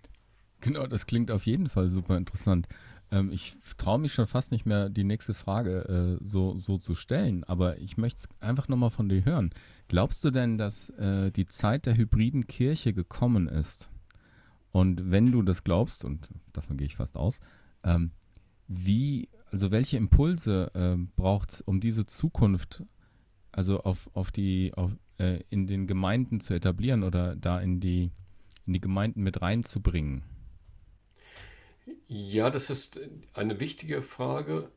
genau, 0.61 0.87
das 0.87 1.07
klingt 1.07 1.33
auf 1.33 1.47
jeden 1.47 1.69
Fall 1.69 1.89
super 1.89 2.17
interessant. 2.17 2.69
Ähm, 3.11 3.31
ich 3.33 3.57
traue 3.77 3.99
mich 3.99 4.13
schon 4.13 4.29
fast 4.29 4.53
nicht 4.53 4.67
mehr, 4.67 4.89
die 4.89 5.03
nächste 5.03 5.35
Frage 5.35 6.19
äh, 6.21 6.25
so, 6.25 6.57
so 6.57 6.79
zu 6.79 6.95
stellen, 6.95 7.43
aber 7.43 7.79
ich 7.79 7.97
möchte 7.97 8.21
es 8.21 8.29
einfach 8.41 8.69
nochmal 8.69 8.91
von 8.91 9.09
dir 9.09 9.25
hören. 9.25 9.51
Glaubst 9.89 10.23
du 10.23 10.31
denn, 10.31 10.59
dass 10.59 10.91
äh, 10.91 11.33
die 11.33 11.47
Zeit 11.49 11.87
der 11.87 11.97
hybriden 11.97 12.47
Kirche 12.47 12.95
gekommen 12.95 13.49
ist? 13.49 13.91
Und 14.71 15.11
wenn 15.11 15.33
du 15.33 15.43
das 15.43 15.65
glaubst, 15.65 16.05
und 16.05 16.29
davon 16.53 16.77
gehe 16.77 16.87
ich 16.87 16.97
fast 16.97 17.17
aus, 17.17 17.41
ähm, 17.83 18.13
wie, 18.69 19.29
also 19.51 19.73
welche 19.73 19.97
Impulse 19.97 20.71
äh, 20.75 20.97
braucht 21.17 21.51
es, 21.51 21.61
um 21.61 21.81
diese 21.81 22.07
Zukunft, 22.07 22.85
also 23.51 23.83
auf, 23.83 24.09
auf 24.15 24.31
die, 24.31 24.73
auf, 24.75 24.93
äh, 25.23 25.45
in 25.49 25.67
den 25.67 25.87
Gemeinden 25.87 26.41
zu 26.41 26.55
etablieren 26.55 27.03
oder 27.03 27.37
da 27.37 27.61
in 27.61 27.81
die, 27.81 28.11
in 28.67 28.73
die 28.73 28.81
Gemeinden 28.81 29.23
mit 29.23 29.41
reinzubringen? 29.41 30.23
Ja, 32.09 32.51
das 32.51 32.71
ist 32.71 33.01
eine 33.33 33.59
wichtige 33.61 34.03
Frage. 34.03 34.71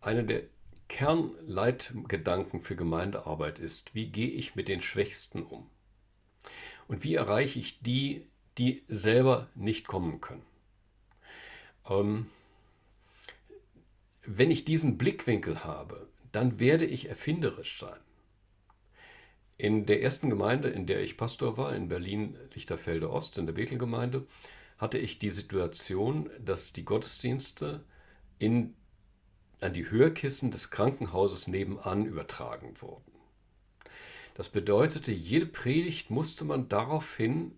Eine 0.00 0.24
der 0.24 0.42
Kernleitgedanken 0.88 2.60
für 2.60 2.76
Gemeindearbeit 2.76 3.58
ist, 3.58 3.94
wie 3.94 4.06
gehe 4.06 4.30
ich 4.30 4.54
mit 4.54 4.68
den 4.68 4.80
Schwächsten 4.80 5.42
um? 5.42 5.68
Und 6.86 7.02
wie 7.02 7.14
erreiche 7.14 7.58
ich 7.58 7.80
die, 7.80 8.26
die 8.58 8.84
selber 8.86 9.48
nicht 9.54 9.88
kommen 9.88 10.20
können? 10.20 10.44
Ähm, 11.88 12.26
wenn 14.24 14.50
ich 14.50 14.64
diesen 14.64 14.98
Blickwinkel 14.98 15.64
habe, 15.64 16.08
dann 16.32 16.60
werde 16.60 16.84
ich 16.84 17.08
erfinderisch 17.08 17.78
sein. 17.78 17.98
In 19.58 19.86
der 19.86 20.02
ersten 20.02 20.28
Gemeinde, 20.28 20.68
in 20.68 20.86
der 20.86 21.00
ich 21.00 21.16
Pastor 21.16 21.56
war, 21.56 21.74
in 21.74 21.88
Berlin-Lichterfelde 21.88 23.10
Ost, 23.10 23.38
in 23.38 23.46
der 23.46 23.54
Bethelgemeinde, 23.54 24.26
hatte 24.76 24.98
ich 24.98 25.18
die 25.18 25.30
Situation, 25.30 26.28
dass 26.44 26.74
die 26.74 26.84
Gottesdienste 26.84 27.82
in, 28.38 28.74
an 29.60 29.72
die 29.72 29.90
Hörkissen 29.90 30.50
des 30.50 30.70
Krankenhauses 30.70 31.48
nebenan 31.48 32.04
übertragen 32.04 32.74
wurden. 32.82 33.12
Das 34.34 34.50
bedeutete, 34.50 35.12
jede 35.12 35.46
Predigt 35.46 36.10
musste 36.10 36.44
man 36.44 36.68
daraufhin 36.68 37.52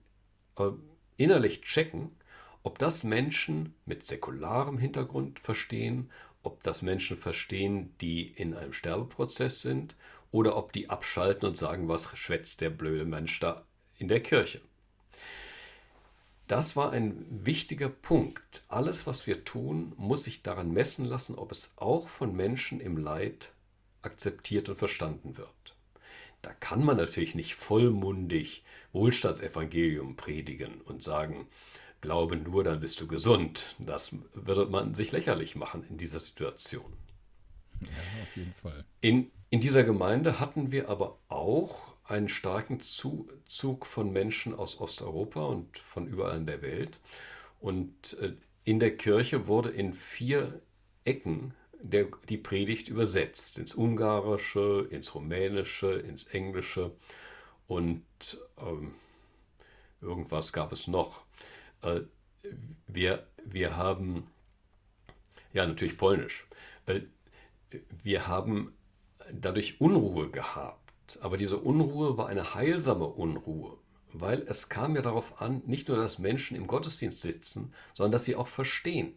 äh, 0.57 0.71
innerlich 1.17 1.63
checken, 1.63 2.13
ob 2.63 2.79
das 2.79 3.03
Menschen 3.03 3.75
mit 3.85 4.07
säkularem 4.07 4.79
Hintergrund 4.79 5.41
verstehen, 5.41 6.11
ob 6.45 6.63
das 6.63 6.83
Menschen 6.83 7.17
verstehen, 7.17 7.95
die 8.01 8.29
in 8.29 8.55
einem 8.55 8.73
Sterbeprozess 8.73 9.63
sind, 9.63 9.97
oder 10.31 10.57
ob 10.57 10.73
die 10.73 10.91
abschalten 10.91 11.49
und 11.49 11.57
sagen, 11.57 11.89
was 11.89 12.17
schwätzt 12.17 12.61
der 12.61 12.71
blöde 12.71 13.05
Mensch 13.05 13.41
da 13.41 13.65
in 13.97 14.09
der 14.09 14.23
Kirche. 14.23 14.61
Das 16.47 16.77
war 16.77 16.93
ein 16.93 17.27
wichtiger 17.45 17.91
Punkt. 17.91 18.65
Alles, 18.69 19.07
was 19.07 19.27
wir 19.27 19.45
tun, 19.45 19.93
muss 19.97 20.25
sich 20.25 20.43
daran 20.43 20.73
messen 20.73 21.05
lassen, 21.05 21.35
ob 21.35 21.53
es 21.53 21.73
auch 21.77 22.09
von 22.09 22.35
Menschen 22.35 22.81
im 22.81 22.97
Leid 22.97 23.53
akzeptiert 24.01 24.69
und 24.71 24.79
verstanden 24.79 25.37
wird. 25.37 25.77
Da 26.41 26.53
kann 26.55 26.85
man 26.85 26.97
natürlich 26.97 27.35
nicht 27.35 27.55
vollmundig 27.55 28.65
Wohlstandsevangelium 28.93 30.17
predigen 30.17 30.81
und 30.83 31.03
sagen, 31.03 31.49
glaube 32.01 32.37
nur, 32.37 32.65
dann 32.65 32.81
bist 32.81 33.01
du 33.01 33.07
gesund. 33.07 33.75
Das 33.79 34.15
würde 34.33 34.67
man 34.67 34.95
sich 34.95 35.13
lächerlich 35.13 35.57
machen 35.57 35.85
in 35.91 35.99
dieser 35.99 36.21
Situation. 36.21 36.97
Ja, 37.81 37.89
auf 38.23 38.37
jeden 38.37 38.55
Fall. 38.55 38.85
In, 39.01 39.31
in 39.51 39.61
dieser 39.61 39.85
Gemeinde 39.85 40.41
hatten 40.41 40.73
wir 40.73 40.89
aber 40.89 41.19
auch 41.29 41.95
einen 42.05 42.29
starken 42.29 42.81
Zuzug 42.81 43.87
von 43.87 44.13
Menschen 44.13 44.55
aus 44.55 44.81
Osteuropa 44.81 45.45
und 45.45 45.79
von 45.79 46.07
überall 46.07 46.39
in 46.39 46.47
der 46.47 46.63
Welt. 46.63 46.99
Und 47.61 48.19
äh, 48.21 48.33
in 48.65 48.81
der 48.81 48.97
Kirche 48.97 49.47
wurde 49.47 49.71
in 49.71 49.93
vier 49.93 50.61
Ecken 51.05 51.55
der, 51.81 52.09
die 52.29 52.37
Predigt 52.37 52.89
übersetzt. 52.89 53.59
Ins 53.59 53.75
Ungarische, 53.75 54.87
ins 54.91 55.15
Rumänische, 55.15 55.93
ins 55.93 56.25
Englische 56.25 56.93
und 57.67 58.05
ähm, 58.59 58.95
irgendwas 60.01 60.53
gab 60.53 60.73
es 60.73 60.89
noch. 60.89 61.23
Äh, 61.83 62.01
wir, 62.87 63.27
wir 63.45 63.77
haben, 63.77 64.27
ja 65.53 65.67
natürlich 65.67 65.97
Polnisch, 65.97 66.47
äh, 66.87 67.01
wir 68.03 68.27
haben 68.27 68.75
dadurch 69.33 69.81
Unruhe 69.81 70.31
gehabt. 70.31 71.19
Aber 71.21 71.37
diese 71.37 71.59
Unruhe 71.59 72.17
war 72.17 72.29
eine 72.29 72.55
heilsame 72.55 73.07
Unruhe, 73.07 73.79
weil 74.13 74.43
es 74.43 74.69
kam 74.69 74.95
ja 74.95 75.03
darauf 75.03 75.41
an, 75.41 75.63
nicht 75.67 75.89
nur, 75.89 75.97
dass 75.97 76.19
Menschen 76.19 76.57
im 76.57 76.67
Gottesdienst 76.67 77.23
sitzen, 77.23 77.73
sondern 77.95 78.13
dass 78.13 78.25
sie 78.25 78.37
auch 78.37 78.49
verstehen. 78.49 79.15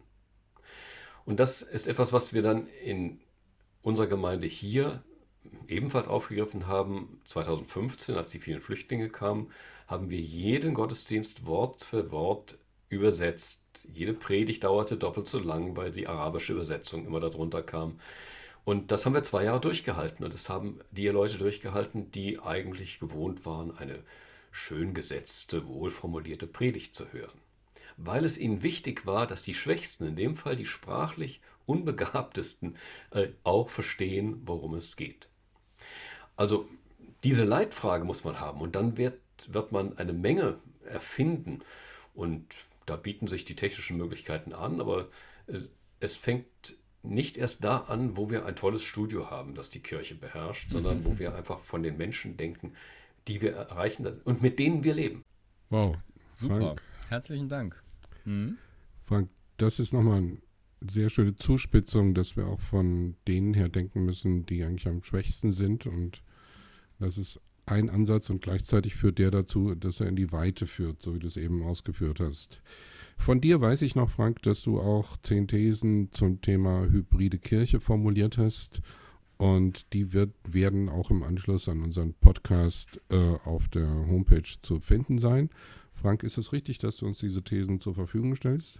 Und 1.26 1.39
das 1.39 1.62
ist 1.62 1.88
etwas, 1.88 2.14
was 2.14 2.34
wir 2.34 2.41
dann 2.41 2.68
in 2.84 3.20
unserer 3.82 4.07
Gemeinde 4.07 4.47
hier 4.47 5.03
ebenfalls 5.68 6.07
aufgegriffen 6.07 6.68
haben. 6.68 7.22
2015, 7.26 8.16
als 8.16 8.32
die 8.32 8.39
vielen 8.39 8.62
Flüchtlinge 8.62 9.09
kamen, 9.09 9.51
haben 9.88 10.09
wir 10.09 10.20
jeden 10.20 10.74
Gottesdienst 10.74 11.45
Wort 11.45 11.84
für 11.84 12.12
Wort 12.12 12.57
übersetzt. 12.89 13.88
Jede 13.93 14.14
Predigt 14.14 14.64
dauerte 14.64 14.97
doppelt 14.97 15.28
so 15.28 15.39
lang, 15.39 15.76
weil 15.76 15.91
die 15.91 16.07
arabische 16.07 16.53
Übersetzung 16.53 17.05
immer 17.05 17.20
darunter 17.20 17.64
kam. 17.64 17.99
Und 18.64 18.91
das 18.91 19.05
haben 19.05 19.14
wir 19.14 19.24
zwei 19.24 19.45
Jahre 19.45 19.62
durchgehalten. 19.62 20.24
Und 20.24 20.34
das 20.34 20.49
haben 20.49 20.80
die 20.91 21.07
Leute 21.07 21.38
durchgehalten, 21.38 22.12
die 22.12 22.39
eigentlich 22.39 22.99
gewohnt 22.99 23.45
waren, 23.45 23.76
eine 23.78 23.99
schön 24.51 24.93
gesetzte, 24.93 25.68
wohlformulierte 25.68 26.47
Predigt 26.47 26.95
zu 26.95 27.12
hören. 27.12 27.39
Weil 27.97 28.26
es 28.26 28.38
ihnen 28.38 28.64
wichtig 28.64 29.05
war, 29.05 29.28
dass 29.28 29.43
die 29.43 29.53
Schwächsten, 29.53 30.07
in 30.07 30.16
dem 30.16 30.36
Fall 30.36 30.55
die 30.55 30.66
sprachlich 30.66 31.41
Unbegabtesten, 31.66 32.76
äh, 33.12 33.30
auch 33.43 33.70
verstehen, 33.70 34.41
worum 34.45 34.76
es 34.76 34.95
geht. 34.95 35.28
Also 36.36 36.68
diese 37.24 37.45
Leitfrage 37.45 38.03
muss 38.03 38.24
man 38.24 38.39
haben 38.39 38.62
und 38.62 38.76
dann 38.76 38.97
wird, 38.97 39.20
wird 39.47 39.72
man 39.72 39.97
eine 39.97 40.14
Menge 40.14 40.57
erfinden. 40.86 41.59
Und 42.14 42.45
da 42.86 42.95
bieten 42.95 43.28
sich 43.28 43.45
die 43.45 43.55
technischen 43.55 43.97
Möglichkeiten 43.97 44.53
an, 44.53 44.82
aber 44.82 45.07
äh, 45.47 45.59
es 45.99 46.18
fängt 46.18 46.76
nicht 47.04 47.38
erst 47.38 47.64
da 47.64 47.78
an, 47.78 48.16
wo 48.16 48.30
wir 48.30 48.45
ein 48.45 48.56
tolles 48.56 48.84
Studio 48.84 49.30
haben, 49.30 49.56
das 49.56 49.70
die 49.70 49.80
Kirche 49.80 50.16
beherrscht, 50.16 50.72
sondern 50.72 51.04
wo 51.06 51.18
wir 51.18 51.36
einfach 51.36 51.60
von 51.60 51.84
den 51.84 51.97
Menschen 51.97 52.38
denken, 52.38 52.74
die 53.28 53.41
wir 53.41 53.54
erreichen 53.54 54.08
und 54.24 54.41
mit 54.41 54.60
denen 54.60 54.84
wir 54.84 54.93
leben. 54.93 55.24
Wow, 55.70 55.97
super. 56.36 56.58
Frank. 56.58 56.82
Herzlichen 57.10 57.49
Dank. 57.49 57.82
Mhm. 58.26 58.58
Frank, 59.06 59.30
das 59.58 59.80
ist 59.80 59.93
nochmal 59.93 60.18
eine 60.18 60.38
sehr 60.82 61.10
schöne 61.10 61.36
Zuspitzung, 61.36 62.14
dass 62.14 62.36
wir 62.36 62.47
auch 62.47 62.60
von 62.60 63.16
denen 63.28 63.54
her 63.54 63.70
denken 63.70 64.06
müssen, 64.06 64.45
die 64.45 64.64
eigentlich 64.64 64.88
am 64.88 65.04
schwächsten 65.04 65.52
sind. 65.52 65.86
Und 65.86 66.24
das 66.99 67.18
ist 67.18 67.39
ein 67.72 67.89
Ansatz 67.89 68.30
und 68.30 68.41
gleichzeitig 68.41 68.95
führt 68.95 69.17
der 69.17 69.32
dazu, 69.32 69.74
dass 69.76 70.01
er 70.01 70.07
in 70.07 70.15
die 70.15 70.32
Weite 70.32 70.67
führt, 70.67 71.01
so 71.01 71.15
wie 71.15 71.19
du 71.19 71.28
es 71.28 71.38
eben 71.38 71.63
ausgeführt 71.63 72.19
hast. 72.19 72.61
Von 73.17 73.39
dir 73.39 73.61
weiß 73.61 73.82
ich 73.84 73.95
noch, 73.95 74.09
Frank, 74.09 74.41
dass 74.41 74.61
du 74.61 74.80
auch 74.80 75.17
zehn 75.24 75.47
Thesen 75.47 76.11
zum 76.11 76.41
Thema 76.41 76.88
hybride 76.89 77.38
Kirche 77.38 77.80
formuliert 77.80 78.38
hast. 78.38 78.82
Und 79.38 79.93
die 79.93 80.13
wird, 80.13 80.34
werden 80.47 80.89
auch 80.89 81.09
im 81.09 81.24
Anschluss 81.24 81.67
an 81.67 81.82
unseren 81.82 82.13
Podcast 82.13 83.01
äh, 83.09 83.36
auf 83.45 83.69
der 83.69 83.88
Homepage 83.88 84.43
zu 84.61 84.80
finden 84.80 85.17
sein. 85.17 85.49
Frank, 85.93 86.24
ist 86.24 86.38
es 86.38 86.53
richtig, 86.53 86.78
dass 86.78 86.97
du 86.97 87.07
uns 87.07 87.19
diese 87.19 87.43
Thesen 87.43 87.80
zur 87.80 87.95
Verfügung 87.95 88.36
stellst? 88.36 88.80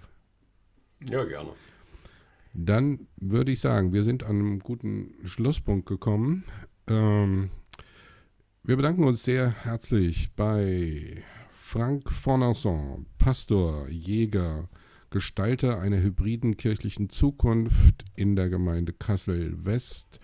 Ja, 1.10 1.24
gerne. 1.24 1.52
Dann 2.54 3.08
würde 3.18 3.52
ich 3.52 3.60
sagen, 3.60 3.94
wir 3.94 4.04
sind 4.04 4.24
an 4.24 4.40
einem 4.40 4.60
guten 4.60 5.16
Schlusspunkt 5.24 5.88
gekommen. 5.88 6.44
Ähm, 6.88 7.50
wir 8.64 8.76
bedanken 8.76 9.04
uns 9.04 9.24
sehr 9.24 9.50
herzlich 9.64 10.34
bei 10.36 11.24
Frank 11.52 12.12
Fornanson, 12.12 13.08
Pastor, 13.18 13.90
Jäger, 13.90 14.70
Gestalter 15.10 15.80
einer 15.80 16.02
hybriden 16.02 16.58
kirchlichen 16.58 17.10
Zukunft 17.10 18.06
in 18.16 18.36
der 18.36 18.50
Gemeinde 18.50 18.94
Kassel-West, 18.94 20.20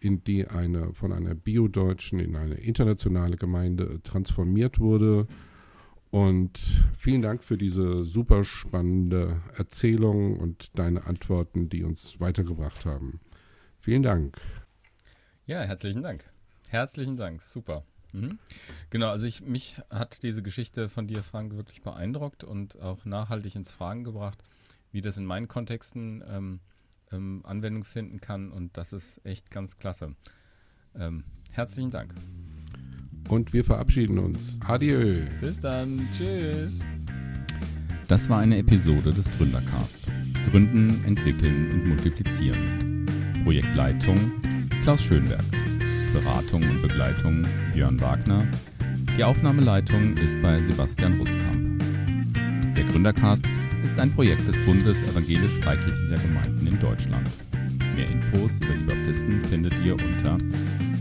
in 0.00 0.22
die 0.22 0.46
eine 0.46 0.92
von 0.92 1.12
einer 1.12 1.34
biodeutschen 1.34 2.20
in 2.20 2.36
eine 2.36 2.56
internationale 2.56 3.36
Gemeinde 3.36 4.02
transformiert 4.02 4.78
wurde. 4.78 5.26
Und 6.10 6.58
vielen 6.96 7.22
Dank 7.22 7.42
für 7.42 7.56
diese 7.56 8.04
super 8.04 8.44
spannende 8.44 9.40
Erzählung 9.56 10.38
und 10.38 10.78
deine 10.78 11.06
Antworten, 11.06 11.68
die 11.68 11.84
uns 11.84 12.20
weitergebracht 12.20 12.84
haben. 12.84 13.20
Vielen 13.78 14.02
Dank. 14.02 14.38
Ja, 15.46 15.62
herzlichen 15.62 16.02
Dank. 16.02 16.30
Herzlichen 16.68 17.16
Dank. 17.16 17.42
Super. 17.42 17.84
Mhm. 18.12 18.38
Genau, 18.90 19.08
also 19.08 19.26
ich, 19.26 19.42
mich 19.42 19.76
hat 19.90 20.22
diese 20.22 20.42
Geschichte 20.42 20.88
von 20.88 21.06
dir, 21.06 21.22
Frank, 21.22 21.54
wirklich 21.54 21.82
beeindruckt 21.82 22.44
und 22.44 22.80
auch 22.80 23.04
nachhaltig 23.04 23.54
ins 23.54 23.72
Fragen 23.72 24.04
gebracht, 24.04 24.42
wie 24.92 25.00
das 25.00 25.16
in 25.16 25.26
meinen 25.26 25.48
Kontexten 25.48 26.24
ähm, 26.28 26.60
ähm, 27.12 27.42
Anwendung 27.44 27.84
finden 27.84 28.20
kann 28.20 28.50
und 28.50 28.76
das 28.76 28.92
ist 28.92 29.24
echt 29.24 29.50
ganz 29.50 29.76
klasse. 29.76 30.14
Ähm, 30.94 31.24
herzlichen 31.50 31.90
Dank. 31.90 32.14
Und 33.28 33.52
wir 33.52 33.64
verabschieden 33.64 34.18
uns. 34.18 34.58
Adieu. 34.66 35.26
Bis 35.40 35.60
dann. 35.60 36.08
Tschüss. 36.12 36.78
Das 38.08 38.28
war 38.30 38.38
eine 38.38 38.56
Episode 38.56 39.12
des 39.12 39.30
Gründercast. 39.36 40.06
Gründen, 40.50 41.04
entwickeln 41.04 41.70
und 41.72 41.88
multiplizieren. 41.88 43.04
Projektleitung 43.44 44.16
Klaus 44.82 45.02
Schönberg. 45.02 45.44
Beratung 46.12 46.62
und 46.62 46.82
Begleitung 46.82 47.46
Björn 47.72 47.98
Wagner. 48.00 48.46
Die 49.16 49.24
Aufnahmeleitung 49.24 50.16
ist 50.16 50.40
bei 50.42 50.60
Sebastian 50.62 51.14
Ruskamp. 51.14 51.82
Der 52.76 52.84
Gründercast 52.84 53.44
ist 53.82 53.98
ein 53.98 54.12
Projekt 54.12 54.46
des 54.46 54.56
Bundes 54.64 55.02
evangelisch-freikirchlicher 55.02 56.22
Gemeinden 56.22 56.64
in 56.66 56.78
Deutschland. 56.78 57.28
Mehr 57.96 58.10
Infos 58.10 58.60
über 58.60 58.74
die 58.74 58.84
Baptisten 58.84 59.42
findet 59.42 59.74
ihr 59.84 59.94
unter 59.94 60.38